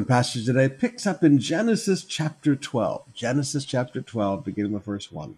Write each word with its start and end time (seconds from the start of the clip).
The 0.00 0.06
passage 0.06 0.46
today 0.46 0.70
picks 0.70 1.06
up 1.06 1.22
in 1.22 1.38
Genesis 1.38 2.04
chapter 2.04 2.56
12. 2.56 3.12
Genesis 3.12 3.66
chapter 3.66 4.00
12, 4.00 4.42
beginning 4.42 4.72
with 4.72 4.86
verse 4.86 5.12
1. 5.12 5.36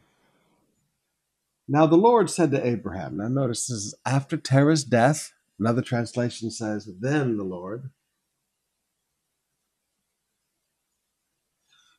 Now 1.67 1.87
the 1.87 1.97
Lord 1.97 2.31
said 2.31 2.53
to 2.53 2.65
Abraham, 2.65 3.17
now 3.17 3.27
notice 3.27 3.67
this 3.67 3.79
is 3.79 3.95
after 4.07 4.37
Terah's 4.37 4.85
death. 4.85 5.33
Another 5.59 5.83
translation 5.83 6.53
says, 6.53 6.89
then 7.01 7.39
the 7.39 7.43
Lord. 7.43 7.91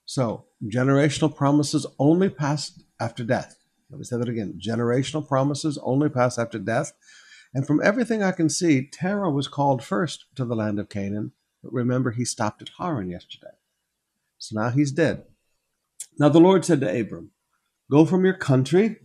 So, 0.06 0.46
generational 0.66 1.36
promises 1.36 1.86
only 2.00 2.30
pass 2.30 2.82
after 2.98 3.26
death. 3.26 3.58
Let 3.90 3.98
me 3.98 4.06
say 4.06 4.16
that 4.16 4.30
again. 4.30 4.58
Generational 4.66 5.28
promises 5.28 5.78
only 5.84 6.08
pass 6.08 6.40
after 6.40 6.60
death. 6.60 6.94
And 7.54 7.68
from 7.68 7.82
everything 7.84 8.24
I 8.24 8.32
can 8.32 8.48
see, 8.48 8.88
Terah 8.88 9.30
was 9.30 9.50
called 9.50 9.84
first 9.84 10.28
to 10.36 10.46
the 10.46 10.56
land 10.56 10.80
of 10.80 10.88
Canaan. 10.88 11.34
But 11.64 11.74
remember, 11.74 12.12
he 12.12 12.26
stopped 12.26 12.62
at 12.62 12.72
Haran 12.78 13.10
yesterday. 13.10 13.56
So 14.38 14.60
now 14.60 14.70
he's 14.70 14.92
dead. 14.92 15.24
Now 16.20 16.30
the 16.30 16.40
Lord 16.40 16.66
said 16.66 16.82
to 16.82 17.00
Abram, 17.00 17.32
Go 17.90 18.06
from 18.06 18.26
your 18.26 18.34
country, 18.34 18.98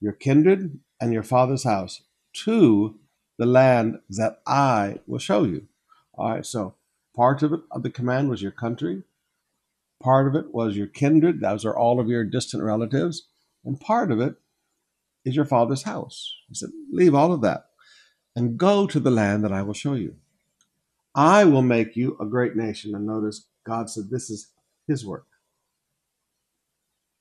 your 0.00 0.12
kindred, 0.12 0.78
and 1.00 1.12
your 1.12 1.22
father's 1.22 1.64
house 1.64 2.02
to 2.44 2.98
the 3.38 3.46
land 3.46 3.98
that 4.10 4.40
I 4.46 5.00
will 5.06 5.18
show 5.18 5.44
you. 5.44 5.66
All 6.14 6.30
right, 6.30 6.46
so 6.46 6.74
part 7.16 7.42
of 7.42 7.52
it 7.52 7.60
of 7.70 7.82
the 7.82 7.90
command 7.90 8.30
was 8.30 8.42
your 8.42 8.52
country, 8.52 9.02
part 10.02 10.28
of 10.28 10.34
it 10.34 10.52
was 10.54 10.76
your 10.76 10.86
kindred, 10.86 11.40
those 11.40 11.64
are 11.64 11.76
all 11.76 11.98
of 11.98 12.08
your 12.08 12.24
distant 12.24 12.62
relatives, 12.62 13.28
and 13.64 13.80
part 13.80 14.12
of 14.12 14.20
it 14.20 14.36
is 15.24 15.36
your 15.36 15.44
father's 15.44 15.84
house. 15.84 16.34
He 16.48 16.54
said, 16.54 16.70
Leave 16.90 17.14
all 17.14 17.32
of 17.32 17.40
that 17.42 17.66
and 18.34 18.58
go 18.58 18.86
to 18.86 19.00
the 19.00 19.10
land 19.10 19.44
that 19.44 19.52
I 19.52 19.62
will 19.62 19.74
show 19.74 19.94
you. 19.94 20.16
I 21.14 21.44
will 21.44 21.62
make 21.62 21.96
you 21.96 22.16
a 22.20 22.26
great 22.26 22.56
nation. 22.56 22.94
And 22.94 23.06
notice 23.06 23.46
God 23.66 23.90
said 23.90 24.10
this 24.10 24.30
is 24.30 24.48
his 24.88 25.04
work. 25.04 25.26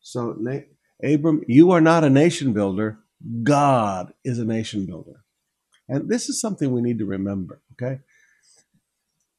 So, 0.01 0.37
Abram, 1.03 1.43
you 1.47 1.71
are 1.71 1.81
not 1.81 2.03
a 2.03 2.09
nation 2.09 2.53
builder. 2.53 2.99
God 3.43 4.13
is 4.23 4.39
a 4.39 4.45
nation 4.45 4.85
builder. 4.85 5.23
And 5.87 6.09
this 6.09 6.29
is 6.29 6.39
something 6.39 6.71
we 6.71 6.81
need 6.81 6.99
to 6.99 7.05
remember, 7.05 7.61
okay? 7.73 7.99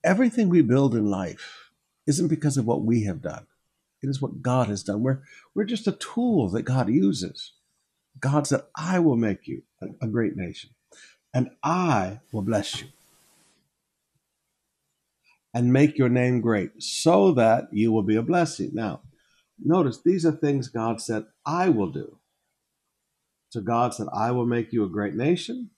Everything 0.05 0.49
we 0.49 0.63
build 0.63 0.95
in 0.95 1.07
life 1.07 1.71
isn't 2.07 2.29
because 2.29 2.57
of 2.57 2.67
what 2.67 2.83
we 2.83 3.05
have 3.05 3.23
done. 3.23 3.47
It 4.03 4.09
is 4.09 4.21
what 4.21 4.43
God 4.43 4.69
has 4.69 4.83
done. 4.83 5.03
We're, 5.03 5.23
we're 5.55 5.65
just 5.65 5.87
a 5.87 5.93
tool 5.93 6.49
that 6.51 6.63
God 6.63 6.89
uses. 6.89 7.53
God 8.19 8.47
said, 8.47 8.63
I 8.77 8.99
will 8.99 9.17
make 9.17 9.49
you 9.49 9.63
a, 9.81 9.87
a 10.03 10.09
great 10.09 10.37
nation, 10.37 10.71
and 11.33 11.51
I 11.63 12.21
will 12.33 12.43
bless 12.43 12.81
you 12.81 12.89
and 15.55 15.73
make 15.73 15.99
your 15.99 16.09
name 16.09 16.41
great 16.41 16.83
so 16.83 17.33
that 17.33 17.65
you 17.73 17.93
will 17.93 18.03
be 18.03 18.17
a 18.17 18.23
blessing. 18.23 18.71
Now, 18.73 19.03
notice 19.63 20.01
these 20.03 20.25
are 20.25 20.33
things 20.33 20.69
God 20.69 21.01
said, 21.01 21.25
I 21.45 21.69
will 21.69 21.91
do. 21.91 22.19
So 23.51 23.61
God 23.61 23.93
said, 23.93 24.07
I 24.15 24.31
will 24.31 24.47
make 24.47 24.73
you 24.73 24.85
a 24.85 24.89
great 24.89 25.15
nation. 25.15 25.71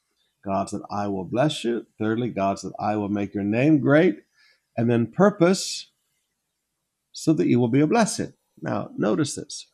God 0.44 0.68
said, 0.68 0.82
I 0.90 1.08
will 1.08 1.24
bless 1.24 1.64
you. 1.64 1.86
Thirdly, 1.98 2.28
God 2.28 2.58
said, 2.58 2.72
I 2.78 2.96
will 2.96 3.08
make 3.08 3.34
your 3.34 3.44
name 3.44 3.80
great. 3.80 4.20
And 4.76 4.90
then 4.90 5.10
purpose 5.10 5.90
so 7.12 7.32
that 7.32 7.46
you 7.48 7.58
will 7.58 7.68
be 7.68 7.80
a 7.80 7.86
blessing. 7.86 8.32
Now, 8.60 8.90
notice 8.96 9.34
this 9.34 9.68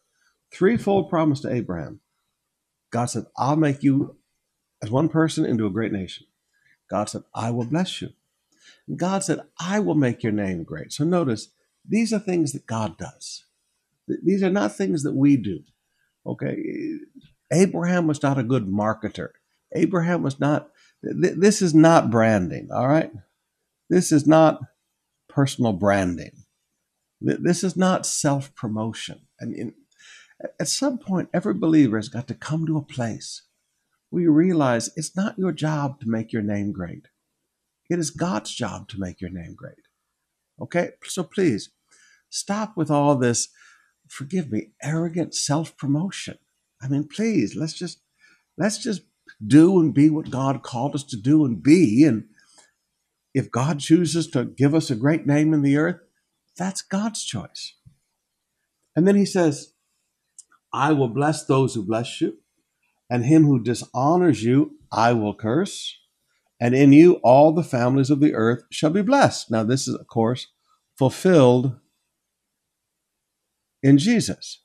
threefold 0.53 1.11
promise 1.11 1.41
to 1.41 1.53
Abraham. 1.53 2.01
God 2.91 3.07
said, 3.07 3.25
I'll 3.37 3.57
make 3.57 3.83
you 3.83 4.17
as 4.83 4.91
one 4.91 5.09
person 5.09 5.45
into 5.45 5.67
a 5.67 5.71
great 5.71 5.93
nation. 5.93 6.27
God 6.91 7.09
said, 7.09 7.23
I 7.35 7.51
will 7.51 7.67
bless 7.67 8.01
you. 8.03 8.11
God 8.97 9.25
said, 9.25 9.41
I 9.59 9.81
will 9.81 9.95
make 9.95 10.23
your 10.23 10.33
name 10.33 10.65
great. 10.65 10.93
So 10.93 11.05
notice, 11.05 11.49
these 11.89 12.13
are 12.13 12.19
things 12.19 12.53
that 12.53 12.67
God 12.67 12.99
does. 12.99 13.45
These 14.23 14.43
are 14.43 14.51
not 14.51 14.75
things 14.77 15.03
that 15.03 15.15
we 15.15 15.37
do. 15.37 15.61
Okay. 16.27 16.57
Abraham 17.53 18.07
was 18.07 18.23
not 18.23 18.39
a 18.39 18.45
good 18.45 18.67
marketer. 18.67 19.31
Abraham 19.75 20.23
was 20.23 20.41
not, 20.41 20.71
th- 21.05 21.37
this 21.37 21.63
is 21.63 21.75
not 21.75 22.11
branding. 22.11 22.69
All 22.73 22.89
right. 22.89 23.13
This 23.89 24.13
is 24.13 24.27
not 24.27 24.61
personal 25.29 25.73
branding. 25.73 26.45
Th- 27.25 27.39
this 27.41 27.63
is 27.65 27.77
not 27.77 28.07
self 28.07 28.55
promotion. 28.55 29.21
And 29.39 29.55
in, 29.55 29.75
at 30.59 30.69
some 30.69 30.99
point, 30.99 31.29
every 31.33 31.55
believer 31.55 31.97
has 31.97 32.09
got 32.09 32.27
to 32.29 32.35
come 32.35 32.67
to 32.67 32.79
a 32.79 32.83
place 32.83 33.43
where 34.11 34.23
you 34.23 34.33
realize 34.33 34.91
it's 34.97 35.17
not 35.17 35.39
your 35.39 35.53
job 35.53 36.01
to 36.01 36.09
make 36.09 36.33
your 36.33 36.43
name 36.43 36.73
great. 36.73 37.09
It 37.91 37.99
is 37.99 38.11
God's 38.11 38.55
job 38.55 38.89
to 38.89 39.01
make 39.01 39.21
your 39.21 39.31
name 39.31 39.55
great. 39.55 39.75
Okay? 40.63 40.91
So 41.05 41.25
please 41.25 41.71
stop 42.31 42.77
with 42.77 42.91
all 42.91 43.17
this, 43.17 43.49
forgive 44.09 44.53
me, 44.53 44.71
arrogant 44.81 45.35
self 45.35 45.77
promotion. 45.77 46.39
I 46.81 46.89
mean, 46.89 47.09
please, 47.09 47.57
let's 47.57 47.75
just 47.75 48.01
let's 48.57 48.79
just 48.79 49.03
do 49.45 49.81
and 49.81 49.93
be 49.93 50.09
what 50.09 50.31
God 50.31 50.63
called 50.63 50.95
us 50.95 51.05
to 51.05 51.17
do 51.17 51.45
and 51.45 51.63
be. 51.63 52.05
And 52.05 52.29
if 53.35 53.51
God 53.51 53.81
chooses 53.81 54.29
to 54.29 54.45
give 54.45 54.75
us 54.75 54.91
a 54.91 54.97
great 54.97 55.27
name 55.27 55.53
in 55.53 55.63
the 55.63 55.77
earth, 55.77 56.01
that's 56.57 56.83
God's 56.83 57.25
choice. 57.25 57.75
And 58.95 59.07
then 59.07 59.17
he 59.17 59.27
says, 59.27 59.73
I 60.73 60.93
will 60.93 61.09
bless 61.09 61.45
those 61.45 61.75
who 61.75 61.83
bless 61.83 62.21
you, 62.21 62.39
and 63.09 63.25
him 63.25 63.45
who 63.45 63.63
dishonors 63.63 64.45
you, 64.45 64.79
I 64.93 65.13
will 65.13 65.35
curse 65.35 66.00
and 66.61 66.75
in 66.75 66.93
you 66.93 67.15
all 67.25 67.53
the 67.53 67.65
families 67.65 68.11
of 68.11 68.21
the 68.21 68.35
earth 68.35 68.65
shall 68.71 68.91
be 68.91 69.03
blessed. 69.03 69.51
Now, 69.51 69.65
this 69.65 69.89
is, 69.89 69.95
of 69.95 70.07
course, 70.07 70.49
fulfilled 70.99 71.77
in 73.83 73.97
Jesus. 73.97 74.63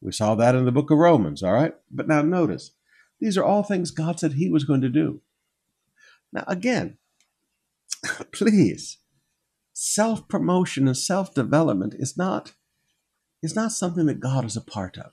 We 0.00 0.12
saw 0.12 0.34
that 0.34 0.54
in 0.54 0.64
the 0.64 0.72
book 0.72 0.90
of 0.90 0.98
Romans, 0.98 1.42
all 1.42 1.52
right? 1.52 1.74
But 1.90 2.08
now 2.08 2.22
notice, 2.22 2.72
these 3.20 3.36
are 3.36 3.44
all 3.44 3.62
things 3.62 3.90
God 3.90 4.18
said 4.18 4.32
He 4.32 4.50
was 4.50 4.64
going 4.64 4.80
to 4.80 4.88
do. 4.88 5.20
Now, 6.32 6.44
again, 6.48 6.98
please, 8.32 8.98
self 9.72 10.26
promotion 10.28 10.88
and 10.88 10.96
self 10.96 11.34
development 11.34 11.94
is 11.98 12.16
not, 12.16 12.54
is 13.42 13.54
not 13.54 13.72
something 13.72 14.06
that 14.06 14.20
God 14.20 14.44
is 14.44 14.56
a 14.56 14.60
part 14.60 14.98
of. 14.98 15.12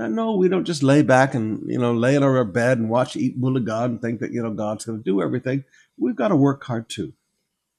Now, 0.00 0.06
no, 0.06 0.34
we 0.34 0.48
don't 0.48 0.64
just 0.64 0.82
lay 0.82 1.02
back 1.02 1.34
and 1.34 1.60
you 1.70 1.78
know 1.78 1.92
lay 1.92 2.16
on 2.16 2.22
our 2.22 2.42
bed 2.42 2.78
and 2.78 2.88
watch 2.88 3.16
Eat 3.16 3.34
Will 3.38 3.58
of 3.58 3.66
God 3.66 3.90
and 3.90 4.00
think 4.00 4.20
that 4.20 4.32
you 4.32 4.42
know 4.42 4.50
God's 4.50 4.86
going 4.86 4.96
to 4.96 5.04
do 5.04 5.20
everything. 5.20 5.64
We've 5.98 6.16
got 6.16 6.28
to 6.28 6.36
work 6.36 6.64
hard 6.64 6.88
too. 6.88 7.12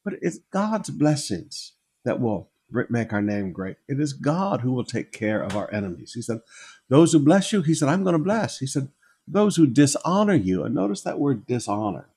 But 0.05 0.13
it's 0.21 0.37
God's 0.53 0.91
blessings 0.91 1.73
that 2.05 2.19
will 2.19 2.51
make 2.91 3.11
our 3.11 3.23
name 3.23 3.51
great. 3.51 3.77
It 3.87 3.99
is 3.99 4.13
God 4.13 4.61
who 4.61 4.71
will 4.71 4.83
take 4.83 5.11
care 5.11 5.41
of 5.41 5.57
our 5.57 5.73
enemies. 5.73 6.13
He 6.13 6.21
said, 6.21 6.41
"Those 6.89 7.11
who 7.11 7.17
bless 7.17 7.51
you," 7.51 7.63
He 7.63 7.73
said, 7.73 7.89
"I'm 7.89 8.03
going 8.03 8.13
to 8.13 8.23
bless." 8.23 8.59
He 8.59 8.67
said, 8.67 8.89
"Those 9.27 9.55
who 9.55 9.65
dishonor 9.65 10.35
you," 10.35 10.63
and 10.63 10.75
notice 10.75 11.01
that 11.01 11.19
word 11.19 11.47
dishonor. 11.47 12.09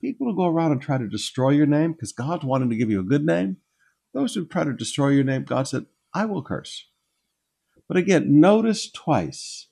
People 0.00 0.26
who 0.26 0.36
go 0.36 0.48
around 0.48 0.72
and 0.72 0.82
try 0.82 0.98
to 0.98 1.06
destroy 1.06 1.50
your 1.50 1.66
name 1.66 1.92
because 1.92 2.10
God's 2.10 2.44
wanting 2.44 2.70
to 2.70 2.76
give 2.76 2.90
you 2.90 2.98
a 2.98 3.04
good 3.04 3.24
name. 3.24 3.58
Those 4.14 4.34
who 4.34 4.46
try 4.46 4.64
to 4.64 4.72
destroy 4.72 5.10
your 5.10 5.22
name, 5.22 5.44
God 5.44 5.68
said, 5.68 5.86
"I 6.12 6.24
will 6.24 6.42
curse." 6.42 6.88
But 7.92 7.98
again, 7.98 8.40
notice 8.40 8.90
twice 8.90 9.66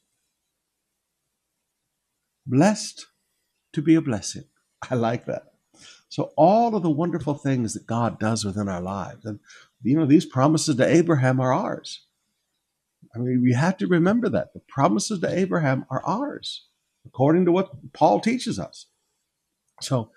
blessed 2.44 3.06
to 3.72 3.80
be 3.80 3.94
a 3.94 4.02
blessing. 4.02 4.44
I 4.90 4.94
like 4.96 5.24
that. 5.24 5.44
So, 6.10 6.34
all 6.36 6.76
of 6.76 6.82
the 6.82 6.90
wonderful 6.90 7.32
things 7.32 7.72
that 7.72 7.86
God 7.86 8.18
does 8.18 8.44
within 8.44 8.68
our 8.68 8.82
lives, 8.82 9.24
and 9.24 9.40
you 9.82 9.96
know, 9.96 10.04
these 10.04 10.26
promises 10.26 10.76
to 10.76 10.86
Abraham 10.86 11.40
are 11.40 11.54
ours. 11.54 12.04
I 13.14 13.20
mean, 13.20 13.40
we 13.42 13.54
have 13.54 13.78
to 13.78 13.86
remember 13.86 14.28
that 14.28 14.52
the 14.52 14.60
promises 14.68 15.20
to 15.20 15.38
Abraham 15.38 15.86
are 15.88 16.04
ours, 16.04 16.66
according 17.06 17.46
to 17.46 17.52
what 17.52 17.70
Paul 17.94 18.20
teaches 18.20 18.58
us. 18.58 18.84
So, 19.80 20.10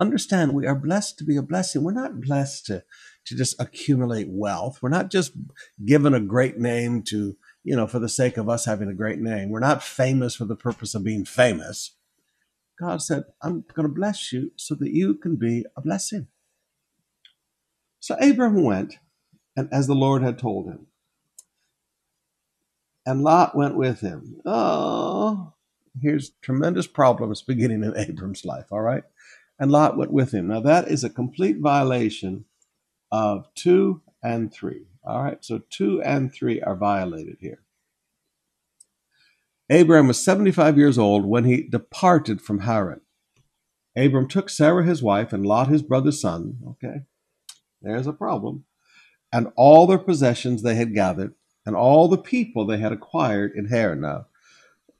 understand 0.00 0.54
we 0.54 0.66
are 0.66 0.74
blessed 0.74 1.18
to 1.18 1.24
be 1.24 1.36
a 1.36 1.42
blessing. 1.42 1.82
We're 1.82 1.92
not 1.92 2.22
blessed 2.22 2.66
to, 2.66 2.84
to 3.26 3.36
just 3.36 3.60
accumulate 3.60 4.28
wealth. 4.30 4.78
We're 4.80 4.88
not 4.88 5.10
just 5.10 5.32
given 5.84 6.14
a 6.14 6.20
great 6.20 6.58
name 6.58 7.02
to 7.08 7.36
you 7.62 7.76
know, 7.76 7.86
for 7.86 7.98
the 7.98 8.08
sake 8.08 8.36
of 8.36 8.48
us 8.48 8.64
having 8.64 8.88
a 8.88 8.94
great 8.94 9.18
name. 9.18 9.50
We're 9.50 9.60
not 9.60 9.82
famous 9.82 10.34
for 10.34 10.44
the 10.44 10.56
purpose 10.56 10.94
of 10.94 11.04
being 11.04 11.24
famous. 11.24 11.94
God 12.78 13.02
said, 13.02 13.24
I'm 13.42 13.64
going 13.74 13.86
to 13.86 13.94
bless 13.94 14.32
you 14.32 14.52
so 14.56 14.74
that 14.76 14.90
you 14.90 15.14
can 15.14 15.36
be 15.36 15.66
a 15.76 15.82
blessing. 15.82 16.28
So 18.00 18.16
Abram 18.20 18.64
went, 18.64 18.94
and 19.54 19.68
as 19.70 19.86
the 19.86 19.94
Lord 19.94 20.22
had 20.22 20.38
told 20.38 20.66
him. 20.66 20.86
And 23.04 23.22
Lot 23.22 23.54
went 23.54 23.76
with 23.76 24.00
him. 24.00 24.40
Oh, 24.46 25.52
here's 26.00 26.30
tremendous 26.42 26.86
problems 26.86 27.42
beginning 27.42 27.82
in 27.82 27.96
Abram's 27.96 28.44
life, 28.44 28.66
all 28.70 28.80
right? 28.80 29.04
And 29.58 29.70
Lot 29.70 29.98
went 29.98 30.12
with 30.12 30.32
him. 30.32 30.48
Now, 30.48 30.60
that 30.60 30.88
is 30.88 31.04
a 31.04 31.10
complete 31.10 31.58
violation 31.58 32.46
of 33.12 33.52
2 33.56 34.00
and 34.22 34.52
3. 34.52 34.86
All 35.04 35.22
right, 35.22 35.44
so 35.44 35.62
2 35.70 36.02
and 36.02 36.32
3 36.32 36.60
are 36.62 36.76
violated 36.76 37.38
here. 37.40 37.62
Abram 39.70 40.08
was 40.08 40.22
75 40.22 40.76
years 40.76 40.98
old 40.98 41.24
when 41.24 41.44
he 41.44 41.62
departed 41.62 42.42
from 42.42 42.60
Haran. 42.60 43.00
Abram 43.96 44.28
took 44.28 44.50
Sarah 44.50 44.84
his 44.84 45.02
wife 45.02 45.32
and 45.32 45.46
Lot 45.46 45.68
his 45.68 45.82
brother's 45.82 46.20
son, 46.20 46.58
okay? 46.70 47.02
There's 47.80 48.06
a 48.06 48.12
problem. 48.12 48.64
And 49.32 49.48
all 49.56 49.86
their 49.86 49.98
possessions 49.98 50.62
they 50.62 50.74
had 50.74 50.94
gathered, 50.94 51.34
and 51.64 51.76
all 51.76 52.08
the 52.08 52.18
people 52.18 52.66
they 52.66 52.78
had 52.78 52.92
acquired 52.92 53.52
in 53.54 53.66
Haran. 53.66 54.00
Now, 54.00 54.26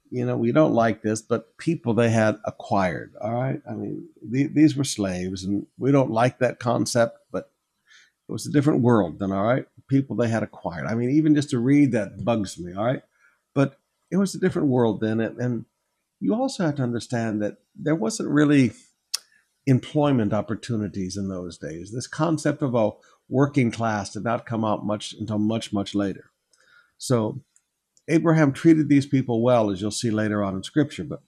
you 0.09 0.25
know, 0.25 0.37
we 0.37 0.51
don't 0.51 0.73
like 0.73 1.01
this, 1.01 1.21
but 1.21 1.57
people 1.57 1.93
they 1.93 2.09
had 2.09 2.39
acquired. 2.45 3.13
All 3.21 3.33
right. 3.33 3.61
I 3.69 3.73
mean, 3.73 4.07
th- 4.31 4.51
these 4.53 4.75
were 4.75 4.83
slaves, 4.83 5.43
and 5.43 5.67
we 5.77 5.91
don't 5.91 6.11
like 6.11 6.39
that 6.39 6.59
concept, 6.59 7.17
but 7.31 7.50
it 8.31 8.33
was 8.33 8.47
a 8.47 8.51
different 8.51 8.79
world 8.79 9.19
then. 9.19 9.33
All 9.33 9.43
right. 9.43 9.65
People 9.89 10.15
they 10.15 10.29
had 10.29 10.41
acquired. 10.41 10.87
I 10.87 10.95
mean, 10.95 11.09
even 11.09 11.35
just 11.35 11.49
to 11.49 11.59
read 11.59 11.91
that 11.91 12.23
bugs 12.23 12.57
me. 12.57 12.73
All 12.73 12.85
right. 12.85 13.01
But 13.53 13.77
it 14.09 14.15
was 14.15 14.33
a 14.33 14.39
different 14.39 14.69
world 14.69 15.01
then. 15.01 15.19
And, 15.19 15.37
and 15.37 15.65
you 16.21 16.33
also 16.33 16.65
have 16.65 16.75
to 16.75 16.83
understand 16.83 17.41
that 17.41 17.57
there 17.75 17.93
wasn't 17.93 18.29
really 18.29 18.71
employment 19.67 20.31
opportunities 20.31 21.17
in 21.17 21.27
those 21.27 21.57
days. 21.57 21.91
This 21.91 22.07
concept 22.07 22.61
of 22.61 22.73
a 22.73 22.91
working 23.27 23.69
class 23.69 24.11
did 24.11 24.23
not 24.23 24.45
come 24.45 24.63
out 24.63 24.85
much 24.85 25.13
until 25.19 25.37
much, 25.37 25.73
much 25.73 25.93
later. 25.93 26.31
So 26.97 27.41
Abraham 28.07 28.53
treated 28.53 28.87
these 28.87 29.05
people 29.05 29.43
well, 29.43 29.69
as 29.69 29.81
you'll 29.81 29.91
see 29.91 30.09
later 30.09 30.41
on 30.41 30.55
in 30.55 30.63
Scripture. 30.63 31.03
But 31.03 31.21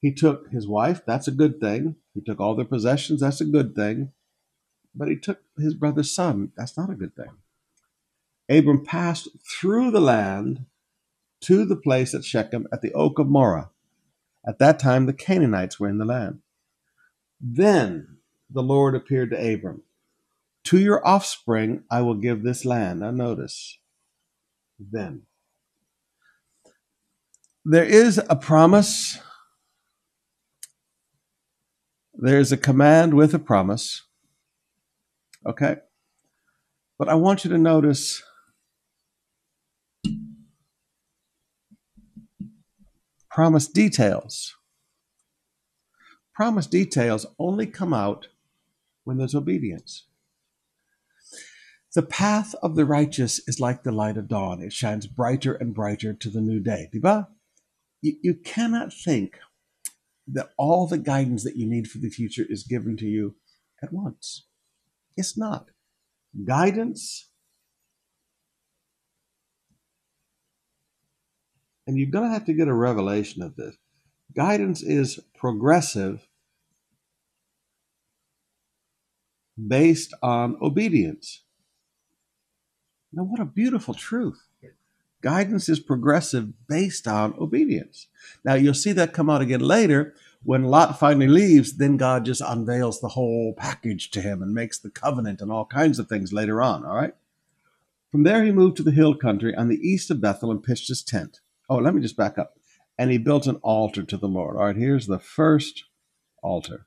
he 0.00 0.14
took 0.14 0.48
his 0.48 0.66
wife, 0.66 1.02
that's 1.06 1.28
a 1.28 1.32
good 1.32 1.60
thing. 1.60 1.96
He 2.14 2.22
took 2.22 2.40
all 2.40 2.54
their 2.54 2.64
possessions, 2.64 3.20
that's 3.20 3.42
a 3.42 3.44
good 3.44 3.74
thing. 3.74 4.12
But 4.96 5.08
he 5.08 5.16
took 5.16 5.42
his 5.58 5.74
brother's 5.74 6.10
son, 6.10 6.52
that's 6.56 6.76
not 6.76 6.90
a 6.90 6.94
good 6.94 7.14
thing. 7.14 7.36
Abram 8.48 8.84
passed 8.84 9.28
through 9.44 9.90
the 9.90 10.00
land 10.00 10.64
to 11.42 11.64
the 11.64 11.76
place 11.76 12.14
at 12.14 12.24
Shechem 12.24 12.66
at 12.72 12.80
the 12.80 12.92
oak 12.94 13.18
of 13.18 13.28
Moreh. 13.28 13.70
At 14.46 14.58
that 14.58 14.78
time, 14.78 15.06
the 15.06 15.12
Canaanites 15.12 15.78
were 15.78 15.88
in 15.88 15.98
the 15.98 16.04
land. 16.04 16.40
Then 17.40 18.18
the 18.48 18.62
Lord 18.62 18.94
appeared 18.94 19.30
to 19.30 19.54
Abram. 19.54 19.82
To 20.64 20.78
your 20.78 21.06
offspring 21.06 21.84
I 21.90 22.00
will 22.02 22.14
give 22.14 22.42
this 22.42 22.64
land. 22.64 23.00
Now 23.00 23.10
notice, 23.10 23.78
then 24.78 25.22
there 27.64 27.84
is 27.84 28.20
a 28.30 28.36
promise, 28.36 29.18
there's 32.14 32.52
a 32.52 32.56
command 32.56 33.14
with 33.14 33.34
a 33.34 33.38
promise. 33.38 34.05
Okay? 35.46 35.76
But 36.98 37.08
I 37.08 37.14
want 37.14 37.44
you 37.44 37.50
to 37.50 37.58
notice 37.58 38.22
promise 43.30 43.68
details. 43.68 44.54
Promise 46.34 46.66
details 46.66 47.26
only 47.38 47.66
come 47.66 47.94
out 47.94 48.28
when 49.04 49.18
there's 49.18 49.34
obedience. 49.34 50.06
The 51.94 52.02
path 52.02 52.54
of 52.62 52.76
the 52.76 52.84
righteous 52.84 53.40
is 53.46 53.58
like 53.58 53.82
the 53.82 53.92
light 53.92 54.18
of 54.18 54.28
dawn. 54.28 54.60
It 54.60 54.72
shines 54.72 55.06
brighter 55.06 55.54
and 55.54 55.74
brighter 55.74 56.12
to 56.12 56.28
the 56.28 56.42
new 56.42 56.60
day. 56.60 56.90
Diba? 56.94 57.28
you, 58.06 58.16
you 58.22 58.34
cannot 58.34 58.92
think 58.92 59.38
that 60.28 60.50
all 60.56 60.86
the 60.86 60.98
guidance 60.98 61.44
that 61.44 61.56
you 61.56 61.68
need 61.68 61.88
for 61.88 61.98
the 61.98 62.10
future 62.10 62.44
is 62.48 62.62
given 62.62 62.96
to 62.98 63.06
you 63.06 63.36
at 63.82 63.92
once. 63.92 64.46
It's 65.16 65.38
not. 65.38 65.70
Guidance, 66.44 67.30
and 71.86 71.96
you're 71.96 72.10
going 72.10 72.28
to 72.28 72.32
have 72.32 72.44
to 72.46 72.52
get 72.52 72.68
a 72.68 72.74
revelation 72.74 73.42
of 73.42 73.56
this. 73.56 73.76
Guidance 74.34 74.82
is 74.82 75.20
progressive 75.34 76.28
based 79.66 80.12
on 80.22 80.58
obedience. 80.60 81.42
Now, 83.12 83.22
what 83.22 83.40
a 83.40 83.46
beautiful 83.46 83.94
truth. 83.94 84.42
Guidance 85.22 85.68
is 85.70 85.80
progressive 85.80 86.52
based 86.68 87.08
on 87.08 87.34
obedience. 87.40 88.08
Now, 88.44 88.54
you'll 88.54 88.74
see 88.74 88.92
that 88.92 89.14
come 89.14 89.30
out 89.30 89.40
again 89.40 89.60
later 89.60 90.14
when 90.46 90.62
Lot 90.62 90.98
finally 90.98 91.26
leaves. 91.26 91.76
Then 91.76 91.96
God 91.96 92.24
just 92.24 92.40
unveils 92.40 93.00
the 93.00 93.08
whole 93.08 93.52
package 93.52 94.10
to 94.12 94.20
him 94.20 94.42
and 94.42 94.54
makes 94.54 94.78
the 94.78 94.90
covenant 94.90 95.40
and 95.40 95.50
all 95.50 95.66
kinds 95.66 95.98
of 95.98 96.08
things 96.08 96.32
later 96.32 96.62
on. 96.62 96.86
All 96.86 96.94
right. 96.94 97.14
From 98.12 98.22
there, 98.22 98.44
he 98.44 98.52
moved 98.52 98.76
to 98.76 98.84
the 98.84 98.92
hill 98.92 99.16
country 99.16 99.54
on 99.54 99.68
the 99.68 99.80
east 99.80 100.10
of 100.10 100.20
Bethel 100.20 100.52
and 100.52 100.62
pitched 100.62 100.88
his 100.88 101.02
tent. 101.02 101.40
Oh, 101.68 101.76
let 101.76 101.94
me 101.94 102.00
just 102.00 102.16
back 102.16 102.38
up. 102.38 102.54
And 102.96 103.10
he 103.10 103.18
built 103.18 103.46
an 103.46 103.56
altar 103.56 104.04
to 104.04 104.16
the 104.16 104.28
Lord. 104.28 104.56
All 104.56 104.64
right, 104.64 104.76
here's 104.76 105.06
the 105.06 105.18
first 105.18 105.84
altar. 106.42 106.86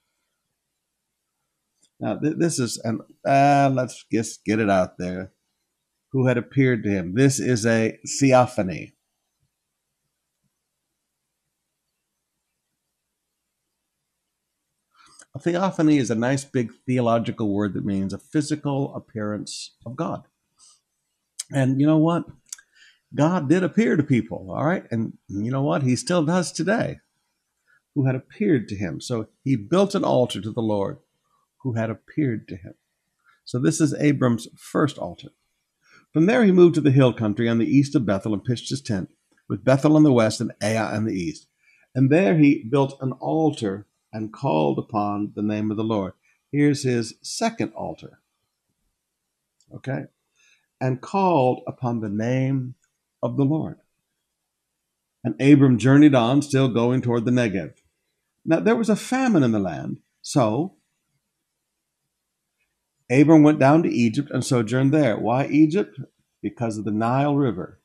Now, 2.00 2.18
th- 2.18 2.38
this 2.38 2.60
is 2.60 2.82
an, 2.86 3.02
uh, 3.28 3.70
let's 3.74 4.06
just 4.10 4.46
get 4.46 4.60
it 4.60 4.70
out 4.70 4.98
there 4.98 5.34
who 6.14 6.28
had 6.28 6.38
appeared 6.38 6.84
to 6.84 6.90
him. 6.90 7.14
This 7.14 7.40
is 7.40 7.66
a 7.66 8.00
theophany. 8.08 8.94
Theophany 15.42 15.98
is 15.98 16.12
a 16.12 16.16
nice 16.16 16.44
big 16.44 16.72
theological 16.86 17.54
word 17.54 17.74
that 17.74 17.86
means 17.86 18.14
a 18.14 18.18
physical 18.18 18.96
appearance 18.96 19.76
of 19.86 19.96
God. 19.96 20.24
And 21.52 21.80
you 21.80 21.88
know 21.88 21.98
what? 21.98 22.26
God 23.16 23.50
did 23.50 23.64
appear 23.64 23.96
to 23.96 24.04
people, 24.04 24.52
all 24.52 24.66
right? 24.66 24.86
And 24.92 25.14
you 25.28 25.52
know 25.52 25.64
what? 25.64 25.84
He 25.84 25.96
still 25.96 26.24
does 26.24 26.52
today, 26.52 27.00
who 27.96 28.06
had 28.06 28.16
appeared 28.16 28.68
to 28.70 28.76
him. 28.76 29.02
So 29.02 29.28
he 29.44 29.56
built 29.56 29.96
an 29.96 30.04
altar 30.04 30.42
to 30.42 30.52
the 30.52 30.62
Lord 30.62 31.00
who 31.64 31.74
had 31.74 31.90
appeared 31.90 32.48
to 32.50 32.56
him. 32.56 32.76
So 33.46 33.58
this 33.58 33.82
is 33.82 33.96
Abram's 33.96 34.48
first 34.56 34.98
altar. 35.00 35.30
From 36.14 36.28
there 36.28 36.44
he 36.44 36.52
moved 36.52 36.76
to 36.76 36.82
the 36.82 36.92
hill 36.92 37.14
country 37.14 37.50
on 37.50 37.58
the 37.58 37.66
east 37.66 37.96
of 37.96 38.06
Bethel 38.06 38.34
and 38.34 38.44
pitched 38.44 38.70
his 38.70 38.82
tent, 38.82 39.10
with 39.48 39.66
Bethel 39.66 39.96
on 39.96 40.04
the 40.04 40.14
west 40.14 40.40
and 40.40 40.52
Ai 40.62 40.96
on 40.96 41.06
the 41.06 41.14
east. 41.14 41.48
And 41.96 42.12
there 42.12 42.38
he 42.38 42.64
built 42.64 42.98
an 43.02 43.14
altar 43.14 43.88
and 44.12 44.34
called 44.34 44.80
upon 44.80 45.34
the 45.36 45.42
name 45.42 45.72
of 45.72 45.78
the 45.78 45.84
Lord. 45.84 46.14
Here's 46.52 46.84
his 46.84 47.16
second 47.22 47.74
altar. 47.74 48.20
Okay? 49.74 50.06
And 50.82 51.02
called 51.02 51.62
upon 51.68 52.00
the 52.00 52.10
name 52.10 52.76
of 53.22 53.38
the 53.38 53.46
Lord. 53.46 53.78
And 55.24 55.40
Abram 55.42 55.78
journeyed 55.78 56.16
on, 56.16 56.42
still 56.42 56.70
going 56.70 57.02
toward 57.02 57.26
the 57.26 57.32
Negev. 57.32 57.74
Now 58.46 58.62
there 58.62 58.76
was 58.76 58.90
a 58.90 58.96
famine 58.96 59.44
in 59.44 59.52
the 59.52 59.60
land, 59.60 60.00
so 60.22 60.76
Abram 63.12 63.44
went 63.44 63.60
down 63.60 63.84
to 63.84 63.90
Egypt 63.90 64.30
and 64.32 64.46
sojourned 64.46 64.94
there. 64.94 65.18
Why 65.18 65.48
Egypt? 65.48 66.00
Because 66.42 66.78
of 66.78 66.86
the 66.86 66.92
Nile 66.92 67.36
River, 67.36 67.82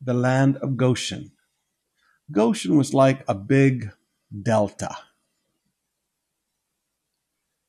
the 0.00 0.14
land 0.14 0.56
of 0.56 0.76
Goshen. 0.76 1.30
Goshen 2.32 2.76
was 2.76 2.92
like 2.92 3.22
a 3.28 3.34
big 3.34 3.92
delta. 4.30 4.96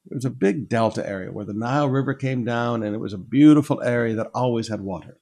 It 0.09 0.15
was 0.15 0.25
a 0.25 0.29
big 0.29 0.67
delta 0.67 1.07
area 1.07 1.31
where 1.31 1.45
the 1.45 1.53
Nile 1.53 1.89
River 1.89 2.13
came 2.13 2.43
down, 2.43 2.83
and 2.83 2.95
it 2.95 2.99
was 2.99 3.13
a 3.13 3.17
beautiful 3.17 3.81
area 3.81 4.15
that 4.15 4.31
always 4.33 4.67
had 4.67 4.81
water. 4.81 5.19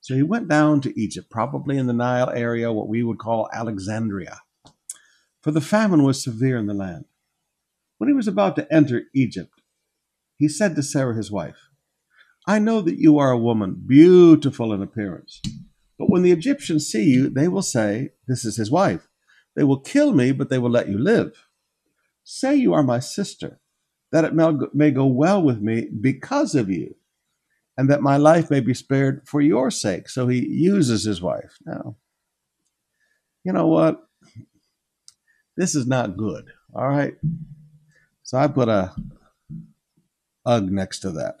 So 0.00 0.14
he 0.14 0.22
went 0.22 0.48
down 0.48 0.82
to 0.82 1.00
Egypt, 1.00 1.30
probably 1.30 1.78
in 1.78 1.86
the 1.86 1.92
Nile 1.94 2.30
area, 2.30 2.72
what 2.72 2.88
we 2.88 3.02
would 3.02 3.18
call 3.18 3.48
Alexandria, 3.52 4.40
for 5.40 5.50
the 5.50 5.62
famine 5.62 6.02
was 6.02 6.22
severe 6.22 6.58
in 6.58 6.66
the 6.66 6.74
land. 6.74 7.06
When 7.98 8.08
he 8.08 8.14
was 8.14 8.28
about 8.28 8.56
to 8.56 8.72
enter 8.72 9.04
Egypt, 9.14 9.62
he 10.36 10.48
said 10.48 10.76
to 10.76 10.82
Sarah, 10.82 11.16
his 11.16 11.30
wife, 11.30 11.70
I 12.46 12.58
know 12.58 12.82
that 12.82 12.98
you 12.98 13.18
are 13.18 13.30
a 13.30 13.38
woman, 13.38 13.82
beautiful 13.86 14.72
in 14.74 14.82
appearance. 14.82 15.40
But 15.98 16.10
when 16.10 16.22
the 16.22 16.32
Egyptians 16.32 16.86
see 16.86 17.04
you, 17.04 17.30
they 17.30 17.48
will 17.48 17.62
say, 17.62 18.10
This 18.28 18.44
is 18.44 18.56
his 18.56 18.70
wife. 18.70 19.08
They 19.56 19.64
will 19.64 19.80
kill 19.80 20.12
me, 20.12 20.32
but 20.32 20.48
they 20.50 20.58
will 20.58 20.70
let 20.70 20.88
you 20.88 20.98
live. 20.98 21.46
Say 22.24 22.56
you 22.56 22.72
are 22.74 22.82
my 22.82 22.98
sister, 22.98 23.60
that 24.12 24.24
it 24.24 24.34
may 24.74 24.90
go 24.90 25.06
well 25.06 25.42
with 25.42 25.60
me 25.60 25.88
because 26.00 26.54
of 26.54 26.70
you, 26.70 26.94
and 27.76 27.90
that 27.90 28.02
my 28.02 28.16
life 28.16 28.50
may 28.50 28.60
be 28.60 28.74
spared 28.74 29.26
for 29.26 29.40
your 29.40 29.70
sake. 29.70 30.08
So 30.08 30.28
he 30.28 30.46
uses 30.46 31.04
his 31.04 31.20
wife. 31.20 31.58
Now, 31.64 31.96
you 33.44 33.52
know 33.52 33.66
what? 33.66 34.00
This 35.56 35.74
is 35.74 35.86
not 35.86 36.16
good. 36.16 36.46
All 36.74 36.88
right. 36.88 37.14
So 38.22 38.38
I 38.38 38.48
put 38.48 38.68
a 38.68 38.94
Ugh 40.46 40.70
next 40.70 41.00
to 41.00 41.10
that. 41.12 41.36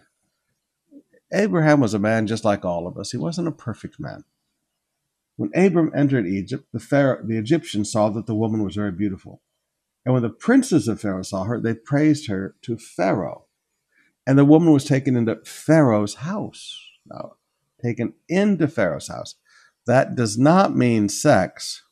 Abraham 1.32 1.80
was 1.80 1.94
a 1.94 1.98
man 1.98 2.26
just 2.26 2.44
like 2.44 2.64
all 2.64 2.86
of 2.86 2.96
us. 2.96 3.10
He 3.10 3.18
wasn't 3.18 3.48
a 3.48 3.52
perfect 3.52 3.98
man. 3.98 4.24
When 5.36 5.50
Abram 5.54 5.90
entered 5.94 6.26
Egypt, 6.26 6.66
the, 6.72 6.78
Pharaoh, 6.78 7.22
the 7.24 7.38
Egyptians 7.38 7.90
saw 7.90 8.08
that 8.10 8.26
the 8.26 8.34
woman 8.34 8.62
was 8.62 8.76
very 8.76 8.92
beautiful. 8.92 9.42
And 10.04 10.12
when 10.12 10.22
the 10.22 10.30
princes 10.30 10.86
of 10.86 11.00
Pharaoh 11.00 11.22
saw 11.22 11.44
her, 11.44 11.60
they 11.60 11.74
praised 11.74 12.28
her 12.28 12.54
to 12.62 12.76
Pharaoh. 12.76 13.46
And 14.26 14.38
the 14.38 14.44
woman 14.44 14.72
was 14.72 14.84
taken 14.84 15.16
into 15.16 15.40
Pharaoh's 15.44 16.16
house. 16.16 16.78
Now, 17.06 17.34
taken 17.82 18.14
into 18.28 18.68
Pharaoh's 18.68 19.08
house. 19.08 19.34
That 19.86 20.14
does 20.14 20.38
not 20.38 20.74
mean 20.74 21.08
sex, 21.08 21.82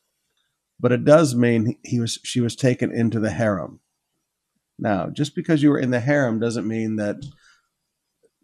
but 0.80 0.92
it 0.92 1.04
does 1.04 1.34
mean 1.34 1.76
he 1.84 2.00
was, 2.00 2.18
she 2.22 2.40
was 2.40 2.56
taken 2.56 2.90
into 2.90 3.20
the 3.20 3.30
harem. 3.30 3.80
Now, 4.78 5.11
just 5.11 5.34
because 5.34 5.62
you 5.62 5.70
were 5.70 5.78
in 5.78 5.90
the 5.90 6.00
harem 6.00 6.40
doesn't 6.40 6.66
mean 6.66 6.96
that 6.96 7.16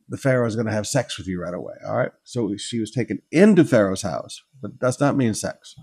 the 0.09 0.17
Pharaoh 0.17 0.47
is 0.47 0.57
going 0.57 0.67
to 0.67 0.73
have 0.73 0.87
sex 0.87 1.19
with 1.19 1.27
you 1.27 1.41
right 1.43 1.55
away. 1.55 1.75
All 1.87 1.97
right. 1.97 2.13
So 2.25 2.57
she 2.57 2.81
was 2.81 2.91
taken 2.91 3.21
into 3.31 3.65
Pharaoh's 3.65 4.03
house, 4.03 4.43
but 4.61 4.79
does 4.79 5.01
not 5.01 5.17
mean 5.17 5.35
sex. 5.35 5.77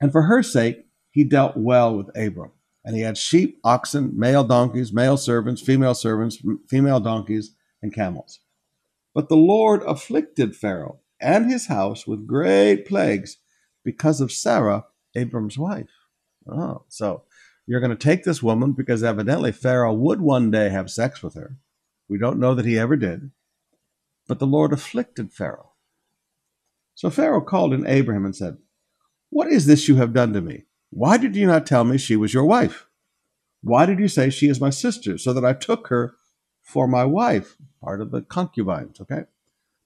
And 0.00 0.12
for 0.12 0.22
her 0.22 0.42
sake, 0.42 0.86
he 1.10 1.24
dealt 1.24 1.56
well 1.56 1.96
with 1.96 2.08
Abram. 2.16 2.52
And 2.84 2.94
he 2.94 3.02
had 3.02 3.18
sheep, 3.18 3.58
oxen, 3.64 4.12
male 4.16 4.44
donkeys, 4.44 4.92
male 4.92 5.16
servants, 5.16 5.60
female 5.60 5.94
servants, 5.94 6.38
female 6.68 7.00
donkeys, 7.00 7.54
and 7.82 7.92
camels. 7.92 8.40
But 9.14 9.28
the 9.28 9.36
Lord 9.36 9.82
afflicted 9.84 10.54
Pharaoh 10.54 11.00
and 11.20 11.50
his 11.50 11.66
house 11.66 12.06
with 12.06 12.26
great 12.26 12.86
plagues 12.86 13.38
because 13.82 14.20
of 14.20 14.30
Sarah, 14.30 14.84
Abram's 15.16 15.58
wife. 15.58 15.88
Oh, 16.46 16.84
so 16.88 17.22
you're 17.66 17.80
going 17.80 17.90
to 17.90 17.96
take 17.96 18.24
this 18.24 18.42
woman 18.42 18.72
because 18.72 19.02
evidently 19.02 19.50
Pharaoh 19.50 19.94
would 19.94 20.20
one 20.20 20.50
day 20.50 20.68
have 20.68 20.90
sex 20.90 21.22
with 21.22 21.34
her. 21.34 21.56
We 22.08 22.18
don't 22.18 22.38
know 22.38 22.54
that 22.54 22.66
he 22.66 22.78
ever 22.78 22.96
did. 22.96 23.30
But 24.28 24.38
the 24.38 24.46
Lord 24.46 24.72
afflicted 24.72 25.32
Pharaoh. 25.32 25.72
So 26.94 27.10
Pharaoh 27.10 27.42
called 27.42 27.72
in 27.72 27.86
Abraham 27.86 28.24
and 28.24 28.34
said, 28.34 28.56
What 29.30 29.48
is 29.48 29.66
this 29.66 29.88
you 29.88 29.96
have 29.96 30.12
done 30.12 30.32
to 30.32 30.40
me? 30.40 30.64
Why 30.90 31.16
did 31.18 31.36
you 31.36 31.46
not 31.46 31.66
tell 31.66 31.84
me 31.84 31.98
she 31.98 32.16
was 32.16 32.32
your 32.32 32.44
wife? 32.44 32.86
Why 33.62 33.86
did 33.86 33.98
you 33.98 34.08
say 34.08 34.30
she 34.30 34.48
is 34.48 34.60
my 34.60 34.70
sister, 34.70 35.18
so 35.18 35.32
that 35.32 35.44
I 35.44 35.52
took 35.52 35.88
her 35.88 36.14
for 36.62 36.86
my 36.86 37.04
wife, 37.04 37.56
part 37.82 38.00
of 38.00 38.10
the 38.10 38.22
concubines, 38.22 39.00
okay? 39.00 39.24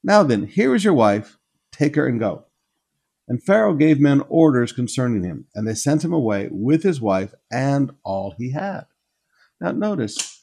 Now 0.03 0.23
then, 0.23 0.47
here 0.47 0.75
is 0.75 0.85
your 0.85 0.95
wife, 0.95 1.39
take 1.73 1.97
her 1.97 2.07
and 2.07 2.21
go. 2.21 2.45
And 3.27 3.43
Pharaoh 3.43 3.75
gave 3.75 4.01
men 4.01 4.23
orders 4.29 4.73
concerning 4.73 5.23
him, 5.23 5.47
and 5.55 5.67
they 5.67 5.75
sent 5.75 6.05
him 6.05 6.13
away 6.13 6.49
with 6.51 6.83
his 6.83 7.01
wife 7.01 7.35
and 7.51 7.93
all 8.03 8.35
he 8.37 8.51
had. 8.51 8.87
Now 9.61 9.73
notice, 9.73 10.40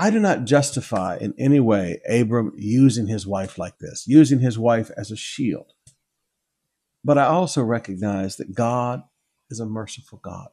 I 0.00 0.08
do 0.08 0.18
not 0.18 0.46
justify 0.46 1.18
in 1.20 1.34
any 1.36 1.60
way 1.60 2.00
Abram 2.08 2.54
using 2.56 3.06
his 3.06 3.26
wife 3.26 3.58
like 3.58 3.80
this, 3.80 4.04
using 4.06 4.40
his 4.40 4.58
wife 4.58 4.90
as 4.96 5.10
a 5.10 5.16
shield. 5.16 5.74
But 7.04 7.18
I 7.18 7.24
also 7.24 7.62
recognize 7.62 8.36
that 8.36 8.54
God 8.54 9.02
is 9.50 9.60
a 9.60 9.66
merciful 9.66 10.18
God. 10.22 10.48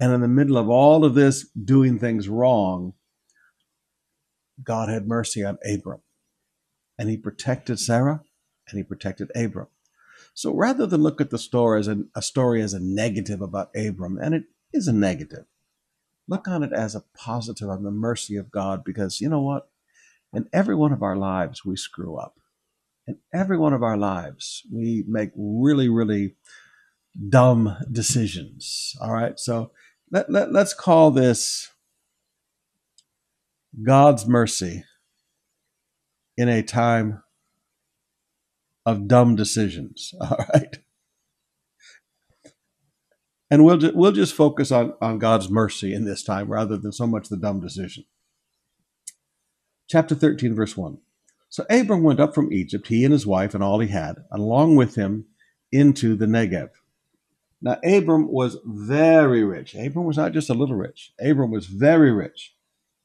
And 0.00 0.10
in 0.10 0.22
the 0.22 0.28
middle 0.28 0.56
of 0.56 0.70
all 0.70 1.04
of 1.04 1.14
this 1.14 1.46
doing 1.50 1.98
things 1.98 2.30
wrong, 2.30 2.94
God 4.62 4.88
had 4.88 5.06
mercy 5.06 5.44
on 5.44 5.58
Abram. 5.70 6.00
And 6.98 7.10
he 7.10 7.18
protected 7.18 7.78
Sarah 7.78 8.22
and 8.70 8.78
he 8.78 8.82
protected 8.82 9.30
Abram. 9.36 9.68
So 10.32 10.54
rather 10.54 10.86
than 10.86 11.02
look 11.02 11.20
at 11.20 11.28
the 11.28 11.38
story 11.38 11.80
as 11.80 11.88
a, 11.88 12.04
a 12.14 12.22
story 12.22 12.62
as 12.62 12.72
a 12.72 12.80
negative 12.80 13.42
about 13.42 13.76
Abram, 13.76 14.16
and 14.16 14.34
it 14.34 14.44
is 14.72 14.88
a 14.88 14.94
negative, 14.94 15.44
look 16.28 16.48
on 16.48 16.62
it 16.62 16.72
as 16.72 16.94
a 16.94 17.04
positive 17.14 17.68
on 17.68 17.82
the 17.82 17.90
mercy 17.90 18.36
of 18.36 18.50
God 18.50 18.84
because 18.84 19.20
you 19.20 19.28
know 19.28 19.40
what? 19.40 19.68
In 20.32 20.48
every 20.52 20.74
one 20.74 20.92
of 20.92 21.02
our 21.02 21.16
lives, 21.16 21.64
we 21.64 21.76
screw 21.76 22.16
up. 22.16 22.38
In 23.06 23.18
every 23.32 23.56
one 23.56 23.72
of 23.72 23.82
our 23.82 23.96
lives, 23.96 24.62
we 24.72 25.04
make 25.06 25.30
really, 25.36 25.88
really 25.88 26.34
dumb 27.28 27.76
decisions. 27.90 28.94
All 29.00 29.12
right. 29.12 29.38
So 29.38 29.70
let, 30.10 30.30
let, 30.30 30.52
let's 30.52 30.74
call 30.74 31.10
this 31.10 31.70
God's 33.82 34.26
mercy 34.26 34.84
in 36.36 36.48
a 36.48 36.62
time 36.62 37.22
of 38.84 39.08
dumb 39.08 39.36
decisions. 39.36 40.14
All 40.20 40.46
right. 40.52 40.78
And 43.50 43.64
we'll, 43.64 43.78
ju- 43.78 43.92
we'll 43.94 44.12
just 44.12 44.34
focus 44.34 44.72
on, 44.72 44.94
on 45.00 45.18
God's 45.18 45.48
mercy 45.48 45.94
in 45.94 46.04
this 46.04 46.22
time 46.22 46.48
rather 46.48 46.76
than 46.76 46.92
so 46.92 47.06
much 47.06 47.28
the 47.28 47.36
dumb 47.36 47.60
decision. 47.60 48.04
Chapter 49.88 50.14
13, 50.14 50.54
verse 50.54 50.76
1. 50.76 50.98
So 51.48 51.64
Abram 51.70 52.02
went 52.02 52.18
up 52.18 52.34
from 52.34 52.52
Egypt, 52.52 52.88
he 52.88 53.04
and 53.04 53.12
his 53.12 53.26
wife 53.26 53.54
and 53.54 53.62
all 53.62 53.78
he 53.78 53.88
had, 53.88 54.16
along 54.32 54.76
with 54.76 54.96
him 54.96 55.26
into 55.70 56.16
the 56.16 56.26
Negev. 56.26 56.70
Now, 57.62 57.78
Abram 57.84 58.30
was 58.30 58.58
very 58.64 59.44
rich. 59.44 59.74
Abram 59.74 60.06
was 60.06 60.16
not 60.16 60.32
just 60.32 60.50
a 60.50 60.54
little 60.54 60.76
rich, 60.76 61.12
Abram 61.20 61.50
was 61.50 61.66
very 61.66 62.12
rich. 62.12 62.54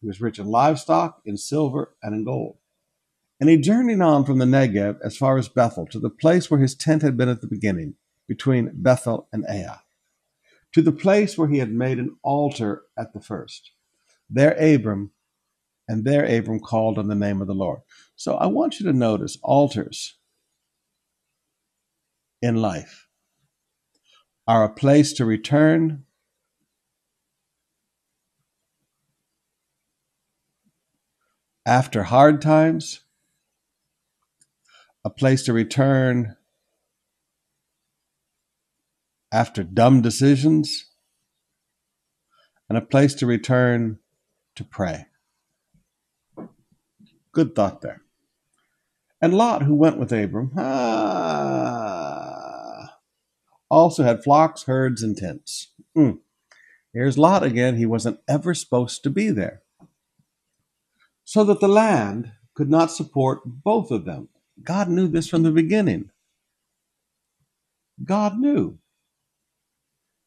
He 0.01 0.07
was 0.07 0.19
rich 0.19 0.39
in 0.39 0.47
livestock, 0.47 1.21
in 1.25 1.37
silver, 1.37 1.95
and 2.01 2.15
in 2.15 2.23
gold. 2.23 2.57
And 3.39 3.49
he 3.49 3.57
journeyed 3.57 4.01
on 4.01 4.25
from 4.25 4.39
the 4.39 4.45
Negev 4.45 4.97
as 5.03 5.15
far 5.15 5.37
as 5.37 5.47
Bethel, 5.47 5.85
to 5.87 5.99
the 5.99 6.09
place 6.09 6.49
where 6.49 6.59
his 6.59 6.75
tent 6.75 7.03
had 7.03 7.17
been 7.17 7.29
at 7.29 7.41
the 7.41 7.47
beginning, 7.47 7.95
between 8.27 8.71
Bethel 8.73 9.27
and 9.31 9.45
Ai, 9.47 9.77
to 10.73 10.81
the 10.81 10.91
place 10.91 11.37
where 11.37 11.47
he 11.47 11.57
had 11.57 11.71
made 11.71 11.99
an 11.99 12.15
altar 12.23 12.83
at 12.97 13.13
the 13.13 13.21
first. 13.21 13.71
There 14.29 14.55
Abram, 14.57 15.11
and 15.87 16.05
there 16.05 16.25
Abram 16.25 16.59
called 16.59 16.97
on 16.97 17.07
the 17.07 17.15
name 17.15 17.41
of 17.41 17.47
the 17.47 17.53
Lord. 17.53 17.81
So 18.15 18.35
I 18.35 18.45
want 18.45 18.79
you 18.79 18.85
to 18.85 18.93
notice 18.93 19.37
altars 19.43 20.17
in 22.41 22.55
life 22.55 23.07
are 24.47 24.63
a 24.63 24.73
place 24.73 25.13
to 25.13 25.25
return 25.25 26.05
after 31.65 32.03
hard 32.03 32.41
times, 32.41 33.01
a 35.05 35.09
place 35.09 35.43
to 35.43 35.53
return 35.53 36.35
after 39.31 39.63
dumb 39.63 40.01
decisions, 40.01 40.87
and 42.69 42.77
a 42.77 42.81
place 42.81 43.13
to 43.15 43.25
return 43.25 43.99
to 44.55 44.63
pray. 44.63 45.05
Good 47.31 47.55
thought 47.55 47.81
there. 47.81 48.01
And 49.21 49.33
Lot, 49.33 49.63
who 49.63 49.75
went 49.75 49.97
with 49.97 50.11
Abram, 50.11 50.51
ah, 50.57 51.81
also 53.69 54.03
had 54.03 54.23
flocks, 54.23 54.63
herds, 54.63 55.03
and 55.03 55.15
tents. 55.15 55.71
Mm. 55.95 56.19
Here's 56.93 57.17
Lot 57.17 57.43
again. 57.43 57.77
He 57.77 57.85
wasn't 57.85 58.19
ever 58.27 58.53
supposed 58.53 59.03
to 59.03 59.09
be 59.09 59.29
there 59.29 59.61
so 61.23 61.45
that 61.45 61.61
the 61.61 61.67
land 61.69 62.33
could 62.53 62.69
not 62.69 62.91
support 62.91 63.39
both 63.45 63.89
of 63.91 64.03
them. 64.03 64.27
God 64.61 64.89
knew 64.89 65.07
this 65.07 65.29
from 65.29 65.43
the 65.43 65.51
beginning. 65.51 66.11
God 68.03 68.37
knew. 68.37 68.79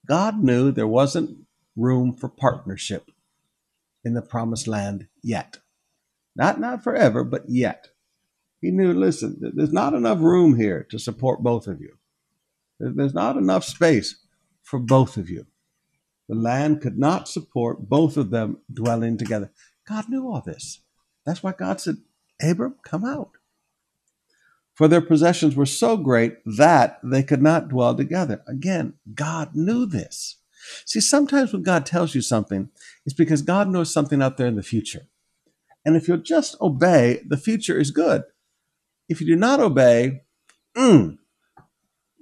God 0.06 0.42
knew 0.42 0.70
there 0.70 0.86
wasn't 0.86 1.46
room 1.76 2.14
for 2.14 2.28
partnership 2.28 3.10
in 4.04 4.14
the 4.14 4.22
promised 4.22 4.68
land 4.68 5.08
yet. 5.22 5.58
Not 6.36 6.60
not 6.60 6.84
forever, 6.84 7.24
but 7.24 7.44
yet. 7.48 7.88
He 8.60 8.70
knew, 8.70 8.92
listen, 8.92 9.38
there's 9.54 9.72
not 9.72 9.94
enough 9.94 10.20
room 10.20 10.56
here 10.56 10.86
to 10.90 10.98
support 10.98 11.42
both 11.42 11.66
of 11.66 11.80
you. 11.80 11.98
There's 12.80 13.14
not 13.14 13.36
enough 13.36 13.64
space 13.64 14.16
for 14.62 14.78
both 14.78 15.16
of 15.16 15.28
you. 15.28 15.46
The 16.28 16.34
land 16.34 16.80
could 16.80 16.98
not 16.98 17.28
support 17.28 17.88
both 17.88 18.16
of 18.16 18.30
them 18.30 18.58
dwelling 18.72 19.18
together. 19.18 19.52
God 19.86 20.08
knew 20.08 20.26
all 20.26 20.40
this. 20.40 20.80
That's 21.26 21.42
why 21.42 21.52
God 21.52 21.80
said, 21.80 21.98
Abram, 22.42 22.76
come 22.82 23.04
out. 23.04 23.32
For 24.74 24.88
their 24.88 25.00
possessions 25.00 25.54
were 25.54 25.66
so 25.66 25.96
great 25.96 26.38
that 26.44 26.98
they 27.02 27.22
could 27.22 27.42
not 27.42 27.68
dwell 27.68 27.94
together. 27.94 28.42
Again, 28.48 28.94
God 29.14 29.54
knew 29.54 29.86
this. 29.86 30.38
See, 30.84 31.00
sometimes 31.00 31.52
when 31.52 31.62
God 31.62 31.86
tells 31.86 32.14
you 32.14 32.20
something, 32.20 32.70
it's 33.06 33.14
because 33.14 33.42
God 33.42 33.68
knows 33.68 33.92
something 33.92 34.20
out 34.20 34.36
there 34.36 34.46
in 34.46 34.56
the 34.56 34.62
future. 34.62 35.06
And 35.84 35.94
if 35.94 36.08
you'll 36.08 36.16
just 36.18 36.56
obey, 36.60 37.20
the 37.26 37.36
future 37.36 37.78
is 37.78 37.90
good. 37.90 38.24
If 39.08 39.20
you 39.20 39.26
do 39.26 39.36
not 39.36 39.60
obey, 39.60 40.22
mm, 40.76 41.18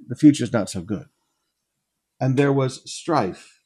the 0.07 0.17
future 0.17 0.45
is 0.45 0.53
not 0.53 0.69
so 0.69 0.83
good. 0.83 1.07
And 2.21 2.37
there 2.37 2.53
was 2.53 2.83
strife 2.91 3.63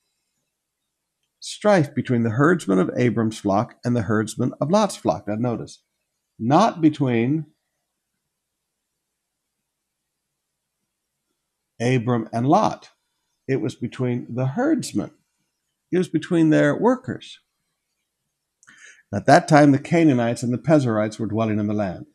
strife 1.47 1.95
between 1.95 2.25
the 2.25 2.31
herdsmen 2.31 2.81
of 2.81 2.90
Abram's 2.97 3.38
flock 3.38 3.76
and 3.85 3.95
the 3.95 4.02
herdsmen 4.02 4.52
of 4.61 4.69
Lot's 4.71 4.97
flock. 4.97 5.28
Now, 5.28 5.37
notice, 5.37 5.81
not 6.40 6.81
between 6.81 7.47
Abram 11.80 12.28
and 12.33 12.47
Lot. 12.47 12.90
It 13.49 13.61
was 13.61 13.75
between 13.75 14.26
the 14.35 14.47
herdsmen, 14.47 15.12
it 15.92 15.99
was 15.99 16.09
between 16.09 16.50
their 16.50 16.76
workers. 16.76 17.40
At 19.14 19.26
that 19.26 19.47
time, 19.49 19.71
the 19.71 19.78
Canaanites 19.78 20.42
and 20.42 20.52
the 20.52 20.59
Perizzites 20.59 21.18
were 21.18 21.26
dwelling 21.26 21.61
in 21.61 21.68
the 21.68 21.75
land. 21.75 22.06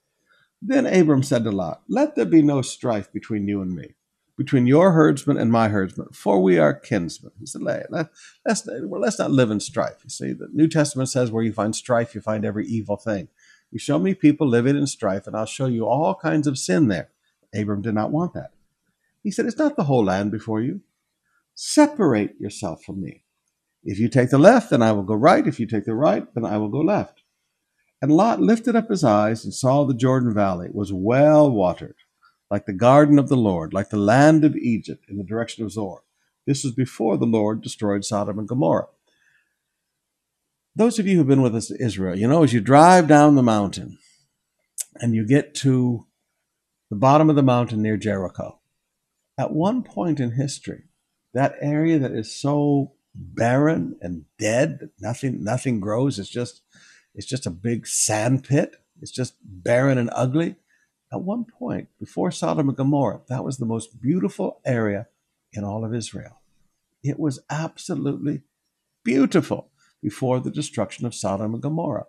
Then 0.62 0.86
Abram 0.86 1.24
said 1.24 1.46
to 1.46 1.52
Lot, 1.52 1.82
Let 1.88 2.16
there 2.16 2.26
be 2.26 2.42
no 2.42 2.62
strife 2.62 3.12
between 3.12 3.48
you 3.48 3.62
and 3.62 3.74
me 3.74 3.96
between 4.42 4.66
your 4.66 4.94
herdsmen 4.94 5.38
and 5.38 5.52
my 5.52 5.68
herdsmen, 5.68 6.08
for 6.12 6.42
we 6.42 6.58
are 6.58 6.74
kinsmen. 6.74 7.32
He 7.40 7.46
said, 7.46 7.62
let, 7.62 7.86
us 8.46 8.68
well, 8.84 9.00
let's 9.00 9.20
not 9.20 9.30
live 9.30 9.52
in 9.52 9.60
strife. 9.60 9.98
You 10.04 10.10
see, 10.10 10.34
the 10.34 10.48
New 10.52 10.68
Testament 10.68 11.10
says 11.10 11.32
where 11.32 11.44
you 11.44 11.54
find 11.54 11.76
strife, 11.76 12.16
you 12.16 12.22
find 12.22 12.44
every 12.44 12.66
evil 12.66 12.98
thing. 12.98 13.28
You 13.70 13.78
show 13.78 14.00
me 14.00 14.16
people 14.16 14.48
living 14.48 14.76
in 14.76 14.88
strife, 14.88 15.28
and 15.28 15.36
I'll 15.36 15.46
show 15.46 15.68
you 15.68 15.86
all 15.86 16.16
kinds 16.16 16.48
of 16.48 16.58
sin 16.58 16.88
there. 16.88 17.10
Abram 17.54 17.84
did 17.84 17.94
not 17.94 18.12
want 18.12 18.34
that. 18.34 18.50
He 19.24 19.32
said, 19.32 19.46
It's 19.46 19.58
not 19.58 19.76
the 19.76 19.84
whole 19.84 20.06
land 20.06 20.32
before 20.32 20.62
you. 20.62 20.82
Separate 21.54 22.40
yourself 22.40 22.84
from 22.84 23.02
me. 23.02 23.24
If 23.84 24.00
you 24.00 24.10
take 24.10 24.30
the 24.30 24.38
left, 24.38 24.70
then 24.70 24.82
I 24.82 24.92
will 24.92 25.04
go 25.04 25.16
right. 25.16 25.48
If 25.48 25.60
you 25.60 25.66
take 25.66 25.86
the 25.86 25.96
right, 25.96 26.26
then 26.34 26.46
I 26.46 26.58
will 26.58 26.70
go 26.70 26.80
left. 26.80 27.24
And 28.02 28.12
Lot 28.12 28.40
lifted 28.40 28.76
up 28.76 28.90
his 28.90 29.04
eyes 29.04 29.44
and 29.44 29.54
saw 29.54 29.84
the 29.84 29.94
Jordan 29.94 30.34
Valley 30.34 30.70
was 30.72 30.92
well 30.92 31.52
watered, 31.52 31.96
like 32.50 32.66
the 32.66 32.74
garden 32.74 33.20
of 33.20 33.30
the 33.30 33.38
Lord, 33.38 33.74
like 33.74 33.90
the 33.90 33.98
land 33.98 34.44
of 34.44 34.56
Egypt 34.56 35.06
in 35.08 35.18
the 35.18 35.24
direction 35.24 35.64
of 35.64 35.72
Zoar. 35.72 36.02
This 36.48 36.64
was 36.64 36.74
before 36.74 37.18
the 37.18 37.26
Lord 37.26 37.62
destroyed 37.62 38.04
Sodom 38.04 38.40
and 38.40 38.48
Gomorrah. 38.48 38.88
Those 40.76 40.98
of 40.98 41.06
you 41.06 41.18
who've 41.18 41.28
been 41.28 41.42
with 41.42 41.56
us 41.56 41.68
to 41.68 41.84
Israel, 41.84 42.18
you 42.18 42.28
know, 42.28 42.44
as 42.44 42.54
you 42.54 42.62
drive 42.62 43.08
down 43.08 43.36
the 43.36 43.44
mountain 43.44 44.00
and 44.96 45.14
you 45.14 45.28
get 45.28 45.54
to 45.56 46.08
the 46.90 46.96
bottom 46.96 47.30
of 47.30 47.36
the 47.36 47.44
mountain 47.44 47.82
near 47.82 47.98
Jericho, 47.98 48.61
at 49.42 49.52
one 49.52 49.82
point 49.82 50.20
in 50.20 50.34
history, 50.34 50.84
that 51.34 51.56
area 51.62 51.98
that 51.98 52.12
is 52.12 52.40
so 52.40 52.92
barren 53.16 53.98
and 54.00 54.26
dead 54.38 54.78
that 54.80 54.92
nothing 55.00 55.44
nothing 55.44 55.80
grows, 55.80 56.20
it's 56.20 56.30
just 56.30 56.62
it's 57.16 57.26
just 57.26 57.48
a 57.48 57.50
big 57.50 57.88
sand 57.88 58.44
pit. 58.44 58.76
It's 59.02 59.12
just 59.12 59.34
barren 59.42 59.98
and 59.98 60.12
ugly. 60.14 60.58
At 61.12 61.24
one 61.24 61.46
point, 61.46 61.88
before 62.00 62.30
Sodom 62.30 62.70
and 62.70 62.78
Gomorrah, 62.78 63.22
that 63.30 63.44
was 63.44 63.58
the 63.58 63.66
most 63.66 64.00
beautiful 64.00 64.62
area 64.64 65.08
in 65.52 65.64
all 65.64 65.84
of 65.84 65.96
Israel. 65.96 66.40
It 67.04 67.20
was 67.20 67.40
absolutely 67.50 68.44
beautiful 69.04 69.72
before 70.04 70.40
the 70.40 70.52
destruction 70.52 71.08
of 71.08 71.16
Sodom 71.16 71.56
and 71.56 71.64
Gomorrah. 71.64 72.06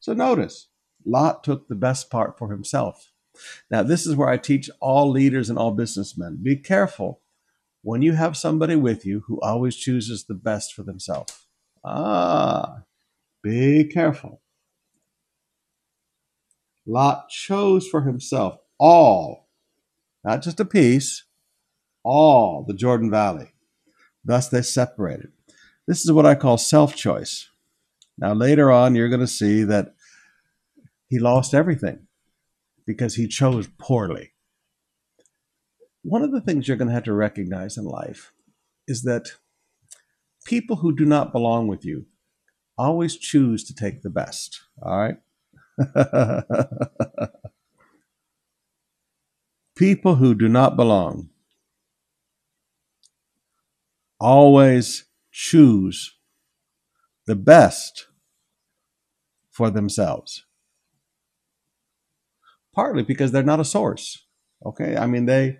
So 0.00 0.14
notice, 0.14 0.68
Lot 1.04 1.44
took 1.44 1.68
the 1.68 1.74
best 1.74 2.10
part 2.10 2.38
for 2.38 2.50
himself. 2.50 3.09
Now, 3.70 3.82
this 3.82 4.06
is 4.06 4.16
where 4.16 4.28
I 4.28 4.36
teach 4.36 4.70
all 4.80 5.10
leaders 5.10 5.50
and 5.50 5.58
all 5.58 5.72
businessmen 5.72 6.38
be 6.42 6.56
careful 6.56 7.20
when 7.82 8.02
you 8.02 8.12
have 8.12 8.36
somebody 8.36 8.76
with 8.76 9.06
you 9.06 9.22
who 9.26 9.40
always 9.40 9.76
chooses 9.76 10.24
the 10.24 10.34
best 10.34 10.74
for 10.74 10.82
themselves. 10.82 11.46
Ah, 11.84 12.82
be 13.42 13.84
careful. 13.84 14.42
Lot 16.86 17.28
chose 17.28 17.86
for 17.86 18.02
himself 18.02 18.58
all, 18.78 19.48
not 20.24 20.42
just 20.42 20.60
a 20.60 20.64
piece, 20.64 21.24
all 22.02 22.64
the 22.66 22.74
Jordan 22.74 23.10
Valley. 23.10 23.52
Thus 24.24 24.48
they 24.48 24.62
separated. 24.62 25.32
This 25.86 26.04
is 26.04 26.12
what 26.12 26.26
I 26.26 26.34
call 26.34 26.58
self 26.58 26.94
choice. 26.94 27.48
Now, 28.18 28.34
later 28.34 28.70
on, 28.70 28.94
you're 28.94 29.08
going 29.08 29.20
to 29.20 29.26
see 29.26 29.64
that 29.64 29.94
he 31.08 31.18
lost 31.18 31.54
everything 31.54 32.06
because 32.90 33.14
he 33.14 33.28
chose 33.28 33.68
poorly. 33.78 34.32
One 36.02 36.22
of 36.22 36.32
the 36.32 36.40
things 36.40 36.66
you're 36.66 36.76
going 36.76 36.88
to 36.88 36.94
have 36.94 37.04
to 37.04 37.12
recognize 37.12 37.76
in 37.76 37.84
life 37.84 38.32
is 38.88 39.02
that 39.02 39.28
people 40.44 40.74
who 40.76 40.92
do 40.92 41.04
not 41.04 41.30
belong 41.30 41.68
with 41.68 41.84
you 41.84 42.06
always 42.76 43.16
choose 43.16 43.62
to 43.62 43.72
take 43.72 44.02
the 44.02 44.10
best. 44.10 44.62
All 44.82 44.98
right? 44.98 45.18
people 49.76 50.16
who 50.16 50.34
do 50.34 50.48
not 50.48 50.74
belong 50.74 51.28
always 54.18 55.04
choose 55.30 56.16
the 57.26 57.36
best 57.36 58.08
for 59.48 59.70
themselves. 59.70 60.44
Partly 62.80 63.02
because 63.02 63.30
they're 63.30 63.42
not 63.42 63.60
a 63.60 63.64
source. 63.64 64.24
Okay? 64.64 64.96
I 64.96 65.06
mean, 65.06 65.26
they 65.26 65.58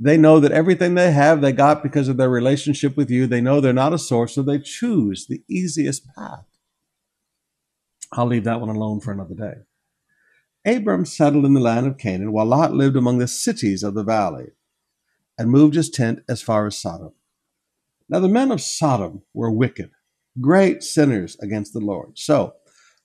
they 0.00 0.16
know 0.16 0.40
that 0.40 0.50
everything 0.50 0.94
they 0.94 1.12
have 1.12 1.42
they 1.42 1.52
got 1.52 1.82
because 1.82 2.08
of 2.08 2.16
their 2.16 2.30
relationship 2.30 2.96
with 2.96 3.10
you. 3.10 3.26
They 3.26 3.42
know 3.42 3.60
they're 3.60 3.74
not 3.74 3.92
a 3.92 3.98
source, 3.98 4.34
so 4.34 4.40
they 4.40 4.60
choose 4.60 5.26
the 5.26 5.42
easiest 5.46 6.06
path. 6.14 6.46
I'll 8.12 8.24
leave 8.24 8.44
that 8.44 8.60
one 8.60 8.70
alone 8.70 9.00
for 9.00 9.12
another 9.12 9.34
day. 9.34 10.74
Abram 10.74 11.04
settled 11.04 11.44
in 11.44 11.52
the 11.52 11.60
land 11.60 11.86
of 11.86 11.98
Canaan, 11.98 12.32
while 12.32 12.46
Lot 12.46 12.72
lived 12.72 12.96
among 12.96 13.18
the 13.18 13.28
cities 13.28 13.82
of 13.82 13.92
the 13.92 14.02
valley 14.02 14.52
and 15.36 15.50
moved 15.50 15.74
his 15.74 15.90
tent 15.90 16.20
as 16.30 16.40
far 16.40 16.66
as 16.66 16.78
Sodom. 16.78 17.12
Now, 18.08 18.20
the 18.20 18.28
men 18.28 18.50
of 18.50 18.62
Sodom 18.62 19.20
were 19.34 19.50
wicked, 19.50 19.90
great 20.40 20.82
sinners 20.82 21.36
against 21.42 21.74
the 21.74 21.80
Lord. 21.80 22.18
So, 22.18 22.54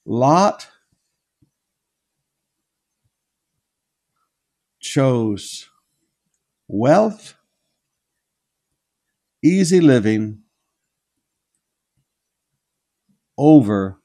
Lot 0.06 0.70
chose 4.80 5.70
wealth, 6.68 7.36
easy 9.44 9.82
living 9.82 10.40
over 13.38 14.00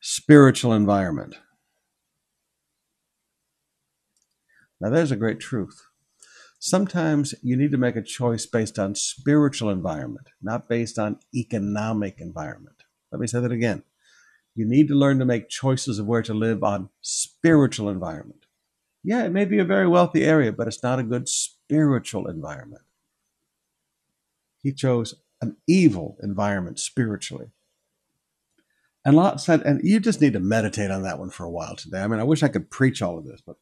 spiritual 0.00 0.72
environment. 0.72 1.36
Now, 4.80 4.90
there's 4.90 5.10
a 5.10 5.16
great 5.16 5.40
truth. 5.40 5.80
Sometimes 6.58 7.34
you 7.42 7.56
need 7.56 7.72
to 7.72 7.78
make 7.78 7.96
a 7.96 8.02
choice 8.02 8.46
based 8.46 8.78
on 8.78 8.94
spiritual 8.94 9.70
environment, 9.70 10.28
not 10.42 10.68
based 10.68 10.98
on 10.98 11.18
economic 11.34 12.20
environment. 12.20 12.84
Let 13.12 13.20
me 13.20 13.26
say 13.26 13.40
that 13.40 13.52
again. 13.52 13.82
You 14.54 14.66
need 14.66 14.88
to 14.88 14.94
learn 14.94 15.18
to 15.18 15.24
make 15.24 15.48
choices 15.48 15.98
of 15.98 16.06
where 16.06 16.22
to 16.22 16.32
live 16.32 16.62
on 16.62 16.90
spiritual 17.00 17.88
environment. 17.88 18.43
Yeah, 19.04 19.24
it 19.24 19.32
may 19.32 19.44
be 19.44 19.58
a 19.58 19.64
very 19.64 19.86
wealthy 19.86 20.24
area, 20.24 20.50
but 20.50 20.66
it's 20.66 20.82
not 20.82 20.98
a 20.98 21.04
good 21.04 21.28
spiritual 21.28 22.26
environment. 22.26 22.82
He 24.62 24.72
chose 24.72 25.14
an 25.42 25.58
evil 25.68 26.16
environment 26.22 26.80
spiritually. 26.80 27.50
And 29.04 29.14
Lot 29.14 29.42
said, 29.42 29.60
and 29.60 29.82
you 29.84 30.00
just 30.00 30.22
need 30.22 30.32
to 30.32 30.40
meditate 30.40 30.90
on 30.90 31.02
that 31.02 31.18
one 31.18 31.28
for 31.28 31.44
a 31.44 31.50
while 31.50 31.76
today. 31.76 32.00
I 32.00 32.06
mean, 32.06 32.18
I 32.18 32.24
wish 32.24 32.42
I 32.42 32.48
could 32.48 32.70
preach 32.70 33.02
all 33.02 33.18
of 33.18 33.26
this, 33.26 33.42
but 33.46 33.56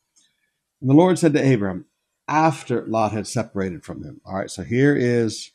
the 0.81 0.95
Lord 0.95 1.19
said 1.19 1.33
to 1.33 1.55
Abram, 1.55 1.87
after 2.29 2.87
Lot 2.87 3.11
had 3.11 3.27
separated 3.27 3.85
from 3.85 4.05
him. 4.05 4.21
All 4.25 4.37
right, 4.37 4.51
so 4.51 4.63
here 4.63 4.95
is 4.95 5.51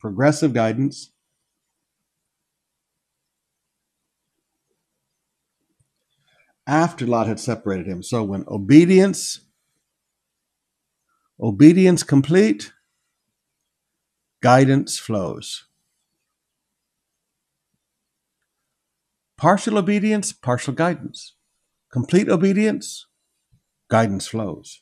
progressive 0.00 0.52
guidance. 0.52 1.12
After 6.66 7.06
Lot 7.06 7.26
had 7.26 7.40
separated 7.40 7.86
him. 7.86 8.02
So 8.02 8.22
when 8.22 8.44
obedience, 8.48 9.40
obedience 11.38 12.02
complete, 12.02 12.72
guidance 14.42 14.98
flows. 14.98 15.66
Partial 19.36 19.76
obedience, 19.76 20.32
partial 20.32 20.72
guidance. 20.72 21.34
Complete 21.92 22.28
obedience, 22.28 23.06
guidance 23.88 24.26
flows. 24.26 24.80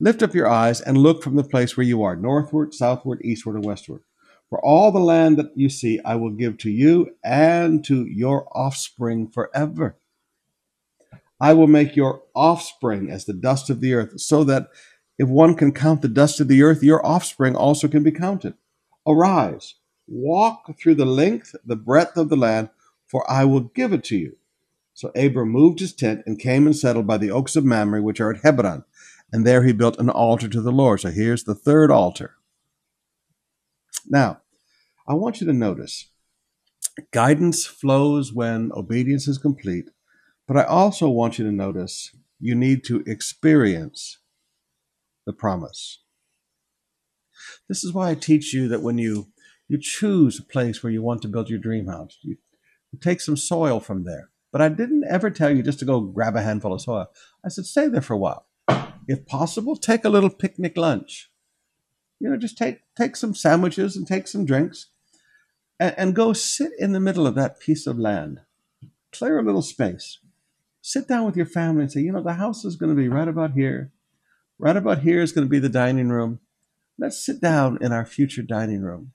Lift 0.00 0.22
up 0.22 0.34
your 0.34 0.48
eyes 0.48 0.80
and 0.80 0.96
look 0.96 1.22
from 1.22 1.36
the 1.36 1.44
place 1.44 1.76
where 1.76 1.86
you 1.86 2.02
are, 2.02 2.16
northward, 2.16 2.72
southward, 2.72 3.20
eastward, 3.22 3.56
and 3.56 3.64
westward. 3.64 4.02
For 4.48 4.64
all 4.64 4.90
the 4.90 5.00
land 5.00 5.36
that 5.36 5.50
you 5.54 5.68
see, 5.68 6.00
I 6.04 6.14
will 6.14 6.30
give 6.30 6.56
to 6.58 6.70
you 6.70 7.10
and 7.22 7.84
to 7.84 8.06
your 8.06 8.48
offspring 8.56 9.28
forever. 9.28 9.98
I 11.40 11.52
will 11.52 11.66
make 11.66 11.94
your 11.94 12.22
offspring 12.34 13.10
as 13.10 13.24
the 13.24 13.32
dust 13.32 13.70
of 13.70 13.80
the 13.80 13.94
earth, 13.94 14.20
so 14.20 14.44
that 14.44 14.68
if 15.18 15.28
one 15.28 15.54
can 15.54 15.72
count 15.72 16.02
the 16.02 16.08
dust 16.08 16.40
of 16.40 16.48
the 16.48 16.62
earth, 16.62 16.82
your 16.82 17.04
offspring 17.04 17.56
also 17.56 17.88
can 17.88 18.02
be 18.02 18.12
counted. 18.12 18.54
Arise, 19.06 19.74
walk 20.06 20.78
through 20.78 20.96
the 20.96 21.06
length, 21.06 21.54
the 21.64 21.76
breadth 21.76 22.16
of 22.16 22.28
the 22.28 22.36
land, 22.36 22.70
for 23.06 23.28
I 23.30 23.44
will 23.44 23.60
give 23.60 23.92
it 23.92 24.04
to 24.04 24.16
you. 24.16 24.36
So 24.94 25.10
Abram 25.14 25.50
moved 25.50 25.78
his 25.78 25.92
tent 25.92 26.22
and 26.26 26.40
came 26.40 26.66
and 26.66 26.76
settled 26.76 27.06
by 27.06 27.18
the 27.18 27.30
oaks 27.30 27.54
of 27.54 27.64
Mamre, 27.64 28.02
which 28.02 28.20
are 28.20 28.32
at 28.32 28.42
Hebron. 28.42 28.84
And 29.32 29.46
there 29.46 29.62
he 29.62 29.72
built 29.72 29.98
an 29.98 30.10
altar 30.10 30.48
to 30.48 30.60
the 30.60 30.72
Lord. 30.72 31.00
So 31.00 31.10
here's 31.10 31.44
the 31.44 31.54
third 31.54 31.90
altar. 31.90 32.34
Now, 34.08 34.40
I 35.06 35.14
want 35.14 35.40
you 35.40 35.46
to 35.46 35.52
notice 35.52 36.08
guidance 37.12 37.64
flows 37.64 38.32
when 38.32 38.72
obedience 38.74 39.28
is 39.28 39.38
complete, 39.38 39.90
but 40.48 40.56
I 40.56 40.64
also 40.64 41.08
want 41.08 41.38
you 41.38 41.44
to 41.44 41.52
notice 41.52 42.10
you 42.40 42.56
need 42.56 42.82
to 42.84 43.04
experience 43.06 44.18
the 45.26 45.32
promise. 45.32 46.02
This 47.68 47.84
is 47.84 47.92
why 47.92 48.10
I 48.10 48.14
teach 48.16 48.52
you 48.52 48.66
that 48.66 48.82
when 48.82 48.98
you 48.98 49.28
you 49.68 49.78
choose 49.78 50.40
a 50.40 50.42
place 50.42 50.82
where 50.82 50.92
you 50.92 51.02
want 51.02 51.22
to 51.22 51.28
build 51.28 51.48
your 51.48 51.60
dream 51.60 51.86
house, 51.86 52.18
you, 52.22 52.38
you 52.90 52.98
take 52.98 53.20
some 53.20 53.36
soil 53.36 53.78
from 53.78 54.02
there 54.02 54.30
but 54.50 54.62
I 54.62 54.68
didn't 54.68 55.04
ever 55.08 55.30
tell 55.30 55.54
you 55.54 55.62
just 55.62 55.78
to 55.80 55.84
go 55.84 56.00
grab 56.00 56.36
a 56.36 56.42
handful 56.42 56.72
of 56.72 56.80
soil. 56.80 57.06
I 57.44 57.48
said, 57.48 57.66
stay 57.66 57.88
there 57.88 58.00
for 58.00 58.14
a 58.14 58.18
while. 58.18 58.46
If 59.06 59.26
possible, 59.26 59.76
take 59.76 60.04
a 60.04 60.10
little 60.10 60.30
picnic 60.30 60.76
lunch. 60.76 61.30
You 62.20 62.30
know, 62.30 62.36
just 62.36 62.58
take 62.58 62.80
take 62.96 63.16
some 63.16 63.34
sandwiches 63.34 63.96
and 63.96 64.06
take 64.06 64.26
some 64.26 64.44
drinks 64.44 64.86
and, 65.78 65.94
and 65.96 66.14
go 66.14 66.32
sit 66.32 66.72
in 66.78 66.92
the 66.92 67.00
middle 67.00 67.26
of 67.26 67.36
that 67.36 67.60
piece 67.60 67.86
of 67.86 67.98
land. 67.98 68.40
Clear 69.12 69.38
a 69.38 69.42
little 69.42 69.62
space. 69.62 70.18
Sit 70.88 71.06
down 71.06 71.26
with 71.26 71.36
your 71.36 71.44
family 71.44 71.82
and 71.82 71.92
say, 71.92 72.00
you 72.00 72.12
know, 72.12 72.22
the 72.22 72.32
house 72.32 72.64
is 72.64 72.76
going 72.76 72.88
to 72.88 72.96
be 72.96 73.10
right 73.10 73.28
about 73.28 73.52
here. 73.52 73.92
Right 74.58 74.74
about 74.74 75.02
here 75.02 75.20
is 75.20 75.32
going 75.32 75.46
to 75.46 75.50
be 75.50 75.58
the 75.58 75.68
dining 75.68 76.08
room. 76.08 76.40
Let's 76.98 77.22
sit 77.22 77.42
down 77.42 77.76
in 77.82 77.92
our 77.92 78.06
future 78.06 78.40
dining 78.40 78.80
room 78.80 79.12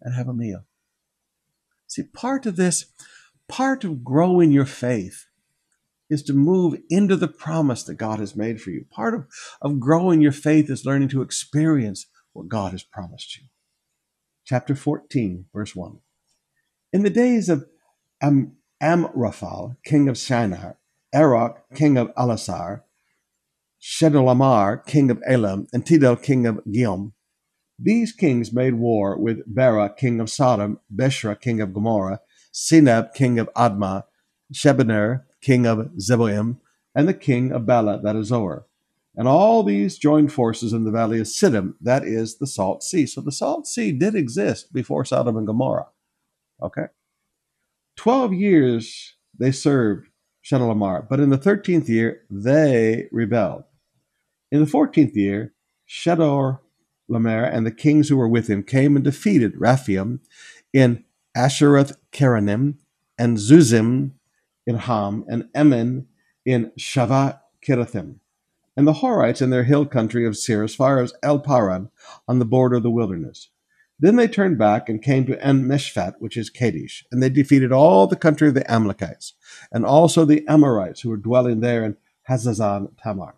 and 0.00 0.14
have 0.14 0.28
a 0.28 0.32
meal 0.32 0.64
See, 1.88 2.04
part 2.04 2.46
of 2.46 2.54
this, 2.54 2.86
part 3.48 3.82
of 3.82 4.04
growing 4.04 4.52
your 4.52 4.64
faith 4.64 5.26
is 6.08 6.22
to 6.22 6.32
move 6.32 6.78
into 6.88 7.16
the 7.16 7.26
promise 7.26 7.82
that 7.82 7.96
God 7.96 8.20
has 8.20 8.36
made 8.36 8.62
for 8.62 8.70
you. 8.70 8.84
Part 8.92 9.12
of, 9.12 9.26
of 9.60 9.80
growing 9.80 10.20
your 10.20 10.30
faith 10.30 10.70
is 10.70 10.86
learning 10.86 11.08
to 11.08 11.20
experience 11.20 12.06
what 12.32 12.48
God 12.48 12.70
has 12.70 12.84
promised 12.84 13.36
you. 13.36 13.48
Chapter 14.44 14.76
14, 14.76 15.46
verse 15.52 15.74
1. 15.74 15.98
In 16.92 17.02
the 17.02 17.10
days 17.10 17.48
of 17.48 17.66
Am- 18.22 18.56
Amraphel, 18.80 19.76
king 19.84 20.08
of 20.08 20.16
Shinar, 20.16 20.78
Arioch, 21.12 21.58
king 21.74 21.96
of 21.96 22.14
Ellasar, 22.14 22.82
Chedorlaomer, 23.80 24.84
king 24.86 25.10
of 25.10 25.22
Elam, 25.26 25.66
and 25.72 25.86
Tidal, 25.86 26.16
king 26.16 26.46
of 26.46 26.56
Goiim, 26.64 27.12
these 27.78 28.12
kings 28.12 28.52
made 28.52 28.74
war 28.74 29.18
with 29.18 29.42
Bera, 29.46 29.92
king 29.92 30.20
of 30.20 30.30
Sodom, 30.30 30.78
Birsha, 30.94 31.40
king 31.40 31.60
of 31.60 31.74
Gomorrah, 31.74 32.20
Shinab, 32.54 33.12
king 33.12 33.38
of 33.38 33.50
Admah, 33.54 34.04
Shemeber, 34.52 35.24
king 35.40 35.66
of 35.66 35.90
Zeboim, 35.98 36.58
and 36.94 37.08
the 37.08 37.14
king 37.14 37.50
of 37.50 37.66
Bela, 37.66 38.00
that 38.02 38.14
is 38.14 38.28
Zoar. 38.28 38.66
And 39.16 39.26
all 39.26 39.62
these 39.62 39.98
joined 39.98 40.32
forces 40.32 40.72
in 40.72 40.84
the 40.84 40.90
valley 40.90 41.18
of 41.18 41.26
Siddim, 41.26 41.74
that 41.80 42.04
is 42.04 42.38
the 42.38 42.46
Salt 42.46 42.82
Sea. 42.82 43.06
So 43.06 43.20
the 43.20 43.32
Salt 43.32 43.66
Sea 43.66 43.92
did 43.92 44.14
exist 44.14 44.72
before 44.72 45.04
Sodom 45.04 45.36
and 45.36 45.46
Gomorrah. 45.46 45.88
Okay? 46.62 46.86
Twelve 47.96 48.32
years 48.32 49.14
they 49.38 49.52
served 49.52 50.08
Chedorlaomer, 50.44 51.08
but 51.08 51.20
in 51.20 51.30
the 51.30 51.38
thirteenth 51.38 51.88
year 51.88 52.22
they 52.30 53.08
rebelled. 53.12 53.64
In 54.50 54.60
the 54.60 54.66
fourteenth 54.66 55.16
year, 55.16 55.52
Shedor 55.86 56.60
Lamer 57.08 57.44
and 57.44 57.66
the 57.66 57.70
kings 57.70 58.08
who 58.08 58.16
were 58.16 58.28
with 58.28 58.48
him 58.48 58.62
came 58.62 58.96
and 58.96 59.04
defeated 59.04 59.56
Rephaim 59.56 60.20
in 60.72 61.04
Ashteroth 61.36 61.96
Karnaim 62.12 62.76
and 63.18 63.36
Zuzim 63.36 64.12
in 64.66 64.76
Ham 64.76 65.24
and 65.28 65.44
Emim 65.54 66.06
in 66.44 66.72
Shaveh 66.78 67.38
Kiriathaim 67.66 68.16
and 68.76 68.86
the 68.86 68.94
Horites 68.94 69.42
in 69.42 69.50
their 69.50 69.64
hill 69.64 69.86
country 69.86 70.26
of 70.26 70.36
Seir 70.36 70.62
as 70.62 70.74
far 70.74 71.00
as 71.00 71.12
El 71.22 71.38
Paran 71.38 71.90
on 72.26 72.38
the 72.38 72.44
border 72.44 72.76
of 72.76 72.82
the 72.82 72.90
wilderness. 72.90 73.48
Then 74.02 74.16
they 74.16 74.26
turned 74.26 74.58
back 74.58 74.88
and 74.88 75.00
came 75.00 75.26
to 75.26 75.40
En 75.46 75.62
Mishpat, 75.62 76.14
which 76.18 76.36
is 76.36 76.50
Kadesh, 76.50 77.06
and 77.12 77.22
they 77.22 77.28
defeated 77.30 77.70
all 77.70 78.08
the 78.08 78.16
country 78.16 78.48
of 78.48 78.54
the 78.54 78.68
Amalekites, 78.68 79.34
and 79.70 79.86
also 79.86 80.24
the 80.24 80.44
Amorites 80.48 81.02
who 81.02 81.08
were 81.08 81.16
dwelling 81.16 81.60
there 81.60 81.84
in 81.84 81.96
Hazazon 82.28 82.90
Tamar. 83.00 83.36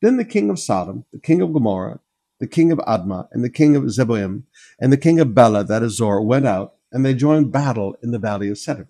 Then 0.00 0.16
the 0.16 0.24
king 0.24 0.48
of 0.48 0.58
Sodom, 0.58 1.04
the 1.12 1.18
king 1.18 1.42
of 1.42 1.52
Gomorrah, 1.52 2.00
the 2.40 2.46
king 2.46 2.72
of 2.72 2.78
Admah, 2.78 3.28
and 3.32 3.44
the 3.44 3.50
king 3.50 3.76
of 3.76 3.82
Zeboim, 3.82 4.44
and 4.80 4.90
the 4.90 4.96
king 4.96 5.20
of 5.20 5.34
Bela, 5.34 5.62
that 5.62 5.82
is 5.82 5.98
Zoar, 5.98 6.22
went 6.22 6.46
out, 6.46 6.76
and 6.90 7.04
they 7.04 7.12
joined 7.12 7.52
battle 7.52 7.94
in 8.02 8.12
the 8.12 8.18
valley 8.18 8.48
of 8.48 8.56
Siddim. 8.56 8.86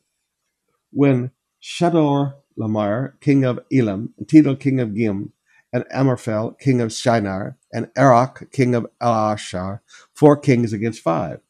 When 0.93 1.33
Shador 1.59 2.37
Lamar, 2.57 3.17
king 3.21 3.43
of 3.43 3.59
Elam, 3.73 4.15
and 4.19 4.29
Tidal, 4.29 4.55
king 4.55 4.79
of 4.79 4.91
Goiim, 4.91 5.33
and 5.73 5.85
Amraphel, 5.91 6.53
king 6.53 6.81
of 6.81 6.93
Shinar, 6.93 7.57
and 7.73 7.91
Arioch, 7.97 8.51
king 8.53 8.75
of 8.75 8.87
Ellasar, 9.01 9.81
four 10.13 10.37
kings 10.37 10.73
against 10.73 11.01
five. 11.01 11.41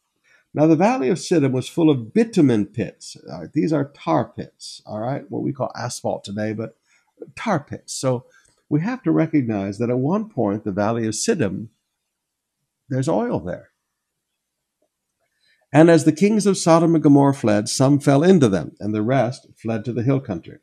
Now 0.53 0.67
the 0.67 0.75
valley 0.75 1.09
of 1.09 1.17
Siddim 1.17 1.51
was 1.51 1.67
full 1.67 1.89
of 1.89 2.13
bitumen 2.13 2.67
pits. 2.67 3.17
Uh, 3.31 3.47
these 3.53 3.73
are 3.73 3.91
tar 3.95 4.25
pits, 4.25 4.81
all 4.85 4.99
right, 4.99 5.29
what 5.29 5.41
we 5.41 5.51
call 5.51 5.71
asphalt 5.75 6.23
today, 6.23 6.53
but 6.53 6.77
tar 7.35 7.59
pits. 7.59 7.93
So 7.93 8.25
we 8.69 8.81
have 8.81 9.03
to 9.03 9.11
recognize 9.11 9.77
that 9.79 9.89
at 9.89 9.97
one 9.97 10.29
point 10.29 10.63
the 10.63 10.71
valley 10.71 11.07
of 11.07 11.13
Siddim 11.13 11.69
there's 12.89 13.09
oil 13.09 13.39
there. 13.39 13.69
And 15.71 15.89
as 15.89 16.03
the 16.03 16.11
kings 16.11 16.45
of 16.45 16.57
Sodom 16.57 16.93
and 16.93 17.03
Gomorrah 17.03 17.33
fled, 17.33 17.67
some 17.67 17.99
fell 17.99 18.21
into 18.21 18.47
them, 18.47 18.75
and 18.79 18.93
the 18.93 19.01
rest 19.01 19.47
fled 19.57 19.83
to 19.85 19.93
the 19.93 20.03
hill 20.03 20.19
country. 20.19 20.59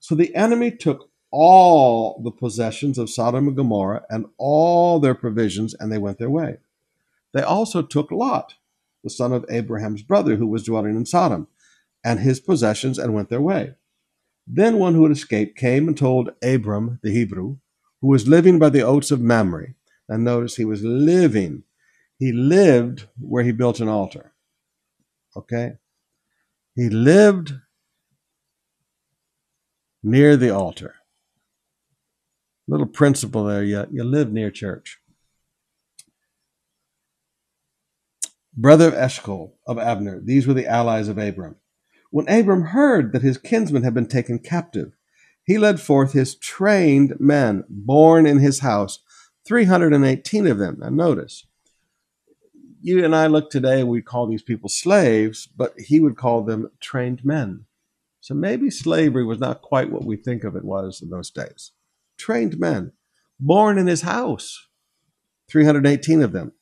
So 0.00 0.14
the 0.14 0.34
enemy 0.34 0.70
took 0.70 1.07
all 1.30 2.20
the 2.22 2.30
possessions 2.30 2.98
of 2.98 3.10
Sodom 3.10 3.48
and 3.48 3.56
Gomorrah 3.56 4.04
and 4.08 4.26
all 4.38 4.98
their 4.98 5.14
provisions, 5.14 5.74
and 5.74 5.92
they 5.92 5.98
went 5.98 6.18
their 6.18 6.30
way. 6.30 6.58
They 7.32 7.42
also 7.42 7.82
took 7.82 8.10
Lot, 8.10 8.54
the 9.04 9.10
son 9.10 9.32
of 9.32 9.44
Abraham's 9.50 10.02
brother, 10.02 10.36
who 10.36 10.46
was 10.46 10.64
dwelling 10.64 10.96
in 10.96 11.06
Sodom, 11.06 11.48
and 12.04 12.20
his 12.20 12.40
possessions, 12.40 12.98
and 12.98 13.14
went 13.14 13.28
their 13.28 13.40
way. 13.40 13.74
Then 14.46 14.78
one 14.78 14.94
who 14.94 15.02
had 15.02 15.12
escaped 15.12 15.58
came 15.58 15.88
and 15.88 15.96
told 15.96 16.30
Abram 16.42 17.00
the 17.02 17.10
Hebrew, 17.10 17.58
who 18.00 18.08
was 18.08 18.28
living 18.28 18.58
by 18.58 18.70
the 18.70 18.82
oaks 18.82 19.10
of 19.10 19.20
Mamre, 19.20 19.74
and 20.08 20.24
notice 20.24 20.56
he 20.56 20.64
was 20.64 20.82
living. 20.82 21.64
He 22.18 22.32
lived 22.32 23.06
where 23.20 23.44
he 23.44 23.52
built 23.52 23.80
an 23.80 23.88
altar. 23.88 24.32
Okay? 25.36 25.74
He 26.74 26.88
lived 26.88 27.52
near 30.02 30.36
the 30.36 30.50
altar. 30.50 30.94
Little 32.68 32.86
principle 32.86 33.44
there, 33.44 33.64
you, 33.64 33.86
you 33.90 34.04
live 34.04 34.30
near 34.30 34.50
church. 34.50 35.00
Brother 38.54 38.94
Eshcol 38.94 39.54
of 39.66 39.78
Aner, 39.78 40.20
these 40.22 40.46
were 40.46 40.52
the 40.52 40.66
allies 40.66 41.08
of 41.08 41.16
Abram. 41.16 41.56
When 42.10 42.28
Abram 42.28 42.66
heard 42.66 43.12
that 43.12 43.22
his 43.22 43.38
kinsmen 43.38 43.84
had 43.84 43.94
been 43.94 44.06
taken 44.06 44.38
captive, 44.38 44.92
he 45.44 45.56
led 45.56 45.80
forth 45.80 46.12
his 46.12 46.34
trained 46.34 47.14
men 47.18 47.64
born 47.70 48.26
in 48.26 48.38
his 48.38 48.58
house 48.58 48.98
318 49.46 50.46
of 50.46 50.58
them. 50.58 50.76
Now, 50.80 50.90
notice, 50.90 51.46
you 52.82 53.02
and 53.02 53.16
I 53.16 53.28
look 53.28 53.50
today, 53.50 53.82
we 53.82 54.02
call 54.02 54.26
these 54.26 54.42
people 54.42 54.68
slaves, 54.68 55.46
but 55.46 55.72
he 55.78 56.00
would 56.00 56.16
call 56.18 56.42
them 56.42 56.70
trained 56.80 57.24
men. 57.24 57.64
So 58.20 58.34
maybe 58.34 58.68
slavery 58.68 59.24
was 59.24 59.38
not 59.38 59.62
quite 59.62 59.90
what 59.90 60.04
we 60.04 60.16
think 60.16 60.44
of 60.44 60.54
it 60.54 60.64
was 60.64 61.00
in 61.00 61.08
those 61.08 61.30
days. 61.30 61.72
Trained 62.18 62.58
men, 62.58 62.92
born 63.38 63.78
in 63.78 63.86
his 63.86 64.02
house, 64.02 64.68
318 65.50 66.22
of 66.22 66.32
them, 66.32 66.52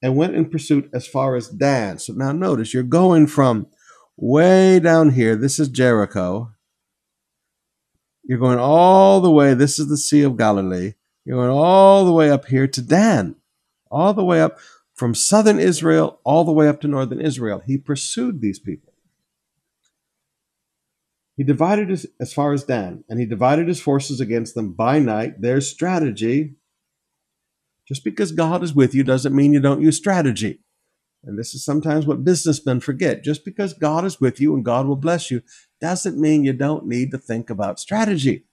and 0.00 0.16
went 0.16 0.34
in 0.34 0.48
pursuit 0.48 0.88
as 0.92 1.06
far 1.06 1.36
as 1.36 1.48
Dan. 1.48 1.98
So 1.98 2.12
now 2.12 2.32
notice, 2.32 2.72
you're 2.72 2.82
going 2.82 3.26
from 3.26 3.66
way 4.16 4.78
down 4.80 5.10
here. 5.10 5.36
This 5.36 5.58
is 5.58 5.68
Jericho. 5.68 6.52
You're 8.24 8.38
going 8.38 8.58
all 8.58 9.20
the 9.20 9.30
way. 9.30 9.54
This 9.54 9.78
is 9.78 9.88
the 9.88 9.96
Sea 9.96 10.22
of 10.22 10.36
Galilee. 10.36 10.94
You're 11.24 11.38
going 11.38 11.50
all 11.50 12.04
the 12.04 12.12
way 12.12 12.30
up 12.30 12.46
here 12.46 12.66
to 12.66 12.82
Dan, 12.82 13.36
all 13.90 14.14
the 14.14 14.24
way 14.24 14.40
up 14.40 14.58
from 14.94 15.14
southern 15.14 15.58
Israel, 15.58 16.20
all 16.24 16.44
the 16.44 16.52
way 16.52 16.68
up 16.68 16.80
to 16.80 16.88
northern 16.88 17.20
Israel. 17.20 17.62
He 17.66 17.76
pursued 17.76 18.40
these 18.40 18.58
people. 18.58 18.92
He 21.36 21.44
divided 21.44 21.90
his, 21.90 22.06
as 22.20 22.32
far 22.32 22.52
as 22.52 22.64
Dan, 22.64 23.04
and 23.08 23.20
he 23.20 23.26
divided 23.26 23.68
his 23.68 23.80
forces 23.80 24.20
against 24.20 24.54
them 24.54 24.72
by 24.72 24.98
night. 24.98 25.40
Their 25.40 25.60
strategy. 25.60 26.54
Just 27.86 28.04
because 28.04 28.32
God 28.32 28.64
is 28.64 28.74
with 28.74 28.94
you 28.94 29.04
doesn't 29.04 29.34
mean 29.34 29.52
you 29.52 29.60
don't 29.60 29.82
use 29.82 29.96
strategy. 29.96 30.60
And 31.22 31.38
this 31.38 31.54
is 31.54 31.64
sometimes 31.64 32.06
what 32.06 32.24
businessmen 32.24 32.80
forget. 32.80 33.22
Just 33.22 33.44
because 33.44 33.74
God 33.74 34.04
is 34.04 34.20
with 34.20 34.40
you 34.40 34.54
and 34.54 34.64
God 34.64 34.86
will 34.86 34.96
bless 34.96 35.30
you 35.30 35.42
doesn't 35.80 36.18
mean 36.18 36.44
you 36.44 36.52
don't 36.52 36.86
need 36.86 37.10
to 37.10 37.18
think 37.18 37.50
about 37.50 37.78
strategy 37.78 38.44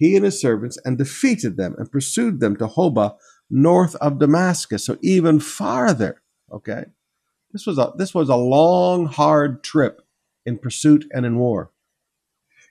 he 0.00 0.16
and 0.16 0.24
his 0.24 0.40
servants, 0.40 0.78
and 0.82 0.96
defeated 0.96 1.58
them 1.58 1.74
and 1.76 1.92
pursued 1.92 2.40
them 2.40 2.56
to 2.56 2.66
Hobah, 2.66 3.16
north 3.50 3.94
of 3.96 4.18
Damascus, 4.18 4.86
so 4.86 4.96
even 5.02 5.38
farther. 5.38 6.22
Okay, 6.50 6.86
this 7.52 7.66
was 7.66 7.76
a 7.76 7.92
this 7.96 8.14
was 8.14 8.30
a 8.30 8.36
long, 8.36 9.04
hard 9.04 9.62
trip 9.62 10.00
in 10.44 10.58
pursuit 10.58 11.06
and 11.12 11.26
in 11.26 11.36
war. 11.36 11.70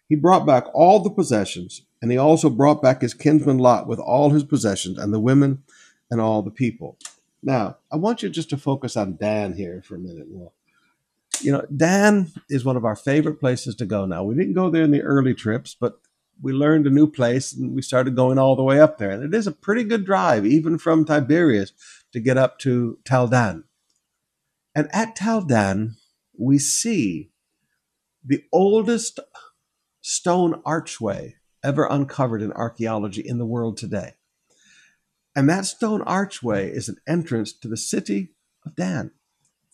He 0.07 0.15
brought 0.15 0.45
back 0.45 0.65
all 0.73 0.99
the 0.99 1.09
possessions, 1.09 1.83
and 2.01 2.11
he 2.11 2.17
also 2.17 2.49
brought 2.49 2.81
back 2.81 3.01
his 3.01 3.13
kinsman 3.13 3.59
Lot 3.59 3.87
with 3.87 3.99
all 3.99 4.31
his 4.31 4.43
possessions, 4.43 4.97
and 4.97 5.13
the 5.13 5.19
women 5.19 5.63
and 6.09 6.19
all 6.19 6.41
the 6.41 6.51
people. 6.51 6.97
Now, 7.41 7.77
I 7.91 7.95
want 7.95 8.23
you 8.23 8.29
just 8.29 8.49
to 8.49 8.57
focus 8.57 8.97
on 8.97 9.17
Dan 9.17 9.53
here 9.53 9.81
for 9.83 9.95
a 9.95 9.99
minute. 9.99 10.25
Well, 10.29 10.53
you 11.41 11.51
know, 11.51 11.65
Dan 11.75 12.31
is 12.49 12.65
one 12.65 12.75
of 12.75 12.85
our 12.85 12.95
favorite 12.95 13.39
places 13.39 13.75
to 13.75 13.85
go 13.85 14.05
now. 14.05 14.23
We 14.23 14.35
didn't 14.35 14.53
go 14.53 14.69
there 14.69 14.83
in 14.83 14.91
the 14.91 15.03
early 15.03 15.33
trips, 15.33 15.75
but 15.79 15.99
we 16.41 16.51
learned 16.51 16.87
a 16.87 16.91
new 16.91 17.07
place 17.07 17.53
and 17.53 17.73
we 17.73 17.81
started 17.81 18.15
going 18.15 18.37
all 18.37 18.55
the 18.55 18.63
way 18.63 18.79
up 18.79 18.97
there. 18.97 19.11
And 19.11 19.23
it 19.23 19.37
is 19.37 19.47
a 19.47 19.51
pretty 19.51 19.83
good 19.83 20.05
drive, 20.05 20.45
even 20.45 20.77
from 20.77 21.05
Tiberias, 21.05 21.73
to 22.13 22.19
get 22.19 22.37
up 22.37 22.59
to 22.59 22.97
Tel 23.05 23.27
Dan. 23.27 23.65
And 24.75 24.89
at 24.93 25.15
Tel 25.15 25.41
Dan, 25.41 25.95
we 26.37 26.57
see 26.57 27.28
the 28.25 28.43
oldest 28.51 29.19
stone 30.01 30.61
archway 30.65 31.35
ever 31.63 31.85
uncovered 31.85 32.41
in 32.41 32.51
archaeology 32.53 33.21
in 33.25 33.37
the 33.37 33.45
world 33.45 33.77
today. 33.77 34.13
And 35.35 35.49
that 35.49 35.65
stone 35.65 36.01
archway 36.01 36.69
is 36.71 36.89
an 36.89 36.97
entrance 37.07 37.53
to 37.53 37.67
the 37.67 37.77
city 37.77 38.31
of 38.65 38.75
Dan. 38.75 39.11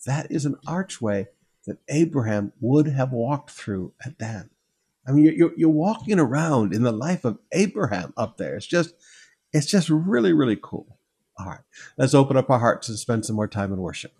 That 0.04 0.30
is 0.30 0.44
an 0.44 0.56
archway 0.66 1.28
that 1.66 1.78
Abraham 1.88 2.52
would 2.60 2.86
have 2.86 3.12
walked 3.12 3.50
through 3.50 3.92
at 4.04 4.18
Dan. 4.18 4.50
I 5.06 5.12
mean, 5.12 5.32
you're, 5.36 5.52
you're 5.56 5.68
walking 5.68 6.18
around 6.18 6.74
in 6.74 6.82
the 6.82 6.92
life 6.92 7.24
of 7.24 7.38
Abraham 7.52 8.12
up 8.16 8.36
there. 8.36 8.56
It's 8.56 8.66
just, 8.66 8.94
it's 9.52 9.66
just 9.66 9.88
really, 9.88 10.32
really 10.32 10.58
cool. 10.60 10.98
All 11.38 11.46
right, 11.46 11.60
let's 11.98 12.14
open 12.14 12.36
up 12.36 12.50
our 12.50 12.58
hearts 12.58 12.88
and 12.88 12.98
spend 12.98 13.26
some 13.26 13.36
more 13.36 13.48
time 13.48 13.72
in 13.72 13.78
worship. 13.80 14.12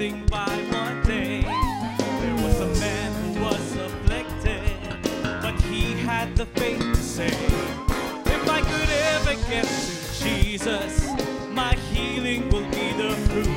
Passing 0.00 0.24
by 0.26 0.48
one 0.72 1.02
day, 1.02 1.42
there 1.42 2.34
was 2.42 2.60
a 2.60 2.80
man 2.80 3.12
who 3.22 3.42
was 3.42 3.76
afflicted, 3.76 4.62
but 5.42 5.54
he 5.64 5.92
had 5.92 6.34
the 6.36 6.46
faith 6.46 6.78
to 6.78 6.96
say, 6.96 7.26
If 7.26 8.48
I 8.48 8.60
could 8.62 8.90
ever 9.12 9.34
get 9.50 9.66
to 9.66 10.24
Jesus, 10.24 11.06
my 11.50 11.74
healing 11.92 12.48
will 12.48 12.68
be 12.70 12.92
the 12.96 13.14
fruit. 13.28 13.48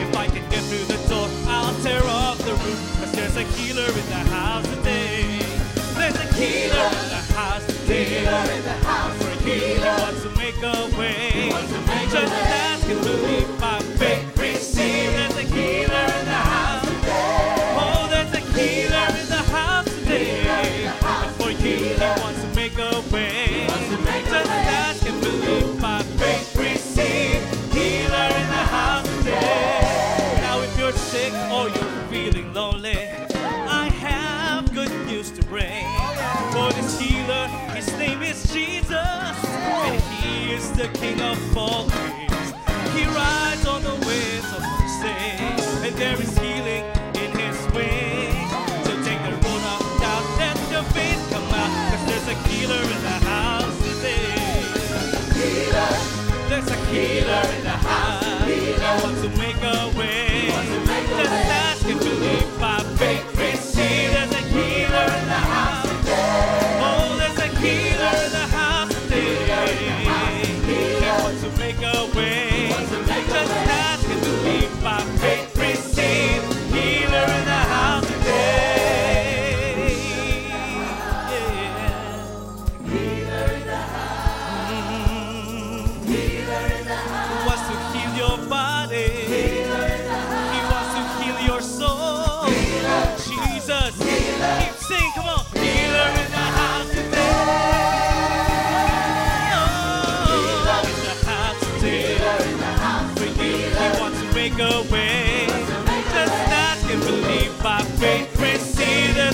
If 0.00 0.16
I 0.16 0.28
can 0.28 0.48
get 0.48 0.62
through 0.64 0.96
the 0.96 1.08
door, 1.08 1.28
I'll 1.46 1.74
tear 1.82 2.02
off 2.04 2.38
the 2.38 2.52
roof, 2.52 2.96
cause 2.98 3.12
there's 3.12 3.36
a 3.36 3.44
healer 3.54 3.84
in 3.84 4.06
the 4.14 4.29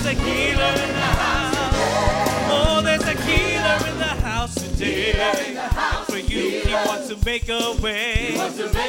a 0.07 0.13
healer 0.13 0.73
in 0.85 0.93
the 0.95 1.11
house. 1.19 1.73
Oh, 2.49 2.81
there's 2.81 3.03
a 3.03 3.21
healer 3.23 3.91
in 3.91 3.97
the 3.99 4.05
house 4.05 4.55
today. 4.55 5.59
For 6.05 6.17
you, 6.17 6.61
he 6.61 6.73
wants 6.73 7.09
to 7.09 7.17
make 7.25 7.49
a 7.49 7.75
way. 7.81 8.31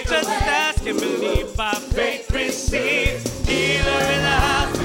Just 0.07 0.29
ask 0.29 0.87
and 0.87 0.99
believe 1.01 1.57
by 1.57 1.73
faith. 1.73 2.31
Receive 2.31 3.21
healer 3.45 4.01
in 4.15 4.23
the 4.23 4.39
house 4.47 4.78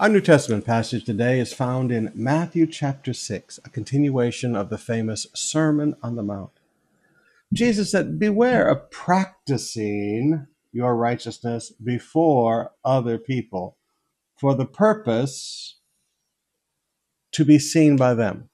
Our 0.00 0.08
New 0.08 0.22
Testament 0.22 0.64
passage 0.64 1.04
today 1.04 1.38
is 1.40 1.52
found 1.52 1.92
in 1.92 2.10
Matthew 2.14 2.66
chapter 2.66 3.12
6, 3.12 3.60
a 3.66 3.68
continuation 3.68 4.56
of 4.56 4.70
the 4.70 4.78
famous 4.78 5.26
Sermon 5.34 5.94
on 6.02 6.16
the 6.16 6.22
Mount. 6.22 6.52
Jesus 7.52 7.90
said, 7.90 8.18
Beware 8.18 8.66
of 8.66 8.90
practicing 8.90 10.46
your 10.72 10.96
righteousness 10.96 11.70
before 11.72 12.70
other 12.82 13.18
people 13.18 13.76
for 14.38 14.54
the 14.54 14.64
purpose 14.64 15.76
to 17.32 17.44
be 17.44 17.58
seen 17.58 17.96
by 17.96 18.14
them. 18.14 18.48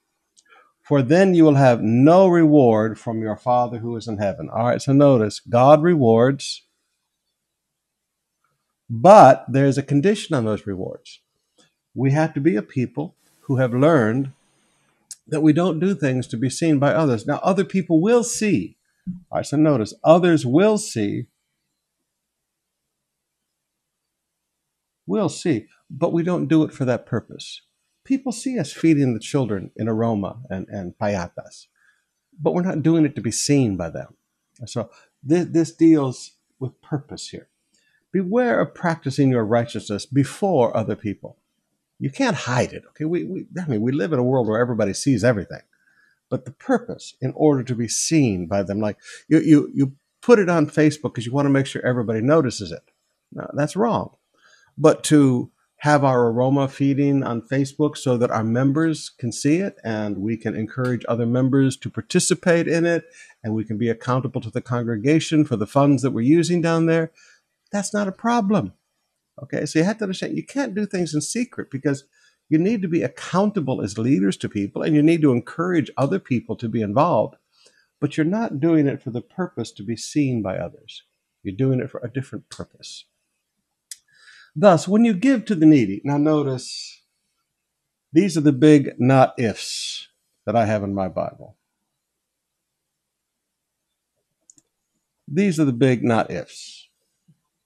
For 0.82 1.00
then 1.00 1.32
you 1.36 1.44
will 1.44 1.54
have 1.54 1.80
no 1.80 2.26
reward 2.26 2.98
from 2.98 3.22
your 3.22 3.36
Father 3.36 3.78
who 3.78 3.96
is 3.96 4.08
in 4.08 4.18
heaven. 4.18 4.50
All 4.52 4.66
right, 4.66 4.82
so 4.82 4.92
notice 4.92 5.38
God 5.38 5.80
rewards, 5.80 6.66
but 8.90 9.44
there's 9.48 9.78
a 9.78 9.82
condition 9.84 10.34
on 10.34 10.44
those 10.44 10.66
rewards 10.66 11.20
we 11.96 12.12
have 12.12 12.34
to 12.34 12.40
be 12.40 12.54
a 12.56 12.62
people 12.62 13.16
who 13.40 13.56
have 13.56 13.72
learned 13.72 14.32
that 15.26 15.40
we 15.40 15.52
don't 15.52 15.80
do 15.80 15.94
things 15.94 16.26
to 16.28 16.36
be 16.36 16.50
seen 16.50 16.78
by 16.78 16.92
others. 16.92 17.26
Now, 17.26 17.40
other 17.42 17.64
people 17.64 18.00
will 18.00 18.22
see. 18.22 18.76
Right, 19.32 19.46
so 19.46 19.56
notice, 19.56 19.94
others 20.04 20.44
will 20.44 20.78
see. 20.78 21.26
We'll 25.06 25.28
see, 25.28 25.66
but 25.88 26.12
we 26.12 26.22
don't 26.22 26.48
do 26.48 26.64
it 26.64 26.72
for 26.72 26.84
that 26.84 27.06
purpose. 27.06 27.62
People 28.04 28.32
see 28.32 28.58
us 28.58 28.72
feeding 28.72 29.14
the 29.14 29.20
children 29.20 29.70
in 29.76 29.88
aroma 29.88 30.38
and, 30.50 30.68
and 30.68 30.98
Payatas, 30.98 31.66
but 32.40 32.52
we're 32.52 32.62
not 32.62 32.82
doing 32.82 33.04
it 33.04 33.14
to 33.14 33.20
be 33.20 33.30
seen 33.30 33.76
by 33.76 33.90
them. 33.90 34.14
So 34.66 34.90
this, 35.22 35.46
this 35.46 35.72
deals 35.72 36.32
with 36.58 36.80
purpose 36.82 37.28
here. 37.28 37.48
Beware 38.12 38.60
of 38.60 38.74
practicing 38.74 39.30
your 39.30 39.44
righteousness 39.44 40.06
before 40.06 40.76
other 40.76 40.96
people. 40.96 41.38
You 41.98 42.10
can't 42.10 42.36
hide 42.36 42.72
it. 42.72 42.84
Okay, 42.90 43.04
we, 43.04 43.24
we 43.24 43.46
I 43.60 43.66
mean 43.66 43.80
we 43.80 43.92
live 43.92 44.12
in 44.12 44.18
a 44.18 44.24
world 44.24 44.48
where 44.48 44.60
everybody 44.60 44.92
sees 44.92 45.24
everything, 45.24 45.62
but 46.28 46.44
the 46.44 46.50
purpose 46.52 47.14
in 47.20 47.32
order 47.34 47.62
to 47.62 47.74
be 47.74 47.88
seen 47.88 48.46
by 48.46 48.62
them, 48.62 48.80
like 48.80 48.98
you 49.28 49.40
you 49.40 49.70
you 49.74 49.92
put 50.20 50.38
it 50.38 50.48
on 50.48 50.66
Facebook 50.66 51.14
because 51.14 51.26
you 51.26 51.32
want 51.32 51.46
to 51.46 51.50
make 51.50 51.66
sure 51.66 51.84
everybody 51.86 52.20
notices 52.20 52.72
it. 52.72 52.90
No, 53.32 53.48
that's 53.54 53.76
wrong. 53.76 54.16
But 54.76 55.04
to 55.04 55.50
have 55.78 56.04
our 56.04 56.28
aroma 56.28 56.68
feeding 56.68 57.22
on 57.22 57.42
Facebook 57.42 57.96
so 57.96 58.16
that 58.16 58.30
our 58.30 58.44
members 58.44 59.10
can 59.10 59.30
see 59.30 59.56
it 59.56 59.76
and 59.84 60.18
we 60.18 60.36
can 60.36 60.56
encourage 60.56 61.04
other 61.06 61.26
members 61.26 61.76
to 61.76 61.90
participate 61.90 62.66
in 62.66 62.86
it 62.86 63.04
and 63.44 63.54
we 63.54 63.64
can 63.64 63.76
be 63.76 63.88
accountable 63.88 64.40
to 64.40 64.50
the 64.50 64.62
congregation 64.62 65.44
for 65.44 65.56
the 65.56 65.66
funds 65.66 66.02
that 66.02 66.12
we're 66.12 66.22
using 66.22 66.62
down 66.62 66.86
there, 66.86 67.12
that's 67.70 67.92
not 67.92 68.08
a 68.08 68.12
problem. 68.12 68.72
Okay, 69.42 69.66
so 69.66 69.78
you 69.78 69.84
have 69.84 69.98
to 69.98 70.04
understand 70.04 70.36
you 70.36 70.46
can't 70.46 70.74
do 70.74 70.86
things 70.86 71.14
in 71.14 71.20
secret 71.20 71.70
because 71.70 72.04
you 72.48 72.58
need 72.58 72.80
to 72.82 72.88
be 72.88 73.02
accountable 73.02 73.82
as 73.82 73.98
leaders 73.98 74.36
to 74.38 74.48
people 74.48 74.82
and 74.82 74.94
you 74.94 75.02
need 75.02 75.20
to 75.22 75.32
encourage 75.32 75.90
other 75.96 76.18
people 76.18 76.56
to 76.56 76.68
be 76.68 76.80
involved, 76.80 77.36
but 78.00 78.16
you're 78.16 78.24
not 78.24 78.60
doing 78.60 78.86
it 78.86 79.02
for 79.02 79.10
the 79.10 79.20
purpose 79.20 79.72
to 79.72 79.82
be 79.82 79.96
seen 79.96 80.42
by 80.42 80.56
others. 80.56 81.02
You're 81.42 81.56
doing 81.56 81.80
it 81.80 81.90
for 81.90 82.00
a 82.00 82.12
different 82.12 82.48
purpose. 82.48 83.04
Thus, 84.54 84.88
when 84.88 85.04
you 85.04 85.12
give 85.12 85.44
to 85.46 85.54
the 85.54 85.66
needy, 85.66 86.00
now 86.02 86.16
notice 86.16 87.02
these 88.12 88.38
are 88.38 88.42
the 88.42 88.52
big 88.52 88.94
not 88.98 89.34
ifs 89.38 90.08
that 90.46 90.56
I 90.56 90.64
have 90.64 90.82
in 90.82 90.94
my 90.94 91.08
Bible. 91.08 91.58
These 95.28 95.60
are 95.60 95.64
the 95.64 95.72
big 95.72 96.02
not 96.02 96.30
ifs. 96.30 96.88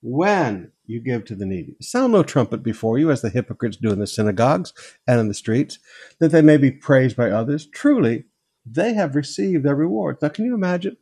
When 0.00 0.72
you 0.90 1.00
give 1.00 1.24
to 1.24 1.34
the 1.34 1.46
needy, 1.46 1.76
sound 1.80 2.12
no 2.12 2.22
trumpet 2.22 2.62
before 2.62 2.98
you, 2.98 3.10
as 3.10 3.22
the 3.22 3.30
hypocrites 3.30 3.76
do 3.76 3.90
in 3.90 3.98
the 3.98 4.06
synagogues 4.06 4.72
and 5.06 5.20
in 5.20 5.28
the 5.28 5.34
streets, 5.34 5.78
that 6.18 6.32
they 6.32 6.42
may 6.42 6.56
be 6.56 6.70
praised 6.70 7.16
by 7.16 7.30
others. 7.30 7.66
Truly, 7.66 8.24
they 8.66 8.94
have 8.94 9.14
received 9.14 9.64
their 9.64 9.74
rewards. 9.74 10.20
Now, 10.20 10.28
can 10.28 10.44
you 10.44 10.54
imagine? 10.54 10.96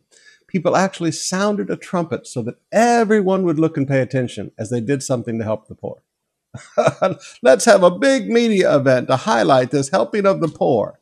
People 0.47 0.77
actually 0.77 1.13
sounded 1.13 1.71
a 1.71 1.77
trumpet 1.77 2.27
so 2.27 2.43
that 2.43 2.57
everyone 2.73 3.45
would 3.45 3.59
look 3.59 3.77
and 3.77 3.89
pay 3.89 4.01
attention 4.01 4.53
as 4.59 4.71
they 4.71 4.81
did 4.81 5.03
something 5.03 5.39
to 5.39 5.45
help 5.45 5.69
the 5.69 5.75
poor. 5.75 6.03
Let's 7.43 7.67
have 7.67 7.83
a 7.83 7.91
big 7.91 8.29
media 8.29 8.75
event 8.77 9.09
to 9.09 9.17
highlight 9.17 9.71
this 9.71 9.91
helping 9.91 10.27
of 10.27 10.41
the 10.41 10.49
poor. 10.49 11.01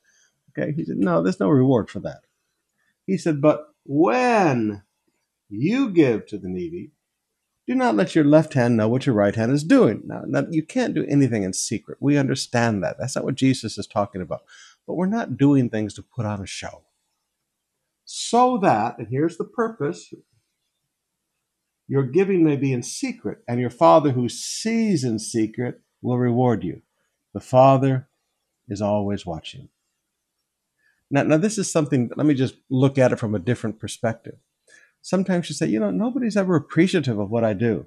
Okay, 0.51 0.73
he 0.73 0.85
said, 0.85 0.97
No, 0.97 1.23
there's 1.23 1.41
no 1.41 1.49
reward 1.49 1.91
for 1.91 2.01
that. 2.01 2.23
He 3.07 3.19
said, 3.19 3.41
But 3.41 3.67
when 3.85 4.83
you 5.49 5.91
give 5.91 6.27
to 6.27 6.39
the 6.39 6.49
needy, 6.49 6.91
do 7.67 7.75
not 7.75 7.97
let 7.97 8.15
your 8.15 8.25
left 8.25 8.55
hand 8.55 8.77
know 8.77 8.89
what 8.89 9.07
your 9.07 9.15
right 9.15 9.35
hand 9.35 9.53
is 9.53 9.65
doing. 9.65 10.03
Now, 10.05 10.23
now, 10.27 10.47
you 10.51 10.63
can't 10.63 10.95
do 10.95 11.05
anything 11.09 11.43
in 11.43 11.53
secret. 11.53 11.99
We 12.01 12.17
understand 12.17 12.83
that. 12.85 12.97
That's 12.99 13.17
not 13.17 13.25
what 13.25 13.35
Jesus 13.35 13.77
is 13.77 13.87
talking 13.87 14.21
about. 14.21 14.43
But 14.87 14.95
we're 14.95 15.07
not 15.07 15.37
doing 15.37 15.69
things 15.69 15.93
to 15.95 16.03
put 16.03 16.27
on 16.27 16.41
a 16.41 16.47
show. 16.47 16.83
So 18.05 18.59
that, 18.59 18.99
and 18.99 19.09
here's 19.09 19.37
the 19.37 19.45
purpose 19.45 20.15
your 21.89 22.05
giving 22.05 22.43
may 22.43 22.57
be 22.57 22.73
in 22.73 22.83
secret, 22.83 23.39
and 23.47 23.61
your 23.61 23.71
Father 23.71 24.11
who 24.11 24.29
sees 24.29 25.05
in 25.05 25.19
secret 25.19 25.81
will 26.03 26.19
reward 26.19 26.65
you. 26.65 26.83
The 27.33 27.41
Father 27.41 28.09
is 28.69 28.83
always 28.83 29.25
watching. 29.25 29.69
Now, 31.11 31.23
now 31.23 31.37
this 31.37 31.59
is 31.59 31.71
something, 31.71 32.11
let 32.17 32.27
me 32.27 32.35
just 32.35 32.57
look 32.69 32.99
at 32.99 33.13
it 33.13 33.19
from 33.21 33.35
a 33.35 33.41
different 33.41 33.79
perspective. 33.79 34.37
Sometimes 35.07 35.49
you 35.49 35.55
say, 35.55 35.69
you 35.69 35.79
know, 35.79 35.93
nobody's 35.93 36.37
ever 36.37 36.57
appreciative 36.57 37.17
of 37.21 37.31
what 37.31 37.45
I 37.45 37.53
do. 37.53 37.87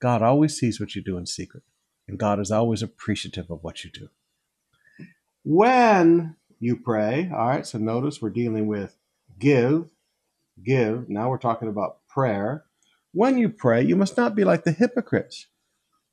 God 0.00 0.22
always 0.22 0.56
sees 0.56 0.78
what 0.78 0.94
you 0.94 1.02
do 1.02 1.18
in 1.18 1.26
secret, 1.26 1.64
and 2.06 2.20
God 2.20 2.38
is 2.38 2.52
always 2.52 2.84
appreciative 2.84 3.50
of 3.50 3.64
what 3.64 3.82
you 3.82 3.90
do. 3.90 4.10
When 5.42 6.36
you 6.60 6.76
pray, 6.76 7.28
all 7.34 7.48
right, 7.48 7.66
so 7.66 7.78
notice 7.78 8.22
we're 8.22 8.30
dealing 8.30 8.68
with 8.68 8.94
give, 9.40 9.86
give. 10.64 11.08
Now 11.08 11.30
we're 11.30 11.36
talking 11.36 11.66
about 11.66 12.06
prayer. 12.06 12.62
When 13.10 13.36
you 13.36 13.48
pray, 13.48 13.82
you 13.82 13.96
must 13.96 14.16
not 14.16 14.36
be 14.36 14.44
like 14.44 14.62
the 14.62 14.70
hypocrites 14.70 15.48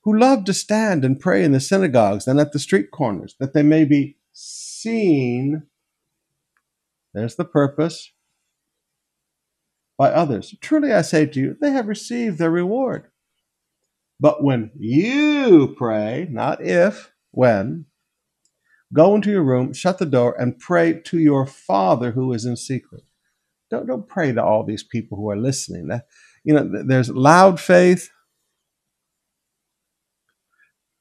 who 0.01 0.17
love 0.17 0.45
to 0.45 0.53
stand 0.55 1.05
and 1.05 1.19
pray 1.19 1.43
in 1.43 1.51
the 1.51 1.59
synagogues 1.59 2.25
and 2.25 2.39
at 2.39 2.53
the 2.53 2.59
street 2.59 2.89
corners, 2.89 3.35
that 3.39 3.53
they 3.53 3.61
may 3.61 3.85
be 3.85 4.17
seen. 4.33 5.67
There's 7.13 7.35
the 7.35 7.45
purpose 7.45 8.13
by 9.97 10.09
others. 10.09 10.53
Truly 10.61 10.93
I 10.93 11.01
say 11.01 11.25
to 11.25 11.39
you, 11.39 11.57
they 11.59 11.71
have 11.71 11.87
received 11.87 12.37
their 12.37 12.51
reward. 12.51 13.07
But 14.19 14.43
when 14.43 14.71
you 14.77 15.75
pray, 15.77 16.27
not 16.29 16.61
if, 16.61 17.11
when, 17.31 17.85
go 18.93 19.15
into 19.15 19.31
your 19.31 19.43
room, 19.43 19.73
shut 19.73 19.97
the 19.97 20.05
door, 20.05 20.35
and 20.39 20.59
pray 20.59 20.99
to 21.05 21.19
your 21.19 21.45
Father 21.45 22.11
who 22.11 22.33
is 22.33 22.45
in 22.45 22.55
secret. 22.55 23.03
Don't, 23.69 23.87
don't 23.87 24.07
pray 24.07 24.31
to 24.31 24.43
all 24.43 24.63
these 24.63 24.83
people 24.83 25.17
who 25.17 25.29
are 25.29 25.37
listening. 25.37 25.87
That, 25.87 26.05
you 26.43 26.53
know, 26.53 26.69
there's 26.85 27.09
loud 27.09 27.59
faith, 27.59 28.09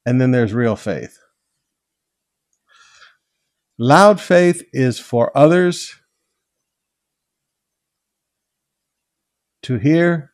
and 0.05 0.19
then 0.19 0.31
there's 0.31 0.53
real 0.53 0.75
faith. 0.75 1.17
Loud 3.79 4.19
faith 4.19 4.63
is 4.73 4.99
for 4.99 5.35
others 5.37 5.95
to 9.63 9.77
hear. 9.77 10.31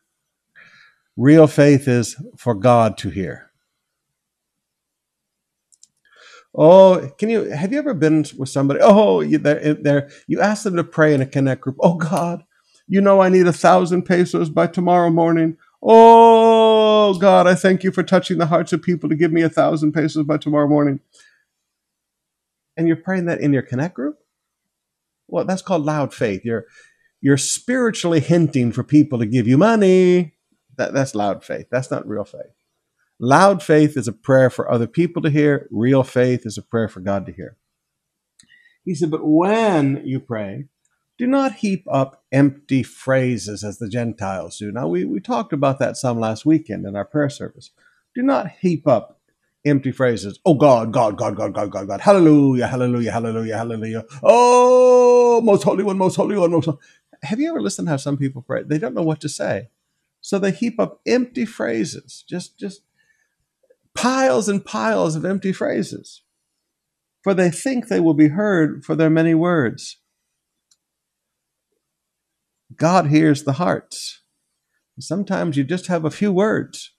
Real 1.16 1.46
faith 1.46 1.86
is 1.86 2.16
for 2.36 2.54
God 2.54 2.98
to 2.98 3.10
hear. 3.10 3.50
Oh, 6.56 7.10
can 7.18 7.30
you 7.30 7.50
have 7.50 7.72
you 7.72 7.78
ever 7.78 7.94
been 7.94 8.24
with 8.38 8.48
somebody? 8.48 8.80
Oh, 8.82 9.24
there, 9.24 9.74
there. 9.74 10.10
You 10.28 10.40
ask 10.40 10.62
them 10.62 10.76
to 10.76 10.84
pray 10.84 11.12
in 11.12 11.20
a 11.20 11.26
connect 11.26 11.62
group. 11.62 11.76
Oh 11.80 11.94
God, 11.94 12.44
you 12.86 13.00
know 13.00 13.20
I 13.20 13.28
need 13.28 13.46
a 13.46 13.52
thousand 13.52 14.02
pesos 14.02 14.50
by 14.50 14.68
tomorrow 14.68 15.10
morning. 15.10 15.56
Oh 15.82 17.18
God, 17.18 17.46
I 17.48 17.54
thank 17.54 17.82
you 17.82 17.90
for 17.90 18.04
touching 18.04 18.38
the 18.38 18.46
hearts 18.46 18.72
of 18.72 18.82
people 18.82 19.08
to 19.08 19.16
give 19.16 19.32
me 19.32 19.42
a 19.42 19.48
thousand 19.48 19.92
pesos 19.92 20.24
by 20.26 20.38
tomorrow 20.38 20.68
morning. 20.68 21.00
And 22.76 22.86
you're 22.86 22.96
praying 22.96 23.26
that 23.26 23.40
in 23.40 23.52
your 23.52 23.62
connect 23.62 23.94
group. 23.94 24.18
Well, 25.26 25.44
that's 25.44 25.62
called 25.62 25.84
loud 25.84 26.14
faith. 26.14 26.42
You're 26.44 26.66
you're 27.24 27.38
spiritually 27.38 28.20
hinting 28.20 28.70
for 28.70 28.84
people 28.84 29.18
to 29.18 29.24
give 29.24 29.48
you 29.48 29.56
money. 29.56 30.34
That, 30.76 30.92
that's 30.92 31.14
loud 31.14 31.42
faith. 31.42 31.68
That's 31.70 31.90
not 31.90 32.06
real 32.06 32.26
faith. 32.26 32.52
Loud 33.18 33.62
faith 33.62 33.96
is 33.96 34.06
a 34.06 34.12
prayer 34.12 34.50
for 34.50 34.70
other 34.70 34.86
people 34.86 35.22
to 35.22 35.30
hear. 35.30 35.66
Real 35.70 36.02
faith 36.02 36.44
is 36.44 36.58
a 36.58 36.62
prayer 36.62 36.86
for 36.86 37.00
God 37.00 37.24
to 37.24 37.32
hear. 37.32 37.56
He 38.84 38.94
said, 38.94 39.10
But 39.10 39.26
when 39.26 40.02
you 40.04 40.20
pray, 40.20 40.66
do 41.16 41.26
not 41.26 41.54
heap 41.54 41.86
up 41.90 42.24
empty 42.30 42.82
phrases 42.82 43.64
as 43.64 43.78
the 43.78 43.88
Gentiles 43.88 44.58
do. 44.58 44.70
Now, 44.70 44.88
we, 44.88 45.06
we 45.06 45.18
talked 45.18 45.54
about 45.54 45.78
that 45.78 45.96
some 45.96 46.20
last 46.20 46.44
weekend 46.44 46.84
in 46.84 46.94
our 46.94 47.06
prayer 47.06 47.30
service. 47.30 47.70
Do 48.14 48.20
not 48.20 48.50
heap 48.60 48.86
up 48.86 49.22
empty 49.64 49.92
phrases. 49.92 50.38
Oh 50.44 50.54
God, 50.54 50.92
God, 50.92 51.16
God, 51.16 51.36
God, 51.36 51.54
God, 51.54 51.70
God, 51.70 51.88
God. 51.88 52.00
Hallelujah, 52.02 52.66
hallelujah, 52.66 53.12
hallelujah, 53.12 53.56
hallelujah. 53.56 54.04
Oh, 54.22 55.40
most 55.42 55.62
holy 55.62 55.84
one, 55.84 55.98
most 55.98 56.16
holy 56.16 56.36
one, 56.36 56.50
most 56.50 56.66
holy 56.66 56.78
have 57.24 57.40
you 57.40 57.48
ever 57.50 57.60
listened 57.60 57.86
to 57.88 57.90
how 57.92 57.96
some 57.96 58.16
people 58.16 58.42
pray? 58.42 58.62
They 58.62 58.78
don't 58.78 58.94
know 58.94 59.02
what 59.02 59.20
to 59.22 59.28
say. 59.28 59.68
So 60.20 60.38
they 60.38 60.52
heap 60.52 60.80
up 60.80 61.00
empty 61.06 61.44
phrases, 61.44 62.24
just 62.28 62.58
just 62.58 62.82
piles 63.94 64.48
and 64.48 64.64
piles 64.64 65.16
of 65.16 65.24
empty 65.24 65.52
phrases. 65.52 66.22
For 67.22 67.34
they 67.34 67.50
think 67.50 67.88
they 67.88 68.00
will 68.00 68.14
be 68.14 68.28
heard 68.28 68.84
for 68.84 68.94
their 68.94 69.10
many 69.10 69.34
words. 69.34 69.98
God 72.76 73.06
hears 73.06 73.44
the 73.44 73.54
hearts. 73.54 74.22
Sometimes 74.98 75.56
you 75.56 75.64
just 75.64 75.86
have 75.88 76.04
a 76.04 76.10
few 76.10 76.32
words. 76.32 76.92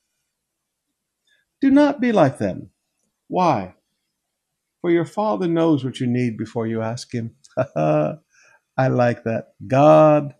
Do 1.61 1.69
not 1.69 2.01
be 2.01 2.11
like 2.11 2.37
them. 2.37 2.71
Why? 3.27 3.75
For 4.81 4.91
your 4.91 5.05
Father 5.05 5.47
knows 5.47 5.83
what 5.83 5.99
you 5.99 6.07
need 6.07 6.37
before 6.37 6.67
you 6.67 6.81
ask 6.81 7.13
Him. 7.13 7.35
I 8.77 8.87
like 8.87 9.23
that. 9.23 9.53
God 9.65 10.35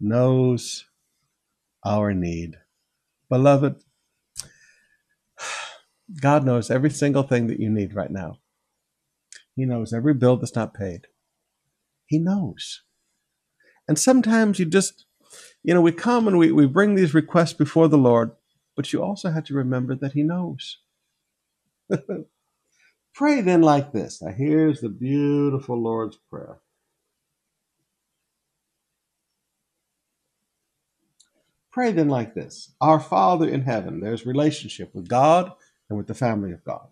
knows 0.00 0.84
our 1.84 2.12
need. 2.12 2.56
Beloved, 3.28 3.82
God 6.20 6.44
knows 6.44 6.70
every 6.70 6.90
single 6.90 7.22
thing 7.22 7.46
that 7.46 7.60
you 7.60 7.70
need 7.70 7.94
right 7.94 8.10
now. 8.10 8.38
He 9.56 9.64
knows 9.64 9.92
every 9.92 10.14
bill 10.14 10.36
that's 10.36 10.54
not 10.54 10.74
paid. 10.74 11.06
He 12.06 12.18
knows. 12.18 12.82
And 13.88 13.98
sometimes 13.98 14.58
you 14.58 14.66
just, 14.66 15.06
you 15.62 15.74
know, 15.74 15.80
we 15.80 15.92
come 15.92 16.28
and 16.28 16.38
we, 16.38 16.52
we 16.52 16.66
bring 16.66 16.94
these 16.94 17.14
requests 17.14 17.52
before 17.52 17.88
the 17.88 17.98
Lord, 17.98 18.32
but 18.76 18.92
you 18.92 19.02
also 19.02 19.30
have 19.30 19.44
to 19.44 19.54
remember 19.54 19.94
that 19.94 20.12
He 20.12 20.22
knows. 20.22 20.78
Pray 23.14 23.40
then 23.40 23.62
like 23.62 23.92
this. 23.92 24.22
Now, 24.22 24.32
here's 24.32 24.80
the 24.80 24.88
beautiful 24.88 25.80
Lord's 25.80 26.18
Prayer. 26.30 26.58
Pray 31.72 31.92
then 31.92 32.08
like 32.08 32.34
this 32.34 32.74
Our 32.80 33.00
Father 33.00 33.48
in 33.48 33.62
heaven, 33.62 34.00
there's 34.00 34.26
relationship 34.26 34.94
with 34.94 35.08
God 35.08 35.52
and 35.88 35.96
with 35.96 36.06
the 36.06 36.14
family 36.14 36.52
of 36.52 36.64
God. 36.64 36.88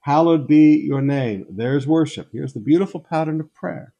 Hallowed 0.00 0.46
be 0.46 0.76
your 0.76 1.00
name. 1.00 1.46
There's 1.50 1.86
worship. 1.86 2.28
Here's 2.32 2.52
the 2.52 2.60
beautiful 2.60 3.00
pattern 3.00 3.40
of 3.40 3.54
prayer. 3.54 3.94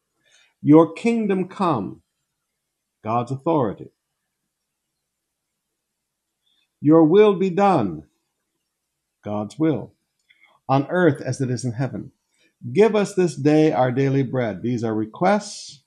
Your 0.63 0.93
kingdom 0.93 1.49
come, 1.49 2.03
God's 3.03 3.33
authority. 3.33 3.90
Your 6.81 7.05
will 7.05 7.35
be 7.35 7.51
done, 7.51 8.05
God's 9.25 9.59
will, 9.59 9.94
on 10.69 10.87
earth 10.90 11.23
as 11.23 11.40
it 11.40 11.51
is 11.51 11.65
in 11.65 11.73
heaven. 11.73 12.13
Give 12.73 12.94
us 12.94 13.15
this 13.15 13.35
day 13.37 13.73
our 13.73 13.92
daily 13.92 14.23
bread. 14.23 14.63
These 14.63 14.85
are 14.85 14.94
requests 14.94 15.83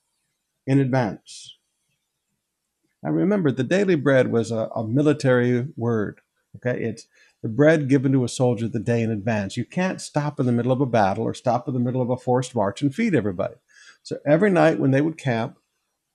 in 0.66 0.80
advance. 0.80 1.57
Now 3.02 3.10
remember, 3.10 3.52
the 3.52 3.64
daily 3.64 3.94
bread 3.94 4.32
was 4.32 4.50
a, 4.50 4.68
a 4.74 4.86
military 4.86 5.68
word. 5.76 6.20
Okay, 6.56 6.82
it's 6.82 7.06
the 7.42 7.48
bread 7.48 7.88
given 7.88 8.12
to 8.12 8.24
a 8.24 8.28
soldier 8.28 8.68
the 8.68 8.80
day 8.80 9.02
in 9.02 9.10
advance. 9.10 9.56
You 9.56 9.64
can't 9.64 10.00
stop 10.00 10.40
in 10.40 10.46
the 10.46 10.52
middle 10.52 10.72
of 10.72 10.80
a 10.80 10.86
battle 10.86 11.24
or 11.24 11.34
stop 11.34 11.68
in 11.68 11.74
the 11.74 11.80
middle 11.80 12.02
of 12.02 12.10
a 12.10 12.16
forced 12.16 12.54
march 12.54 12.82
and 12.82 12.94
feed 12.94 13.14
everybody. 13.14 13.54
So 14.02 14.16
every 14.26 14.50
night 14.50 14.80
when 14.80 14.90
they 14.90 15.00
would 15.00 15.18
camp, 15.18 15.58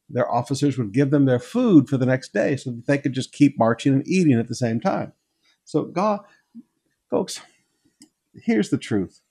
their 0.10 0.30
officers 0.30 0.78
would 0.78 0.92
give 0.92 1.12
them 1.12 1.26
their 1.26 1.40
food 1.40 1.88
for 1.88 1.98
the 1.98 2.06
next 2.06 2.34
day 2.34 2.58
so 2.58 2.72
that 2.72 2.86
they 2.88 2.98
could 2.98 3.14
just 3.14 3.32
keep 3.32 3.58
marching 3.58 3.94
and 3.94 4.08
eating 4.08 4.38
at 4.38 4.48
the 4.48 4.56
same 4.56 4.80
time. 4.82 5.14
So, 5.64 5.84
God, 5.86 6.22
folks, 7.10 7.40
here's 8.34 8.70
the 8.70 8.78
truth 8.78 9.22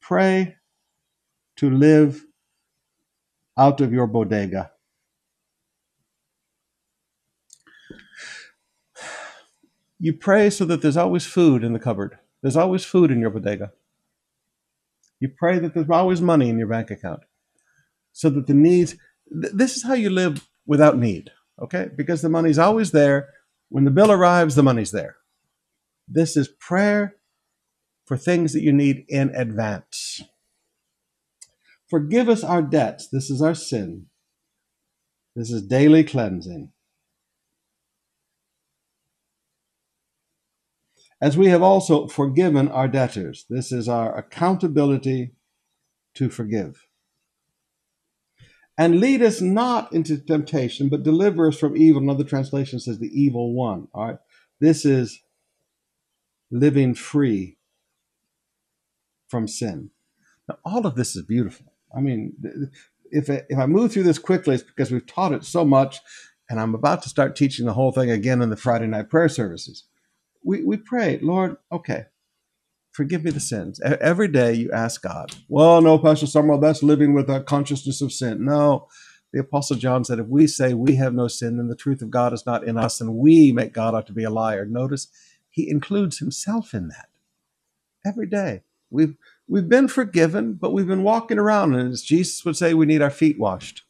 pray 0.00 0.56
to 1.56 1.68
live 1.68 2.24
out 3.58 3.80
of 3.80 3.92
your 3.92 4.06
bodega. 4.06 4.70
You 10.00 10.12
pray 10.14 10.50
so 10.50 10.64
that 10.66 10.82
there's 10.82 10.96
always 10.96 11.26
food 11.26 11.64
in 11.64 11.72
the 11.72 11.80
cupboard. 11.80 12.18
There's 12.42 12.56
always 12.56 12.84
food 12.84 13.10
in 13.10 13.20
your 13.20 13.30
bodega. 13.30 13.72
You 15.20 15.28
pray 15.30 15.58
that 15.60 15.74
there's 15.74 15.90
always 15.90 16.20
money 16.20 16.48
in 16.50 16.58
your 16.58 16.68
bank 16.68 16.90
account. 16.90 17.20
so 18.12 18.30
that 18.30 18.46
the 18.48 18.54
needs, 18.54 18.96
th- 19.30 19.54
this 19.54 19.76
is 19.76 19.84
how 19.84 19.94
you 19.94 20.10
live 20.10 20.48
without 20.66 20.98
need, 20.98 21.30
okay? 21.62 21.88
Because 21.96 22.22
the 22.22 22.28
money's 22.28 22.58
always 22.58 22.92
there. 22.92 23.30
When 23.70 23.84
the 23.84 23.90
bill 23.92 24.12
arrives, 24.12 24.54
the 24.56 24.64
money's 24.64 24.92
there. 24.92 25.16
This 26.08 26.36
is 26.36 26.48
prayer 26.48 27.16
for 28.06 28.16
things 28.16 28.52
that 28.54 28.62
you 28.62 28.72
need 28.72 29.04
in 29.08 29.34
advance. 29.34 30.22
Forgive 31.88 32.28
us 32.28 32.44
our 32.44 32.62
debts. 32.62 33.08
This 33.08 33.30
is 33.30 33.42
our 33.42 33.54
sin. 33.54 34.06
This 35.36 35.50
is 35.50 35.62
daily 35.62 36.04
cleansing. 36.04 36.72
As 41.20 41.36
we 41.36 41.48
have 41.48 41.62
also 41.62 42.06
forgiven 42.06 42.68
our 42.68 42.88
debtors. 42.88 43.44
This 43.50 43.72
is 43.72 43.88
our 43.88 44.16
accountability 44.16 45.32
to 46.14 46.30
forgive. 46.30 46.86
And 48.76 49.00
lead 49.00 49.22
us 49.22 49.40
not 49.40 49.92
into 49.92 50.18
temptation, 50.18 50.88
but 50.88 51.02
deliver 51.02 51.48
us 51.48 51.58
from 51.58 51.76
evil. 51.76 52.00
Another 52.00 52.22
translation 52.22 52.78
says 52.78 53.00
the 53.00 53.10
evil 53.20 53.52
one. 53.52 53.88
All 53.92 54.06
right. 54.06 54.18
This 54.60 54.84
is 54.84 55.22
living 56.50 56.94
free 56.94 57.58
from 59.26 59.48
sin. 59.48 59.90
Now, 60.48 60.58
all 60.64 60.86
of 60.86 60.94
this 60.94 61.16
is 61.16 61.22
beautiful. 61.22 61.72
I 61.94 62.00
mean, 62.00 62.34
if 63.10 63.28
I, 63.28 63.42
if 63.48 63.58
I 63.58 63.66
move 63.66 63.92
through 63.92 64.04
this 64.04 64.18
quickly, 64.18 64.54
it's 64.54 64.62
because 64.62 64.92
we've 64.92 65.06
taught 65.06 65.32
it 65.32 65.44
so 65.44 65.64
much, 65.64 65.98
and 66.48 66.60
I'm 66.60 66.74
about 66.74 67.02
to 67.02 67.08
start 67.08 67.36
teaching 67.36 67.66
the 67.66 67.74
whole 67.74 67.92
thing 67.92 68.10
again 68.10 68.40
in 68.42 68.50
the 68.50 68.56
Friday 68.56 68.86
night 68.86 69.10
prayer 69.10 69.28
services. 69.28 69.84
We 70.48 70.62
we 70.62 70.78
pray, 70.78 71.18
Lord, 71.20 71.58
okay, 71.70 72.06
forgive 72.90 73.22
me 73.22 73.30
the 73.32 73.38
sins. 73.38 73.80
Every 73.82 74.28
day 74.28 74.54
you 74.54 74.72
ask 74.72 75.02
God. 75.02 75.36
Well, 75.46 75.82
no, 75.82 75.98
Pastor 75.98 76.26
Summerall, 76.26 76.58
that's 76.58 76.82
living 76.82 77.12
with 77.12 77.28
a 77.28 77.42
consciousness 77.42 78.00
of 78.00 78.14
sin. 78.14 78.46
No, 78.46 78.88
the 79.30 79.40
Apostle 79.40 79.76
John 79.76 80.06
said, 80.06 80.18
if 80.18 80.26
we 80.26 80.46
say 80.46 80.72
we 80.72 80.96
have 80.96 81.12
no 81.12 81.28
sin, 81.28 81.58
then 81.58 81.68
the 81.68 81.76
truth 81.76 82.00
of 82.00 82.08
God 82.08 82.32
is 82.32 82.46
not 82.46 82.64
in 82.64 82.78
us, 82.78 82.98
and 82.98 83.16
we 83.16 83.52
make 83.52 83.74
God 83.74 83.94
out 83.94 84.06
to 84.06 84.14
be 84.14 84.24
a 84.24 84.30
liar. 84.30 84.64
Notice 84.64 85.08
he 85.50 85.68
includes 85.68 86.18
himself 86.18 86.72
in 86.72 86.88
that 86.88 87.10
every 88.06 88.26
day. 88.26 88.62
We've 88.88 89.16
we've 89.46 89.68
been 89.68 89.86
forgiven, 89.86 90.54
but 90.54 90.72
we've 90.72 90.86
been 90.86 91.02
walking 91.02 91.38
around, 91.38 91.74
and 91.74 91.92
as 91.92 92.00
Jesus 92.00 92.42
would 92.46 92.56
say, 92.56 92.72
we 92.72 92.86
need 92.86 93.02
our 93.02 93.10
feet 93.10 93.38
washed. 93.38 93.82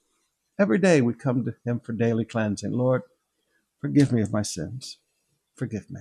Every 0.58 0.78
day 0.78 1.02
we 1.02 1.14
come 1.14 1.44
to 1.44 1.54
Him 1.64 1.78
for 1.78 1.92
daily 1.92 2.24
cleansing. 2.24 2.72
Lord, 2.72 3.02
forgive 3.80 4.10
me 4.10 4.22
of 4.22 4.32
my 4.32 4.42
sins. 4.42 4.98
Forgive 5.54 5.88
me. 5.88 6.00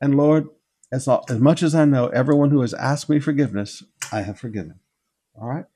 And 0.00 0.16
Lord, 0.16 0.48
as, 0.92 1.08
as 1.28 1.38
much 1.38 1.62
as 1.62 1.74
I 1.74 1.84
know, 1.84 2.08
everyone 2.08 2.50
who 2.50 2.60
has 2.60 2.74
asked 2.74 3.08
me 3.08 3.20
forgiveness, 3.20 3.82
I 4.12 4.22
have 4.22 4.38
forgiven. 4.38 4.80
All 5.34 5.48
right? 5.48 5.66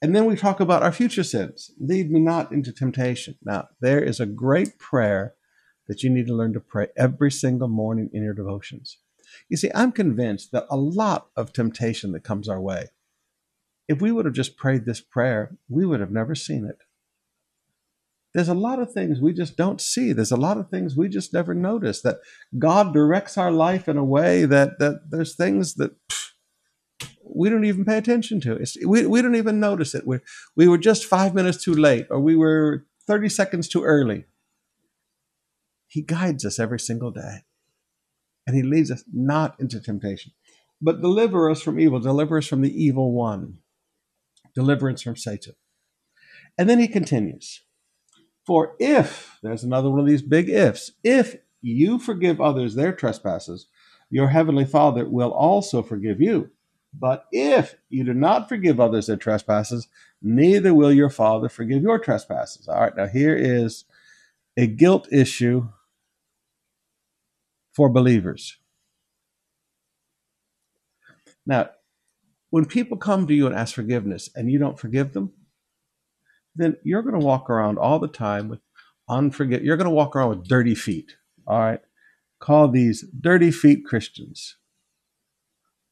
And 0.00 0.14
then 0.14 0.26
we 0.26 0.36
talk 0.36 0.60
about 0.60 0.82
our 0.82 0.92
future 0.92 1.24
sins. 1.24 1.72
Lead 1.80 2.10
me 2.10 2.20
not 2.20 2.52
into 2.52 2.72
temptation. 2.72 3.36
Now, 3.42 3.68
there 3.80 4.00
is 4.00 4.20
a 4.20 4.26
great 4.26 4.78
prayer 4.78 5.34
that 5.88 6.02
you 6.02 6.10
need 6.10 6.26
to 6.26 6.34
learn 6.34 6.52
to 6.52 6.60
pray 6.60 6.88
every 6.96 7.30
single 7.30 7.68
morning 7.68 8.10
in 8.12 8.22
your 8.22 8.34
devotions. 8.34 8.98
You 9.48 9.56
see, 9.56 9.70
I'm 9.74 9.92
convinced 9.92 10.52
that 10.52 10.66
a 10.70 10.76
lot 10.76 11.28
of 11.36 11.52
temptation 11.52 12.12
that 12.12 12.24
comes 12.24 12.48
our 12.48 12.60
way, 12.60 12.88
if 13.88 14.00
we 14.00 14.12
would 14.12 14.26
have 14.26 14.34
just 14.34 14.56
prayed 14.56 14.84
this 14.84 15.00
prayer, 15.00 15.56
we 15.68 15.86
would 15.86 16.00
have 16.00 16.10
never 16.10 16.34
seen 16.34 16.66
it. 16.66 16.78
There's 18.34 18.48
a 18.48 18.54
lot 18.54 18.78
of 18.78 18.92
things 18.92 19.20
we 19.20 19.32
just 19.32 19.56
don't 19.56 19.80
see. 19.80 20.12
There's 20.12 20.32
a 20.32 20.36
lot 20.36 20.58
of 20.58 20.68
things 20.68 20.96
we 20.96 21.08
just 21.08 21.32
never 21.32 21.54
notice. 21.54 22.02
That 22.02 22.18
God 22.58 22.92
directs 22.92 23.38
our 23.38 23.50
life 23.50 23.88
in 23.88 23.96
a 23.96 24.04
way 24.04 24.44
that 24.44 24.78
that 24.78 25.10
there's 25.10 25.34
things 25.34 25.74
that 25.76 25.92
pff, 26.08 26.30
we 27.22 27.48
don't 27.48 27.64
even 27.64 27.84
pay 27.84 27.98
attention 27.98 28.40
to. 28.42 28.54
It's, 28.54 28.76
we, 28.84 29.06
we 29.06 29.22
don't 29.22 29.36
even 29.36 29.60
notice 29.60 29.94
it. 29.94 30.06
We, 30.06 30.18
we 30.56 30.68
were 30.68 30.78
just 30.78 31.04
five 31.04 31.34
minutes 31.34 31.62
too 31.62 31.74
late, 31.74 32.06
or 32.10 32.20
we 32.20 32.36
were 32.36 32.86
30 33.06 33.28
seconds 33.28 33.68
too 33.68 33.84
early. 33.84 34.24
He 35.86 36.02
guides 36.02 36.44
us 36.44 36.58
every 36.58 36.80
single 36.80 37.10
day 37.10 37.44
and 38.46 38.56
he 38.56 38.62
leads 38.62 38.90
us 38.90 39.04
not 39.12 39.56
into 39.60 39.80
temptation. 39.80 40.32
But 40.80 41.00
deliver 41.00 41.50
us 41.50 41.60
from 41.60 41.78
evil, 41.78 42.00
deliver 42.00 42.38
us 42.38 42.46
from 42.46 42.62
the 42.62 42.84
evil 42.84 43.12
one, 43.12 43.58
deliverance 44.54 45.02
from 45.02 45.16
Satan. 45.16 45.54
And 46.56 46.68
then 46.68 46.78
he 46.78 46.88
continues 46.88 47.62
For 48.48 48.76
if, 48.78 49.38
there's 49.42 49.62
another 49.62 49.90
one 49.90 50.00
of 50.00 50.06
these 50.06 50.22
big 50.22 50.48
ifs, 50.48 50.92
if 51.04 51.36
you 51.60 51.98
forgive 51.98 52.40
others 52.40 52.74
their 52.74 52.94
trespasses, 52.94 53.66
your 54.08 54.28
heavenly 54.28 54.64
Father 54.64 55.06
will 55.06 55.32
also 55.32 55.82
forgive 55.82 56.18
you. 56.18 56.48
But 56.98 57.26
if 57.30 57.74
you 57.90 58.04
do 58.04 58.14
not 58.14 58.48
forgive 58.48 58.80
others 58.80 59.06
their 59.06 59.18
trespasses, 59.18 59.88
neither 60.22 60.72
will 60.72 60.90
your 60.90 61.10
Father 61.10 61.50
forgive 61.50 61.82
your 61.82 61.98
trespasses. 61.98 62.68
All 62.68 62.80
right, 62.80 62.96
now 62.96 63.06
here 63.06 63.36
is 63.36 63.84
a 64.56 64.66
guilt 64.66 65.12
issue 65.12 65.68
for 67.74 67.90
believers. 67.90 68.56
Now, 71.44 71.68
when 72.48 72.64
people 72.64 72.96
come 72.96 73.26
to 73.26 73.34
you 73.34 73.46
and 73.46 73.54
ask 73.54 73.74
forgiveness 73.74 74.30
and 74.34 74.50
you 74.50 74.58
don't 74.58 74.80
forgive 74.80 75.12
them, 75.12 75.34
then 76.58 76.76
you're 76.84 77.02
going 77.02 77.18
to 77.18 77.24
walk 77.24 77.48
around 77.48 77.78
all 77.78 77.98
the 77.98 78.08
time 78.08 78.48
with 78.48 78.60
unforgive. 79.08 79.64
You're 79.64 79.76
going 79.76 79.86
to 79.86 79.90
walk 79.90 80.14
around 80.14 80.30
with 80.30 80.48
dirty 80.48 80.74
feet. 80.74 81.16
All 81.46 81.60
right. 81.60 81.80
Call 82.40 82.68
these 82.68 83.04
dirty 83.18 83.50
feet 83.50 83.84
Christians, 83.84 84.56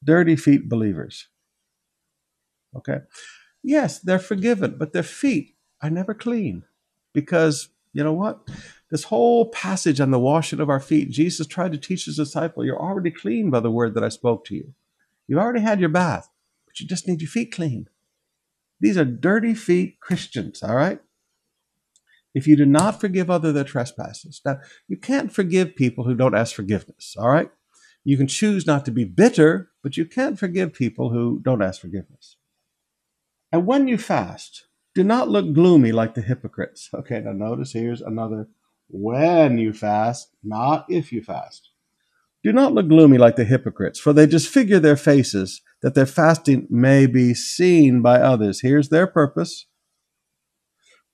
dirty 0.04 0.36
feet 0.36 0.68
believers. 0.68 1.28
Okay. 2.76 2.98
Yes, 3.62 3.98
they're 3.98 4.18
forgiven, 4.18 4.76
but 4.78 4.92
their 4.92 5.02
feet 5.02 5.56
are 5.82 5.90
never 5.90 6.14
clean 6.14 6.62
because 7.12 7.70
you 7.92 8.04
know 8.04 8.12
what? 8.12 8.46
This 8.90 9.04
whole 9.04 9.50
passage 9.50 10.00
on 10.00 10.10
the 10.10 10.18
washing 10.18 10.60
of 10.60 10.68
our 10.68 10.80
feet, 10.80 11.10
Jesus 11.10 11.46
tried 11.46 11.72
to 11.72 11.78
teach 11.78 12.04
his 12.04 12.16
disciple, 12.16 12.64
you're 12.64 12.80
already 12.80 13.10
clean 13.10 13.50
by 13.50 13.60
the 13.60 13.70
word 13.70 13.94
that 13.94 14.04
I 14.04 14.10
spoke 14.10 14.44
to 14.46 14.54
you. 14.54 14.74
You've 15.26 15.40
already 15.40 15.60
had 15.60 15.80
your 15.80 15.88
bath, 15.88 16.28
but 16.66 16.78
you 16.78 16.86
just 16.86 17.08
need 17.08 17.22
your 17.22 17.30
feet 17.30 17.52
clean. 17.52 17.88
These 18.80 18.98
are 18.98 19.04
dirty 19.04 19.54
feet 19.54 20.00
Christians, 20.00 20.62
all 20.62 20.76
right? 20.76 21.00
If 22.34 22.46
you 22.46 22.56
do 22.56 22.66
not 22.66 23.00
forgive 23.00 23.30
other 23.30 23.52
their 23.52 23.64
trespasses. 23.64 24.42
Now, 24.44 24.58
you 24.88 24.98
can't 24.98 25.32
forgive 25.32 25.76
people 25.76 26.04
who 26.04 26.14
don't 26.14 26.34
ask 26.34 26.54
forgiveness, 26.54 27.14
all 27.18 27.30
right? 27.30 27.50
You 28.04 28.16
can 28.16 28.26
choose 28.26 28.66
not 28.66 28.84
to 28.84 28.90
be 28.90 29.04
bitter, 29.04 29.70
but 29.82 29.96
you 29.96 30.04
can't 30.04 30.38
forgive 30.38 30.74
people 30.74 31.10
who 31.10 31.40
don't 31.42 31.62
ask 31.62 31.80
forgiveness. 31.80 32.36
And 33.50 33.66
when 33.66 33.88
you 33.88 33.96
fast, 33.96 34.66
do 34.94 35.02
not 35.02 35.28
look 35.28 35.52
gloomy 35.54 35.92
like 35.92 36.14
the 36.14 36.20
hypocrites. 36.20 36.90
Okay, 36.92 37.20
now 37.20 37.32
notice 37.32 37.72
here's 37.72 38.02
another 38.02 38.48
when 38.88 39.58
you 39.58 39.72
fast, 39.72 40.28
not 40.44 40.86
if 40.88 41.12
you 41.12 41.22
fast. 41.22 41.70
Do 42.44 42.52
not 42.52 42.72
look 42.72 42.88
gloomy 42.88 43.18
like 43.18 43.36
the 43.36 43.44
hypocrites, 43.44 43.98
for 43.98 44.12
they 44.12 44.26
disfigure 44.26 44.78
their 44.78 44.96
faces, 44.96 45.62
that 45.86 45.94
their 45.94 46.04
fasting 46.04 46.66
may 46.68 47.06
be 47.06 47.32
seen 47.32 48.02
by 48.02 48.18
others. 48.18 48.60
Here's 48.60 48.88
their 48.88 49.06
purpose. 49.06 49.66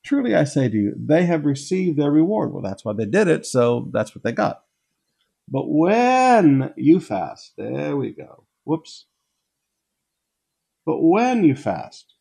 Truly 0.03 0.35
I 0.35 0.45
say 0.45 0.71
to 0.71 0.75
you, 0.75 0.95
they 0.99 1.27
have 1.27 1.45
received 1.45 1.99
their 1.99 2.11
reward. 2.11 2.55
Well, 2.55 2.63
that's 2.63 2.83
why 2.83 2.95
they 2.95 3.05
did 3.05 3.29
it, 3.29 3.45
so 3.45 3.91
that's 3.93 4.15
what 4.15 4.25
they 4.25 4.33
got. 4.33 4.63
But 5.47 5.65
when 5.67 6.73
you 6.79 7.01
fast, 7.01 7.53
there 7.59 7.99
we 7.99 8.15
go. 8.15 8.47
Whoops. 8.65 9.05
But 10.87 11.03
when 11.03 11.45
you 11.45 11.55
fast, 11.55 12.15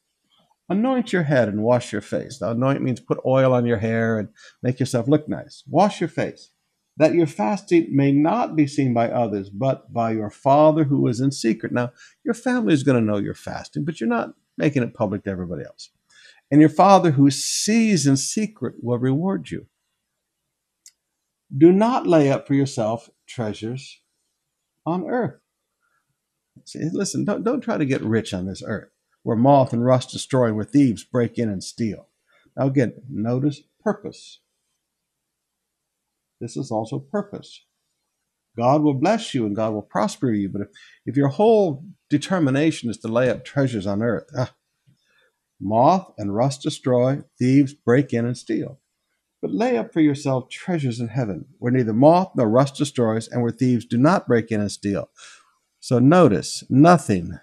Anoint 0.71 1.11
your 1.11 1.23
head 1.23 1.49
and 1.49 1.63
wash 1.63 1.91
your 1.91 2.01
face. 2.01 2.39
Now, 2.39 2.51
anoint 2.51 2.81
means 2.81 3.01
put 3.01 3.19
oil 3.25 3.53
on 3.53 3.65
your 3.65 3.79
hair 3.79 4.17
and 4.17 4.29
make 4.63 4.79
yourself 4.79 5.05
look 5.09 5.27
nice. 5.27 5.65
Wash 5.67 5.99
your 5.99 6.07
face, 6.07 6.50
that 6.97 7.13
your 7.13 7.27
fasting 7.27 7.87
may 7.91 8.11
not 8.11 8.55
be 8.55 8.67
seen 8.67 8.93
by 8.93 9.09
others, 9.09 9.49
but 9.49 9.91
by 9.93 10.11
your 10.11 10.29
Father 10.29 10.83
who 10.83 11.07
is 11.07 11.19
in 11.19 11.31
secret. 11.31 11.71
Now, 11.71 11.91
your 12.23 12.33
family 12.33 12.73
is 12.73 12.83
going 12.83 12.99
to 12.99 13.05
know 13.05 13.17
you're 13.17 13.33
fasting, 13.33 13.85
but 13.85 13.99
you're 13.99 14.09
not 14.09 14.33
making 14.57 14.83
it 14.83 14.93
public 14.93 15.23
to 15.23 15.29
everybody 15.29 15.63
else. 15.63 15.89
And 16.51 16.59
your 16.59 16.69
Father 16.69 17.11
who 17.11 17.31
sees 17.31 18.05
in 18.05 18.17
secret 18.17 18.75
will 18.81 18.99
reward 18.99 19.49
you. 19.51 19.67
Do 21.55 21.71
not 21.71 22.07
lay 22.07 22.31
up 22.31 22.47
for 22.47 22.53
yourself 22.53 23.09
treasures 23.27 24.01
on 24.85 25.07
earth. 25.07 25.39
See, 26.65 26.79
listen, 26.91 27.25
don't, 27.25 27.43
don't 27.43 27.61
try 27.61 27.77
to 27.77 27.85
get 27.85 28.01
rich 28.01 28.33
on 28.33 28.45
this 28.45 28.61
earth 28.65 28.89
where 29.23 29.37
moth 29.37 29.73
and 29.73 29.85
rust 29.85 30.11
destroy, 30.11 30.53
where 30.53 30.65
thieves 30.65 31.03
break 31.03 31.37
in 31.37 31.49
and 31.49 31.63
steal. 31.63 32.07
Now, 32.57 32.67
again, 32.67 32.93
notice 33.09 33.61
purpose. 33.83 34.39
This 36.41 36.57
is 36.57 36.71
also 36.71 36.99
purpose. 36.99 37.63
God 38.57 38.81
will 38.81 38.95
bless 38.95 39.33
you 39.33 39.45
and 39.45 39.55
God 39.55 39.73
will 39.73 39.81
prosper 39.81 40.31
you, 40.31 40.49
but 40.49 40.63
if, 40.63 40.67
if 41.05 41.15
your 41.15 41.29
whole 41.29 41.85
determination 42.09 42.89
is 42.89 42.97
to 42.97 43.07
lay 43.07 43.29
up 43.29 43.45
treasures 43.45 43.87
on 43.87 44.01
earth, 44.01 44.25
ah, 44.37 44.53
moth 45.61 46.11
and 46.17 46.35
rust 46.35 46.63
destroy, 46.63 47.21
thieves 47.39 47.73
break 47.73 48.11
in 48.11 48.25
and 48.25 48.37
steal. 48.37 48.79
But 49.41 49.53
lay 49.53 49.77
up 49.77 49.93
for 49.93 50.01
yourself 50.01 50.49
treasures 50.49 50.99
in 50.99 51.07
heaven, 51.07 51.45
where 51.59 51.71
neither 51.71 51.93
moth 51.93 52.31
nor 52.35 52.49
rust 52.49 52.75
destroys, 52.75 53.27
and 53.27 53.41
where 53.41 53.51
thieves 53.51 53.85
do 53.85 53.97
not 53.97 54.27
break 54.27 54.51
in 54.51 54.59
and 54.59 54.71
steal. 54.71 55.09
So 55.79 55.99
notice, 55.99 56.63
nothing 56.69 57.39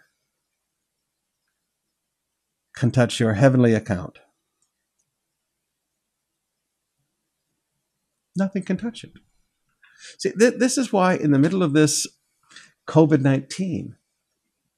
can 2.76 2.90
touch 2.90 3.18
your 3.18 3.34
heavenly 3.34 3.74
account. 3.74 4.18
Nothing 8.39 8.62
can 8.62 8.76
touch 8.76 9.03
it. 9.05 9.12
See, 10.18 10.30
th- 10.30 10.59
this 10.59 10.78
is 10.78 10.93
why, 10.93 11.14
in 11.14 11.32
the 11.32 11.39
middle 11.39 11.62
of 11.62 11.72
this 11.72 12.07
COVID 12.86 13.20
19, 13.20 13.97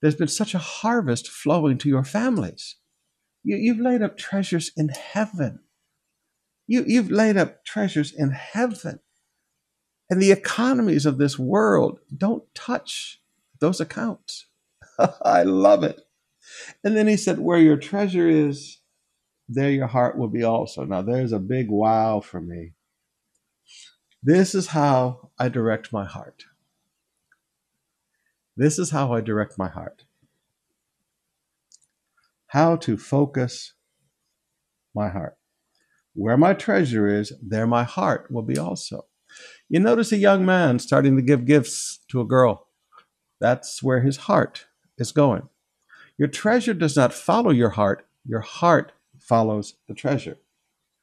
there's 0.00 0.14
been 0.14 0.28
such 0.28 0.54
a 0.54 0.58
harvest 0.58 1.28
flowing 1.28 1.76
to 1.78 1.88
your 1.88 2.04
families. 2.04 2.76
You, 3.44 3.56
you've 3.56 3.80
laid 3.80 4.02
up 4.02 4.16
treasures 4.16 4.72
in 4.76 4.88
heaven. 4.88 5.60
You, 6.66 6.84
you've 6.86 7.10
laid 7.10 7.36
up 7.36 7.64
treasures 7.64 8.12
in 8.12 8.30
heaven. 8.30 9.00
And 10.08 10.20
the 10.20 10.32
economies 10.32 11.06
of 11.06 11.18
this 11.18 11.38
world 11.38 12.00
don't 12.16 12.42
touch 12.54 13.20
those 13.60 13.80
accounts. 13.80 14.46
I 15.22 15.42
love 15.42 15.84
it. 15.84 16.00
And 16.82 16.96
then 16.96 17.06
he 17.06 17.16
said, 17.16 17.38
Where 17.38 17.58
your 17.58 17.76
treasure 17.76 18.28
is, 18.28 18.80
there 19.48 19.70
your 19.70 19.86
heart 19.86 20.16
will 20.16 20.28
be 20.28 20.44
also. 20.44 20.84
Now, 20.84 21.02
there's 21.02 21.32
a 21.32 21.38
big 21.38 21.70
wow 21.70 22.20
for 22.20 22.40
me. 22.40 22.72
This 24.22 24.54
is 24.54 24.68
how 24.68 25.30
I 25.38 25.48
direct 25.48 25.94
my 25.94 26.04
heart. 26.04 26.44
This 28.54 28.78
is 28.78 28.90
how 28.90 29.14
I 29.14 29.22
direct 29.22 29.56
my 29.56 29.68
heart. 29.68 30.04
How 32.48 32.76
to 32.76 32.98
focus 32.98 33.72
my 34.94 35.08
heart. 35.08 35.38
Where 36.12 36.36
my 36.36 36.52
treasure 36.52 37.08
is, 37.08 37.32
there 37.40 37.66
my 37.66 37.84
heart 37.84 38.30
will 38.30 38.42
be 38.42 38.58
also. 38.58 39.06
You 39.70 39.80
notice 39.80 40.12
a 40.12 40.18
young 40.18 40.44
man 40.44 40.80
starting 40.80 41.16
to 41.16 41.22
give 41.22 41.46
gifts 41.46 42.00
to 42.08 42.20
a 42.20 42.26
girl. 42.26 42.66
That's 43.40 43.82
where 43.82 44.00
his 44.00 44.18
heart 44.18 44.66
is 44.98 45.12
going. 45.12 45.48
Your 46.18 46.28
treasure 46.28 46.74
does 46.74 46.96
not 46.96 47.14
follow 47.14 47.50
your 47.50 47.70
heart, 47.70 48.06
your 48.26 48.40
heart 48.40 48.92
follows 49.18 49.76
the 49.88 49.94
treasure. 49.94 50.36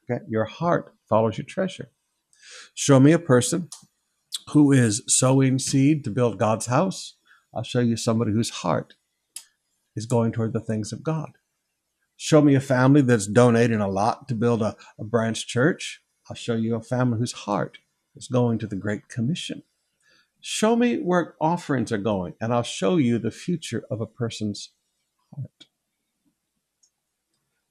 Okay? 0.08 0.22
Your 0.28 0.44
heart 0.44 0.94
follows 1.08 1.38
your 1.38 1.46
treasure. 1.46 1.90
Show 2.74 3.00
me 3.00 3.12
a 3.12 3.18
person 3.18 3.68
who 4.50 4.72
is 4.72 5.02
sowing 5.06 5.58
seed 5.58 6.04
to 6.04 6.10
build 6.10 6.38
God's 6.38 6.66
house. 6.66 7.16
I'll 7.54 7.62
show 7.62 7.80
you 7.80 7.96
somebody 7.96 8.32
whose 8.32 8.50
heart 8.50 8.94
is 9.96 10.06
going 10.06 10.32
toward 10.32 10.52
the 10.52 10.60
things 10.60 10.92
of 10.92 11.02
God. 11.02 11.32
Show 12.16 12.42
me 12.42 12.54
a 12.54 12.60
family 12.60 13.00
that's 13.00 13.26
donating 13.26 13.80
a 13.80 13.88
lot 13.88 14.28
to 14.28 14.34
build 14.34 14.62
a, 14.62 14.76
a 14.98 15.04
branch 15.04 15.46
church. 15.46 16.02
I'll 16.28 16.36
show 16.36 16.54
you 16.54 16.74
a 16.74 16.82
family 16.82 17.18
whose 17.18 17.32
heart 17.32 17.78
is 18.16 18.28
going 18.28 18.58
to 18.58 18.66
the 18.66 18.76
Great 18.76 19.08
Commission. 19.08 19.62
Show 20.40 20.76
me 20.76 20.96
where 20.96 21.34
offerings 21.40 21.92
are 21.92 21.98
going, 21.98 22.34
and 22.40 22.52
I'll 22.52 22.62
show 22.62 22.96
you 22.96 23.18
the 23.18 23.30
future 23.30 23.84
of 23.90 24.00
a 24.00 24.06
person's 24.06 24.70
heart. 25.34 25.66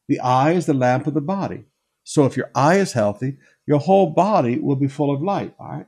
The 0.07 0.19
eye 0.19 0.53
is 0.53 0.65
the 0.65 0.73
lamp 0.73 1.07
of 1.07 1.13
the 1.13 1.21
body. 1.21 1.65
So 2.03 2.25
if 2.25 2.37
your 2.37 2.49
eye 2.55 2.77
is 2.77 2.93
healthy, 2.93 3.37
your 3.67 3.79
whole 3.79 4.09
body 4.09 4.57
will 4.57 4.77
be 4.77 4.87
full 4.87 5.13
of 5.13 5.21
light, 5.21 5.53
all 5.59 5.67
right? 5.67 5.87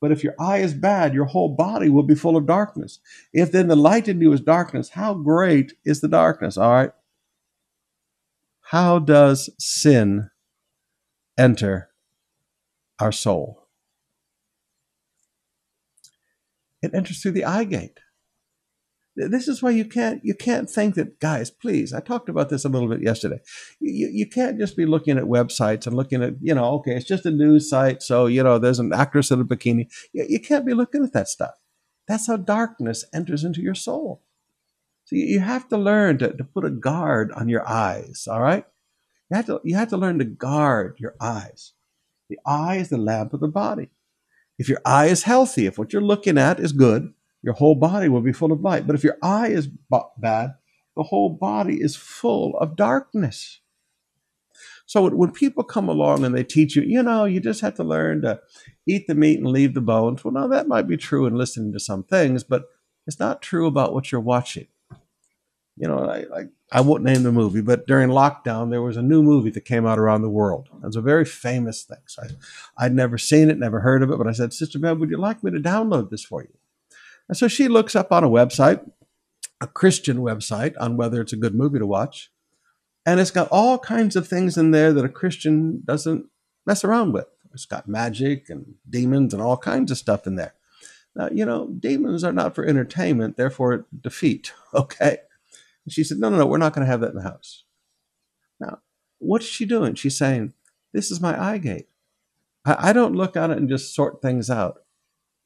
But 0.00 0.12
if 0.12 0.22
your 0.22 0.34
eye 0.38 0.58
is 0.58 0.74
bad, 0.74 1.12
your 1.12 1.24
whole 1.24 1.48
body 1.48 1.88
will 1.88 2.04
be 2.04 2.14
full 2.14 2.36
of 2.36 2.46
darkness. 2.46 3.00
If 3.32 3.50
then 3.50 3.66
the 3.66 3.76
light 3.76 4.06
in 4.06 4.20
you 4.20 4.32
is 4.32 4.40
darkness, 4.40 4.90
how 4.90 5.14
great 5.14 5.72
is 5.84 6.00
the 6.00 6.08
darkness, 6.08 6.56
all 6.56 6.70
right? 6.70 6.92
How 8.60 9.00
does 9.00 9.50
sin 9.58 10.30
enter 11.36 11.90
our 13.00 13.10
soul? 13.10 13.66
It 16.80 16.94
enters 16.94 17.20
through 17.20 17.32
the 17.32 17.44
eye 17.44 17.64
gate. 17.64 17.98
This 19.26 19.48
is 19.48 19.62
why 19.62 19.70
you 19.70 19.84
can't 19.84 20.24
you 20.24 20.34
can't 20.34 20.70
think 20.70 20.94
that 20.94 21.18
guys, 21.18 21.50
please. 21.50 21.92
I 21.92 21.98
talked 21.98 22.28
about 22.28 22.50
this 22.50 22.64
a 22.64 22.68
little 22.68 22.88
bit 22.88 23.02
yesterday. 23.02 23.40
You, 23.80 24.08
you 24.12 24.26
can't 24.28 24.58
just 24.58 24.76
be 24.76 24.86
looking 24.86 25.18
at 25.18 25.24
websites 25.24 25.86
and 25.86 25.96
looking 25.96 26.22
at 26.22 26.34
you 26.40 26.54
know 26.54 26.66
okay, 26.76 26.94
it's 26.94 27.06
just 27.06 27.26
a 27.26 27.32
news 27.32 27.68
site, 27.68 28.02
so 28.02 28.26
you 28.26 28.44
know 28.44 28.58
there's 28.58 28.78
an 28.78 28.92
actress 28.92 29.32
in 29.32 29.40
a 29.40 29.44
bikini. 29.44 29.90
You, 30.12 30.26
you 30.28 30.40
can't 30.40 30.64
be 30.64 30.72
looking 30.74 31.02
at 31.02 31.12
that 31.14 31.28
stuff. 31.28 31.54
That's 32.06 32.28
how 32.28 32.36
darkness 32.36 33.04
enters 33.12 33.42
into 33.42 33.60
your 33.60 33.74
soul. 33.74 34.22
So 35.04 35.16
you, 35.16 35.24
you 35.24 35.40
have 35.40 35.68
to 35.68 35.76
learn 35.76 36.18
to, 36.18 36.32
to 36.36 36.44
put 36.44 36.64
a 36.64 36.70
guard 36.70 37.32
on 37.32 37.48
your 37.48 37.68
eyes. 37.68 38.28
All 38.30 38.40
right, 38.40 38.64
you 39.30 39.36
have 39.36 39.46
to 39.46 39.60
you 39.64 39.74
have 39.74 39.88
to 39.88 39.96
learn 39.96 40.20
to 40.20 40.24
guard 40.24 40.96
your 41.00 41.16
eyes. 41.20 41.72
The 42.30 42.38
eye 42.46 42.76
is 42.76 42.90
the 42.90 42.98
lamp 42.98 43.34
of 43.34 43.40
the 43.40 43.48
body. 43.48 43.88
If 44.58 44.68
your 44.68 44.80
eye 44.84 45.06
is 45.06 45.24
healthy, 45.24 45.66
if 45.66 45.76
what 45.76 45.92
you're 45.92 46.02
looking 46.02 46.38
at 46.38 46.60
is 46.60 46.72
good, 46.72 47.14
your 47.42 47.54
whole 47.54 47.74
body 47.74 48.08
will 48.08 48.20
be 48.20 48.32
full 48.32 48.52
of 48.52 48.60
light. 48.60 48.86
But 48.86 48.96
if 48.96 49.04
your 49.04 49.16
eye 49.22 49.48
is 49.48 49.68
bad, 50.18 50.54
the 50.96 51.04
whole 51.04 51.30
body 51.30 51.80
is 51.80 51.96
full 51.96 52.58
of 52.58 52.76
darkness. 52.76 53.60
So 54.86 55.08
when 55.10 55.32
people 55.32 55.64
come 55.64 55.88
along 55.88 56.24
and 56.24 56.34
they 56.34 56.42
teach 56.42 56.74
you, 56.74 56.82
you 56.82 57.02
know, 57.02 57.26
you 57.26 57.40
just 57.40 57.60
have 57.60 57.74
to 57.74 57.84
learn 57.84 58.22
to 58.22 58.40
eat 58.86 59.06
the 59.06 59.14
meat 59.14 59.38
and 59.38 59.46
leave 59.46 59.74
the 59.74 59.80
bones. 59.80 60.24
Well, 60.24 60.32
now 60.32 60.48
that 60.48 60.66
might 60.66 60.88
be 60.88 60.96
true 60.96 61.26
in 61.26 61.36
listening 61.36 61.72
to 61.74 61.80
some 61.80 62.02
things, 62.02 62.42
but 62.42 62.64
it's 63.06 63.20
not 63.20 63.42
true 63.42 63.66
about 63.66 63.92
what 63.92 64.10
you're 64.10 64.20
watching. 64.20 64.66
You 65.76 65.86
know, 65.86 65.98
I, 65.98 66.24
I, 66.36 66.44
I 66.72 66.80
won't 66.80 67.04
name 67.04 67.22
the 67.22 67.30
movie, 67.30 67.60
but 67.60 67.86
during 67.86 68.08
lockdown, 68.08 68.70
there 68.70 68.82
was 68.82 68.96
a 68.96 69.02
new 69.02 69.22
movie 69.22 69.50
that 69.50 69.64
came 69.64 69.86
out 69.86 69.98
around 69.98 70.22
the 70.22 70.30
world. 70.30 70.68
It 70.82 70.86
was 70.86 70.96
a 70.96 71.00
very 71.00 71.24
famous 71.24 71.84
thing. 71.84 71.98
So 72.06 72.22
I, 72.24 72.86
I'd 72.86 72.94
never 72.94 73.16
seen 73.16 73.48
it, 73.48 73.58
never 73.58 73.80
heard 73.80 74.02
of 74.02 74.10
it, 74.10 74.18
but 74.18 74.26
I 74.26 74.32
said, 74.32 74.52
Sister 74.52 74.78
Bev, 74.78 74.98
would 74.98 75.10
you 75.10 75.18
like 75.18 75.44
me 75.44 75.52
to 75.52 75.60
download 75.60 76.10
this 76.10 76.24
for 76.24 76.42
you? 76.42 76.57
And 77.28 77.36
so 77.36 77.48
she 77.48 77.68
looks 77.68 77.94
up 77.94 78.12
on 78.12 78.24
a 78.24 78.28
website, 78.28 78.88
a 79.60 79.66
Christian 79.66 80.18
website, 80.18 80.74
on 80.80 80.96
whether 80.96 81.20
it's 81.20 81.32
a 81.32 81.36
good 81.36 81.54
movie 81.54 81.78
to 81.78 81.86
watch. 81.86 82.30
And 83.04 83.20
it's 83.20 83.30
got 83.30 83.48
all 83.50 83.78
kinds 83.78 84.16
of 84.16 84.26
things 84.26 84.56
in 84.56 84.70
there 84.70 84.92
that 84.92 85.04
a 85.04 85.08
Christian 85.08 85.82
doesn't 85.84 86.26
mess 86.66 86.84
around 86.84 87.12
with. 87.12 87.26
It's 87.52 87.66
got 87.66 87.88
magic 87.88 88.50
and 88.50 88.74
demons 88.88 89.32
and 89.32 89.42
all 89.42 89.56
kinds 89.56 89.90
of 89.90 89.98
stuff 89.98 90.26
in 90.26 90.36
there. 90.36 90.54
Now, 91.14 91.28
you 91.32 91.44
know, 91.44 91.68
demons 91.68 92.22
are 92.22 92.32
not 92.32 92.54
for 92.54 92.64
entertainment, 92.64 93.36
they're 93.36 93.50
for 93.50 93.86
defeat, 94.00 94.52
okay? 94.74 95.18
And 95.84 95.92
she 95.92 96.04
said, 96.04 96.18
No, 96.18 96.28
no, 96.28 96.36
no, 96.36 96.46
we're 96.46 96.58
not 96.58 96.74
going 96.74 96.86
to 96.86 96.90
have 96.90 97.00
that 97.00 97.10
in 97.10 97.16
the 97.16 97.22
house. 97.22 97.64
Now, 98.60 98.80
what's 99.18 99.46
she 99.46 99.64
doing? 99.64 99.94
She's 99.94 100.16
saying, 100.16 100.52
This 100.92 101.10
is 101.10 101.20
my 101.20 101.42
eye 101.42 101.58
gate. 101.58 101.88
I, 102.64 102.90
I 102.90 102.92
don't 102.92 103.16
look 103.16 103.36
at 103.36 103.50
it 103.50 103.58
and 103.58 103.68
just 103.68 103.94
sort 103.94 104.22
things 104.22 104.50
out. 104.50 104.82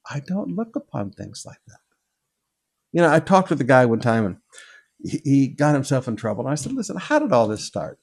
I 0.08 0.20
don't 0.20 0.56
look 0.56 0.76
upon 0.76 1.10
things 1.10 1.44
like 1.46 1.60
that. 1.68 1.78
You 2.92 3.02
know, 3.02 3.12
I 3.12 3.20
talked 3.20 3.50
with 3.50 3.60
a 3.60 3.64
guy 3.64 3.86
one 3.86 4.00
time 4.00 4.26
and 4.26 4.36
he, 5.02 5.20
he 5.24 5.48
got 5.48 5.74
himself 5.74 6.08
in 6.08 6.16
trouble. 6.16 6.44
And 6.44 6.52
I 6.52 6.56
said, 6.56 6.72
listen, 6.72 6.96
how 6.96 7.18
did 7.18 7.32
all 7.32 7.48
this 7.48 7.64
start? 7.64 7.98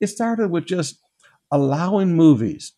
It 0.00 0.06
started 0.08 0.50
with 0.50 0.66
just 0.66 1.00
allowing 1.50 2.14
movies. 2.14 2.72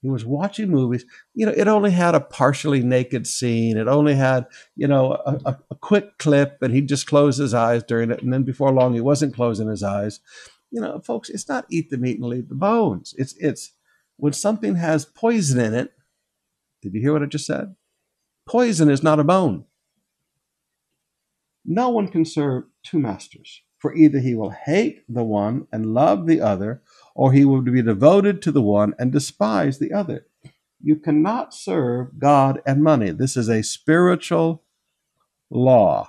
He 0.00 0.08
was 0.08 0.24
watching 0.24 0.70
movies. 0.70 1.04
You 1.34 1.46
know, 1.46 1.52
it 1.56 1.66
only 1.66 1.90
had 1.90 2.14
a 2.14 2.20
partially 2.20 2.82
naked 2.82 3.26
scene. 3.26 3.76
It 3.76 3.88
only 3.88 4.14
had, 4.14 4.46
you 4.76 4.86
know, 4.86 5.14
a, 5.26 5.40
a, 5.44 5.58
a 5.72 5.74
quick 5.74 6.18
clip, 6.18 6.58
and 6.62 6.72
he'd 6.72 6.88
just 6.88 7.08
close 7.08 7.36
his 7.36 7.52
eyes 7.52 7.82
during 7.82 8.12
it. 8.12 8.22
And 8.22 8.32
then 8.32 8.44
before 8.44 8.72
long, 8.72 8.94
he 8.94 9.00
wasn't 9.00 9.34
closing 9.34 9.68
his 9.68 9.82
eyes. 9.82 10.20
You 10.70 10.80
know, 10.80 11.00
folks, 11.00 11.28
it's 11.30 11.48
not 11.48 11.66
eat 11.68 11.90
the 11.90 11.98
meat 11.98 12.18
and 12.18 12.28
leave 12.28 12.48
the 12.48 12.54
bones. 12.54 13.14
It's 13.18 13.34
it's 13.38 13.72
when 14.18 14.32
something 14.34 14.76
has 14.76 15.04
poison 15.04 15.58
in 15.58 15.74
it, 15.74 15.92
did 16.82 16.94
you 16.94 17.00
hear 17.00 17.12
what 17.12 17.22
I 17.22 17.26
just 17.26 17.46
said? 17.46 17.74
Poison 18.48 18.90
is 18.90 19.02
not 19.02 19.20
a 19.20 19.24
bone. 19.24 19.64
No 21.64 21.90
one 21.90 22.08
can 22.08 22.24
serve 22.24 22.64
two 22.82 22.98
masters, 22.98 23.62
for 23.78 23.94
either 23.94 24.20
he 24.20 24.34
will 24.34 24.50
hate 24.50 25.02
the 25.08 25.24
one 25.24 25.66
and 25.70 25.92
love 25.92 26.26
the 26.26 26.40
other, 26.40 26.82
or 27.14 27.32
he 27.32 27.44
will 27.44 27.60
be 27.60 27.82
devoted 27.82 28.40
to 28.42 28.52
the 28.52 28.62
one 28.62 28.94
and 28.98 29.12
despise 29.12 29.78
the 29.78 29.92
other. 29.92 30.26
You 30.80 30.96
cannot 30.96 31.52
serve 31.52 32.18
God 32.18 32.62
and 32.64 32.82
money. 32.82 33.10
This 33.10 33.36
is 33.36 33.48
a 33.48 33.62
spiritual 33.62 34.62
law. 35.50 36.08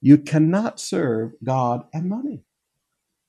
You 0.00 0.18
cannot 0.18 0.78
serve 0.80 1.32
God 1.42 1.86
and 1.94 2.08
money. 2.08 2.44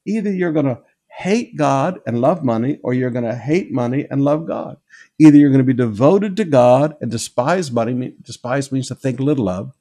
Either 0.05 0.31
you're 0.33 0.51
going 0.51 0.65
to 0.65 0.81
hate 1.17 1.55
God 1.55 2.01
and 2.05 2.19
love 2.19 2.43
money, 2.43 2.77
or 2.83 2.93
you're 2.93 3.09
going 3.09 3.25
to 3.25 3.35
hate 3.35 3.71
money 3.71 4.05
and 4.11 4.23
love 4.23 4.45
God. 4.45 4.77
Either 5.17 5.37
you're 5.37 5.49
going 5.49 5.59
to 5.59 5.63
be 5.63 5.73
devoted 5.73 6.35
to 6.35 6.43
God 6.43 6.97
and 6.99 7.09
despise 7.09 7.71
money, 7.71 8.13
despise 8.21 8.71
means 8.71 8.89
to 8.89 8.95
think 8.95 9.19
little 9.19 9.47
of, 9.47 9.73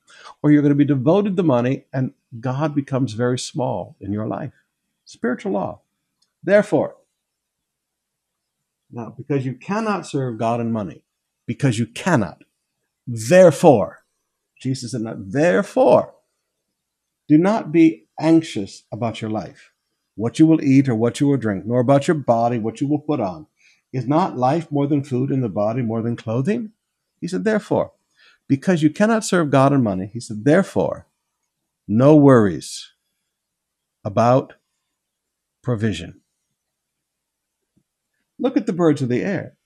or 0.42 0.52
you're 0.52 0.62
going 0.62 0.70
to 0.70 0.76
be 0.76 0.84
devoted 0.84 1.36
to 1.36 1.42
money 1.42 1.84
and 1.92 2.12
God 2.40 2.74
becomes 2.74 3.14
very 3.14 3.38
small 3.38 3.96
in 4.00 4.12
your 4.12 4.28
life. 4.28 4.52
Spiritual 5.04 5.52
law. 5.52 5.80
Therefore, 6.42 6.96
now, 8.92 9.12
because 9.16 9.44
you 9.44 9.54
cannot 9.54 10.06
serve 10.06 10.38
God 10.38 10.60
and 10.60 10.72
money, 10.72 11.02
because 11.46 11.80
you 11.80 11.86
cannot, 11.86 12.44
therefore, 13.08 14.04
Jesus 14.60 14.92
said, 14.92 15.02
therefore, 15.32 16.14
do 17.26 17.36
not 17.38 17.72
be 17.72 18.06
anxious 18.20 18.84
about 18.92 19.20
your 19.20 19.30
life 19.30 19.73
what 20.16 20.38
you 20.38 20.46
will 20.46 20.62
eat 20.62 20.88
or 20.88 20.94
what 20.94 21.20
you 21.20 21.28
will 21.28 21.36
drink, 21.38 21.66
nor 21.66 21.80
about 21.80 22.08
your 22.08 22.16
body, 22.16 22.58
what 22.58 22.80
you 22.80 22.88
will 22.88 23.00
put 23.00 23.20
on. 23.20 23.46
Is 23.92 24.06
not 24.08 24.36
life 24.38 24.70
more 24.72 24.86
than 24.88 25.04
food 25.04 25.30
and 25.30 25.42
the 25.42 25.48
body 25.48 25.82
more 25.82 26.02
than 26.02 26.16
clothing? 26.16 26.72
He 27.20 27.28
said, 27.28 27.44
Therefore, 27.44 27.92
because 28.48 28.82
you 28.82 28.90
cannot 28.90 29.24
serve 29.24 29.50
God 29.50 29.72
and 29.72 29.84
money, 29.84 30.10
he 30.12 30.20
said, 30.20 30.44
Therefore, 30.44 31.06
no 31.88 32.16
worries. 32.16 32.90
about 34.04 34.54
provision. 35.62 36.20
Look 38.38 38.56
at 38.56 38.66
the 38.66 38.72
birds 38.74 39.02
of 39.02 39.08
the 39.08 39.22
air. 39.22 39.56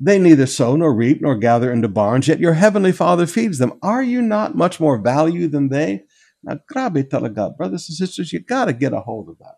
They 0.00 0.18
neither 0.18 0.46
sow 0.46 0.76
nor 0.76 0.94
reap 0.94 1.22
nor 1.22 1.36
gather 1.36 1.72
into 1.72 1.88
barns, 1.88 2.28
yet 2.28 2.40
your 2.40 2.54
heavenly 2.54 2.92
Father 2.92 3.26
feeds 3.26 3.58
them. 3.58 3.74
Are 3.82 4.02
you 4.02 4.22
not 4.22 4.56
much 4.56 4.80
more 4.80 4.98
value 4.98 5.48
than 5.48 5.68
they? 5.68 6.04
Now, 6.42 6.60
grabe 6.72 7.08
talaga, 7.08 7.56
brothers 7.56 7.88
and 7.88 7.96
sisters, 7.96 8.32
you 8.32 8.40
got 8.40 8.66
to 8.66 8.74
get 8.74 8.94
a 8.94 9.00
hold 9.00 9.28
of 9.28 9.38
that. 9.38 9.56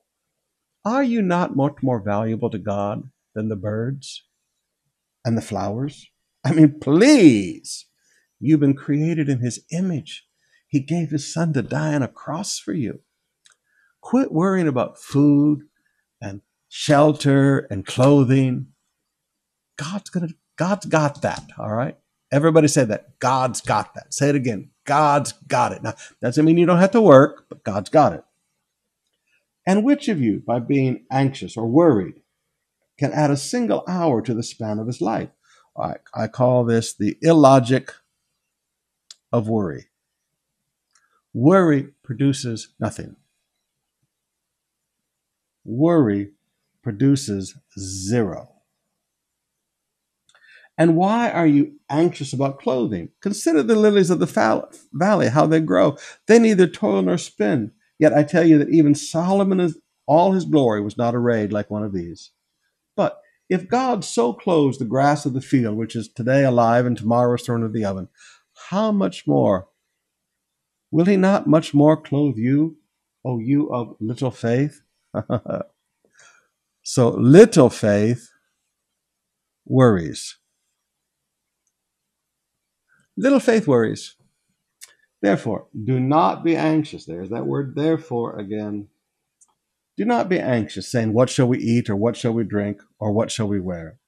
Are 0.84 1.02
you 1.02 1.22
not 1.22 1.56
much 1.56 1.76
more 1.82 2.02
valuable 2.02 2.50
to 2.50 2.58
God 2.58 3.08
than 3.34 3.48
the 3.48 3.56
birds 3.56 4.24
and 5.24 5.36
the 5.36 5.42
flowers? 5.42 6.08
I 6.44 6.52
mean, 6.52 6.80
please. 6.80 7.86
You've 8.40 8.60
been 8.60 8.74
created 8.74 9.28
in 9.28 9.38
His 9.38 9.64
image. 9.70 10.26
He 10.66 10.80
gave 10.80 11.10
His 11.10 11.32
Son 11.32 11.52
to 11.52 11.62
die 11.62 11.94
on 11.94 12.02
a 12.02 12.08
cross 12.08 12.58
for 12.58 12.72
you. 12.72 13.00
Quit 14.00 14.32
worrying 14.32 14.66
about 14.66 14.98
food 14.98 15.60
and 16.20 16.40
shelter 16.68 17.60
and 17.70 17.86
clothing. 17.86 18.66
God's 19.76 20.10
gonna 20.10 20.28
God's 20.56 20.86
got 20.86 21.22
that, 21.22 21.44
all 21.58 21.72
right? 21.72 21.96
Everybody 22.32 22.66
say 22.66 22.84
that. 22.84 23.18
God's 23.20 23.60
got 23.60 23.94
that. 23.94 24.12
Say 24.12 24.30
it 24.30 24.34
again. 24.34 24.70
God's 24.84 25.32
got 25.46 25.72
it. 25.72 25.82
Now, 25.82 25.94
doesn't 26.20 26.44
mean 26.44 26.58
you 26.58 26.66
don't 26.66 26.78
have 26.78 26.90
to 26.92 27.00
work, 27.00 27.46
but 27.48 27.62
God's 27.62 27.90
got 27.90 28.14
it. 28.14 28.24
And 29.66 29.84
which 29.84 30.08
of 30.08 30.20
you, 30.20 30.42
by 30.44 30.58
being 30.58 31.04
anxious 31.10 31.56
or 31.56 31.66
worried, 31.66 32.22
can 32.98 33.12
add 33.12 33.30
a 33.30 33.36
single 33.36 33.84
hour 33.88 34.20
to 34.22 34.34
the 34.34 34.42
span 34.42 34.78
of 34.78 34.86
his 34.86 35.00
life? 35.00 35.30
I, 35.76 35.94
I 36.14 36.26
call 36.26 36.64
this 36.64 36.92
the 36.94 37.16
illogic 37.22 37.92
of 39.32 39.48
worry. 39.48 39.86
Worry 41.32 41.88
produces 42.02 42.68
nothing. 42.78 43.16
Worry 45.64 46.32
produces 46.82 47.56
zero. 47.78 48.48
And 50.76 50.96
why 50.96 51.30
are 51.30 51.46
you 51.46 51.74
anxious 51.88 52.32
about 52.32 52.58
clothing? 52.58 53.10
Consider 53.20 53.62
the 53.62 53.76
lilies 53.76 54.10
of 54.10 54.18
the 54.18 54.70
valley, 54.92 55.28
how 55.28 55.46
they 55.46 55.60
grow. 55.60 55.96
They 56.26 56.38
neither 56.38 56.66
toil 56.66 57.02
nor 57.02 57.18
spin. 57.18 57.72
Yet 58.02 58.12
I 58.12 58.24
tell 58.24 58.44
you 58.44 58.58
that 58.58 58.68
even 58.68 58.96
Solomon 58.96 59.60
in 59.60 59.74
all 60.08 60.32
his 60.32 60.44
glory 60.44 60.80
was 60.80 60.98
not 60.98 61.14
arrayed 61.14 61.52
like 61.52 61.70
one 61.70 61.84
of 61.84 61.92
these. 61.92 62.32
But 62.96 63.20
if 63.48 63.68
God 63.68 64.04
so 64.04 64.32
clothes 64.32 64.78
the 64.78 64.84
grass 64.84 65.24
of 65.24 65.34
the 65.34 65.40
field, 65.40 65.76
which 65.76 65.94
is 65.94 66.08
today 66.08 66.42
alive 66.42 66.84
and 66.84 66.98
tomorrow 66.98 67.32
is 67.36 67.42
thrown 67.42 67.62
into 67.62 67.72
the 67.72 67.84
oven, 67.84 68.08
how 68.70 68.90
much 68.90 69.28
more 69.28 69.68
will 70.90 71.04
he 71.04 71.16
not 71.16 71.46
much 71.46 71.74
more 71.74 71.96
clothe 71.96 72.36
you, 72.38 72.76
O 73.24 73.38
you 73.38 73.72
of 73.72 73.94
little 74.00 74.32
faith? 74.32 74.82
so 76.82 77.10
little 77.10 77.70
faith 77.70 78.30
worries. 79.64 80.38
Little 83.16 83.38
faith 83.38 83.68
worries. 83.68 84.16
Therefore, 85.22 85.68
do 85.84 86.00
not 86.00 86.44
be 86.44 86.56
anxious. 86.56 87.06
There's 87.06 87.30
that 87.30 87.46
word 87.46 87.76
therefore 87.76 88.38
again. 88.38 88.88
Do 89.96 90.04
not 90.04 90.28
be 90.28 90.40
anxious, 90.40 90.90
saying, 90.90 91.12
What 91.12 91.30
shall 91.30 91.46
we 91.46 91.58
eat, 91.58 91.88
or 91.88 91.94
what 91.94 92.16
shall 92.16 92.32
we 92.32 92.42
drink, 92.42 92.82
or 92.98 93.12
what 93.12 93.30
shall 93.30 93.46
we 93.46 93.60
wear? 93.60 93.98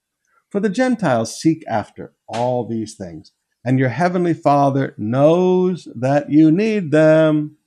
For 0.50 0.60
the 0.60 0.68
Gentiles 0.68 1.38
seek 1.38 1.62
after 1.68 2.14
all 2.26 2.66
these 2.66 2.94
things, 2.94 3.32
and 3.64 3.78
your 3.78 3.90
heavenly 3.90 4.34
Father 4.34 4.94
knows 4.98 5.86
that 5.94 6.30
you 6.30 6.50
need 6.50 6.90
them. 6.90 7.58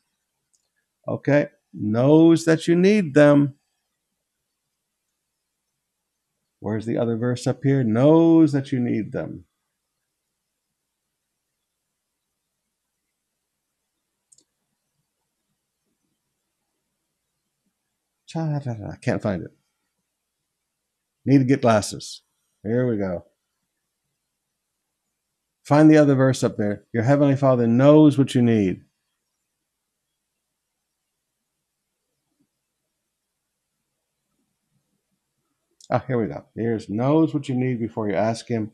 Okay? 1.08 1.48
Knows 1.74 2.44
that 2.46 2.68
you 2.68 2.76
need 2.76 3.14
them. 3.14 3.56
Where's 6.60 6.86
the 6.86 6.98
other 6.98 7.16
verse 7.16 7.48
up 7.48 7.64
here? 7.64 7.84
Knows 7.84 8.52
that 8.52 8.72
you 8.72 8.80
need 8.80 9.12
them. 9.12 9.46
I 18.36 18.96
can't 19.02 19.22
find 19.22 19.44
it. 19.44 19.52
Need 21.26 21.40
to 21.40 21.46
get 21.46 21.62
glasses. 21.62 22.22
Here 22.64 22.88
we 22.88 22.98
go. 22.98 23.26
Find 25.64 25.92
the 25.92 25.98
other 25.98 26.16
verse 26.16 26.44
up 26.44 26.58
there. 26.58 26.86
Your 26.94 27.04
heavenly 27.04 27.36
Father 27.36 27.68
knows 27.68 28.18
what 28.18 28.34
you 28.34 28.42
need. 28.42 28.84
Ah, 35.90 36.04
here 36.06 36.20
we 36.20 36.28
go. 36.28 36.46
Here's 36.56 36.90
knows 36.90 37.34
what 37.34 37.48
you 37.48 37.56
need 37.56 37.80
before 37.80 38.10
you 38.10 38.16
ask 38.16 38.48
him. 38.48 38.72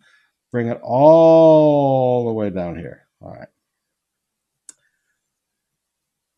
Bring 0.52 0.68
it 0.68 0.80
all 0.84 2.26
the 2.26 2.34
way 2.34 2.50
down 2.50 2.78
here. 2.78 3.08
All 3.22 3.32
right. 3.34 3.48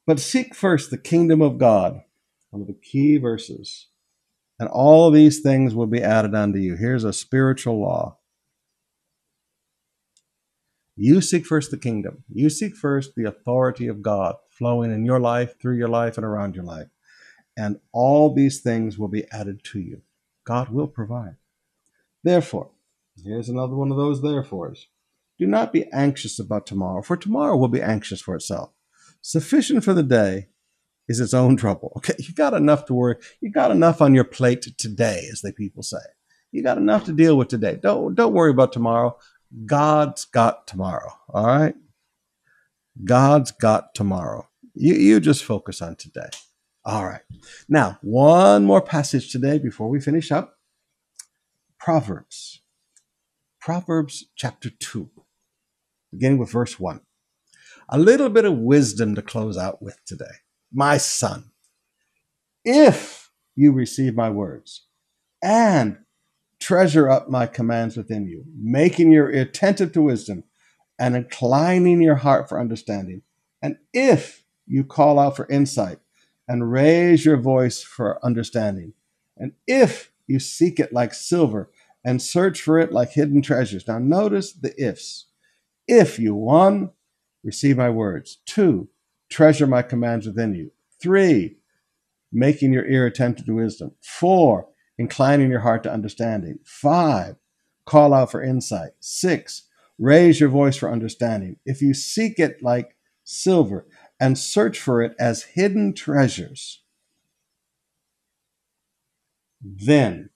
But 0.05 0.19
seek 0.19 0.53
first 0.53 0.91
the 0.91 0.97
kingdom 0.97 1.41
of 1.41 1.57
God 1.57 2.01
one 2.55 2.61
of 2.61 2.67
the 2.67 2.73
key 2.73 3.17
verses. 3.17 3.87
And 4.57 4.69
all 4.69 5.11
these 5.11 5.41
things 5.41 5.75
will 5.75 5.87
be 5.87 6.01
added 6.01 6.33
unto 6.33 6.57
you. 6.57 6.77
Here's 6.77 7.03
a 7.03 7.11
spiritual 7.11 7.81
law. 7.81 8.19
You 10.95 11.19
seek 11.19 11.45
first 11.45 11.71
the 11.71 11.77
kingdom. 11.77 12.23
You 12.29 12.49
seek 12.49 12.77
first 12.77 13.15
the 13.15 13.25
authority 13.25 13.87
of 13.87 14.01
God 14.01 14.35
flowing 14.49 14.93
in 14.93 15.03
your 15.03 15.19
life, 15.19 15.59
through 15.59 15.75
your 15.75 15.89
life, 15.89 16.15
and 16.15 16.25
around 16.25 16.55
your 16.55 16.63
life. 16.63 16.87
And 17.57 17.79
all 17.91 18.33
these 18.33 18.61
things 18.61 18.97
will 18.97 19.09
be 19.09 19.25
added 19.33 19.61
to 19.73 19.79
you. 19.79 20.03
God 20.45 20.69
will 20.69 20.87
provide. 20.87 21.35
Therefore, 22.23 22.71
here's 23.21 23.49
another 23.49 23.75
one 23.75 23.91
of 23.91 23.97
those 23.97 24.21
therefores. 24.21 24.87
Do 25.37 25.45
not 25.45 25.73
be 25.73 25.91
anxious 25.91 26.39
about 26.39 26.65
tomorrow, 26.65 27.01
for 27.01 27.17
tomorrow 27.17 27.57
will 27.57 27.67
be 27.67 27.81
anxious 27.81 28.21
for 28.21 28.33
itself. 28.33 28.71
Sufficient 29.21 29.83
for 29.83 29.93
the 29.93 30.03
day 30.03 30.47
is 31.07 31.19
its 31.19 31.33
own 31.33 31.57
trouble. 31.57 31.93
Okay, 31.97 32.13
you 32.19 32.33
got 32.33 32.53
enough 32.53 32.85
to 32.85 32.93
worry. 32.93 33.15
You 33.41 33.51
got 33.51 33.71
enough 33.71 34.01
on 34.01 34.13
your 34.13 34.23
plate 34.23 34.65
today, 34.77 35.27
as 35.31 35.41
the 35.41 35.51
people 35.53 35.83
say. 35.83 35.97
You 36.51 36.63
got 36.63 36.77
enough 36.77 37.05
to 37.05 37.13
deal 37.13 37.37
with 37.37 37.47
today. 37.47 37.79
Don't 37.81 38.15
don't 38.15 38.33
worry 38.33 38.51
about 38.51 38.73
tomorrow. 38.73 39.17
God's 39.65 40.25
got 40.25 40.67
tomorrow. 40.67 41.11
All 41.29 41.45
right. 41.45 41.75
God's 43.03 43.51
got 43.51 43.95
tomorrow. 43.95 44.47
You 44.73 44.93
you 44.95 45.19
just 45.19 45.43
focus 45.43 45.81
on 45.81 45.95
today. 45.95 46.29
All 46.85 47.05
right. 47.05 47.21
Now, 47.67 47.97
one 48.01 48.65
more 48.65 48.81
passage 48.81 49.31
today 49.31 49.57
before 49.57 49.89
we 49.89 49.99
finish 49.99 50.31
up. 50.31 50.59
Proverbs. 51.79 52.61
Proverbs 53.59 54.25
chapter 54.35 54.69
2, 54.69 55.09
beginning 56.11 56.37
with 56.37 56.51
verse 56.51 56.79
1. 56.79 57.01
A 57.89 57.97
little 57.97 58.29
bit 58.29 58.45
of 58.45 58.59
wisdom 58.59 59.15
to 59.15 59.23
close 59.23 59.57
out 59.57 59.81
with 59.81 59.99
today 60.05 60.44
my 60.75 60.97
son, 60.97 61.51
if 62.65 63.31
you 63.55 63.71
receive 63.71 64.13
my 64.13 64.29
words 64.29 64.87
and 65.41 65.97
treasure 66.59 67.09
up 67.09 67.29
my 67.29 67.47
commands 67.47 67.95
within 67.95 68.27
you, 68.27 68.43
making 68.59 69.11
your 69.11 69.31
ear 69.31 69.41
attentive 69.41 69.93
to 69.93 70.01
wisdom 70.01 70.43
and 70.99 71.15
inclining 71.15 72.01
your 72.01 72.15
heart 72.15 72.49
for 72.49 72.59
understanding, 72.59 73.21
and 73.61 73.77
if 73.93 74.43
you 74.67 74.83
call 74.83 75.17
out 75.17 75.37
for 75.37 75.47
insight 75.47 75.99
and 76.47 76.71
raise 76.71 77.23
your 77.23 77.37
voice 77.37 77.81
for 77.81 78.23
understanding, 78.23 78.93
and 79.37 79.53
if 79.65 80.11
you 80.27 80.39
seek 80.39 80.79
it 80.79 80.91
like 80.91 81.13
silver 81.13 81.69
and 82.03 82.21
search 82.21 82.61
for 82.61 82.79
it 82.79 82.91
like 82.91 83.11
hidden 83.11 83.41
treasures. 83.41 83.87
Now, 83.87 83.99
notice 83.99 84.53
the 84.53 84.73
ifs. 84.81 85.25
If 85.87 86.19
you, 86.19 86.35
one, 86.35 86.91
receive 87.43 87.77
my 87.77 87.89
words, 87.89 88.39
two, 88.45 88.89
treasure 89.29 89.67
my 89.67 89.81
commands 89.81 90.25
within 90.25 90.53
you. 90.55 90.71
Three, 91.01 91.57
making 92.31 92.73
your 92.73 92.85
ear 92.85 93.05
attentive 93.05 93.45
to 93.45 93.55
wisdom. 93.55 93.91
Four, 94.01 94.67
inclining 94.97 95.49
your 95.49 95.61
heart 95.61 95.83
to 95.83 95.91
understanding. 95.91 96.59
Five, 96.63 97.35
call 97.85 98.13
out 98.13 98.31
for 98.31 98.43
insight. 98.43 98.91
Six, 98.99 99.67
raise 99.97 100.39
your 100.39 100.49
voice 100.49 100.77
for 100.77 100.91
understanding. 100.91 101.57
If 101.65 101.81
you 101.81 101.93
seek 101.93 102.39
it 102.39 102.61
like 102.61 102.95
silver 103.23 103.87
and 104.19 104.37
search 104.37 104.79
for 104.79 105.01
it 105.01 105.15
as 105.19 105.43
hidden 105.43 105.93
treasures, 105.93 106.83
then 109.61 110.29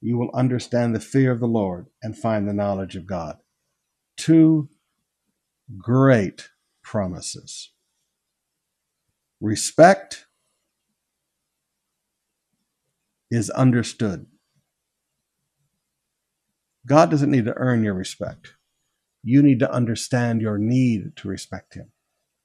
you 0.00 0.16
will 0.16 0.30
understand 0.34 0.94
the 0.94 1.00
fear 1.00 1.32
of 1.32 1.40
the 1.40 1.48
Lord 1.48 1.86
and 2.02 2.16
find 2.16 2.48
the 2.48 2.54
knowledge 2.54 2.96
of 2.96 3.06
God. 3.06 3.38
Two 4.16 4.68
great 5.78 6.50
promises. 6.86 7.72
Respect 9.40 10.26
is 13.30 13.50
understood. 13.50 14.26
God 16.86 17.10
doesn't 17.10 17.30
need 17.30 17.44
to 17.46 17.56
earn 17.56 17.82
your 17.82 17.94
respect. 17.94 18.54
You 19.24 19.42
need 19.42 19.58
to 19.58 19.70
understand 19.70 20.40
your 20.40 20.58
need 20.58 21.16
to 21.16 21.28
respect 21.28 21.74
Him. 21.74 21.90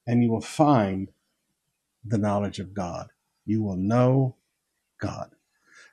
And 0.08 0.24
you 0.24 0.32
will 0.32 0.42
find 0.42 1.12
the 2.04 2.18
knowledge 2.18 2.58
of 2.58 2.74
God. 2.74 3.10
You 3.46 3.62
will 3.62 3.78
know 3.78 4.38
God. 5.00 5.36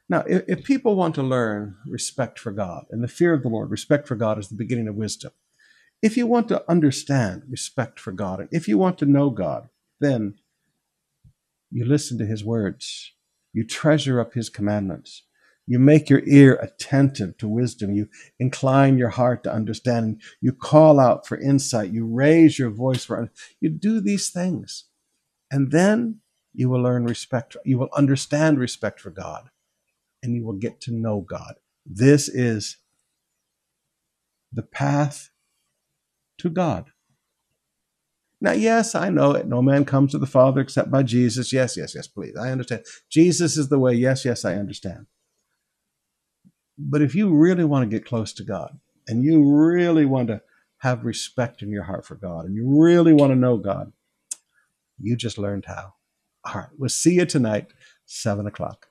Now, 0.09 0.25
if, 0.27 0.45
if 0.49 0.65
people 0.65 0.97
want 0.97 1.15
to 1.17 1.23
learn 1.23 1.77
respect 1.87 2.39
for 2.39 2.51
God 2.51 2.87
and 2.91 3.05
the 3.05 3.09
fear 3.09 3.35
of 3.35 3.43
the 3.43 3.51
Lord, 3.51 3.71
respect 3.71 4.09
for 4.09 4.17
God 4.17 4.39
is 4.39 4.49
the 4.49 4.57
beginning 4.57 4.89
of 4.89 4.95
wisdom. 4.95 5.33
If 6.01 6.17
you 6.17 6.27
want 6.27 6.49
to 6.49 6.65
understand 6.71 7.43
respect 7.49 7.99
for 7.99 8.13
God, 8.13 8.41
and 8.41 8.49
if 8.53 8.69
you 8.69 8.79
want 8.79 8.99
to 8.99 9.07
know 9.07 9.31
God, 9.31 9.69
then 10.01 10.35
you 11.71 11.85
listen 11.85 12.19
to 12.19 12.27
his 12.27 12.45
words. 12.45 13.13
You 13.53 13.67
treasure 13.67 14.21
up 14.21 14.35
his 14.35 14.49
commandments. 14.49 15.25
You 15.67 15.79
make 15.79 16.09
your 16.09 16.23
ear 16.25 16.55
attentive 16.55 17.37
to 17.39 17.49
wisdom. 17.49 17.93
You 17.93 18.09
incline 18.39 18.97
your 18.97 19.11
heart 19.11 19.43
to 19.45 19.53
understanding. 19.53 20.21
You 20.41 20.53
call 20.53 20.99
out 20.99 21.27
for 21.27 21.39
insight. 21.39 21.91
You 21.91 22.07
raise 22.07 22.59
your 22.59 22.71
voice 22.71 23.05
for. 23.05 23.31
You 23.61 23.69
do 23.69 24.01
these 24.01 24.31
things, 24.31 24.85
and 25.51 25.71
then 25.71 26.21
you 26.55 26.71
will 26.71 26.81
learn 26.81 27.05
respect. 27.05 27.57
You 27.65 27.79
will 27.79 27.91
understand 27.93 28.59
respect 28.59 29.01
for 29.01 29.11
God, 29.11 29.51
and 30.23 30.35
you 30.35 30.45
will 30.45 30.55
get 30.55 30.81
to 30.83 30.95
know 30.95 31.21
God. 31.21 31.57
This 31.85 32.29
is 32.29 32.79
the 34.53 34.63
path 34.63 35.31
to 36.39 36.51
God. 36.51 36.91
Now, 38.41 38.53
yes, 38.53 38.95
I 38.95 39.11
know 39.11 39.33
it. 39.33 39.47
No 39.47 39.61
man 39.63 39.85
comes 39.85 40.13
to 40.13 40.19
the 40.19 40.27
Father 40.27 40.61
except 40.61 40.91
by 40.91 41.03
Jesus. 41.03 41.53
Yes, 41.53 41.77
yes, 41.77 41.95
yes, 41.95 42.07
please. 42.07 42.37
I 42.37 42.51
understand. 42.51 42.85
Jesus 43.11 43.57
is 43.57 43.69
the 43.69 43.81
way. 43.81 43.95
Yes, 43.95 44.25
yes, 44.25 44.45
I 44.45 44.55
understand. 44.55 45.07
But 46.79 47.03
if 47.03 47.17
you 47.17 47.35
really 47.35 47.65
want 47.65 47.91
to 47.91 47.97
get 47.97 48.07
close 48.07 48.33
to 48.35 48.45
God 48.45 48.79
and 49.09 49.25
you 49.25 49.43
really 49.43 50.05
want 50.05 50.29
to 50.29 50.41
have 50.79 51.05
respect 51.05 51.63
in 51.63 51.71
your 51.71 51.83
heart 51.83 52.07
for 52.07 52.15
God 52.15 52.45
and 52.45 52.55
you 52.55 52.81
really 52.81 53.13
want 53.13 53.33
to 53.33 53.37
know 53.37 53.57
God, 53.57 53.93
you 55.01 55.17
just 55.17 55.39
learned 55.39 55.65
how. 55.67 55.95
All 56.45 56.55
right, 56.55 56.69
we'll 56.79 56.89
see 56.89 57.15
you 57.15 57.27
tonight, 57.27 57.73
7 58.07 58.47
o'clock. 58.47 58.87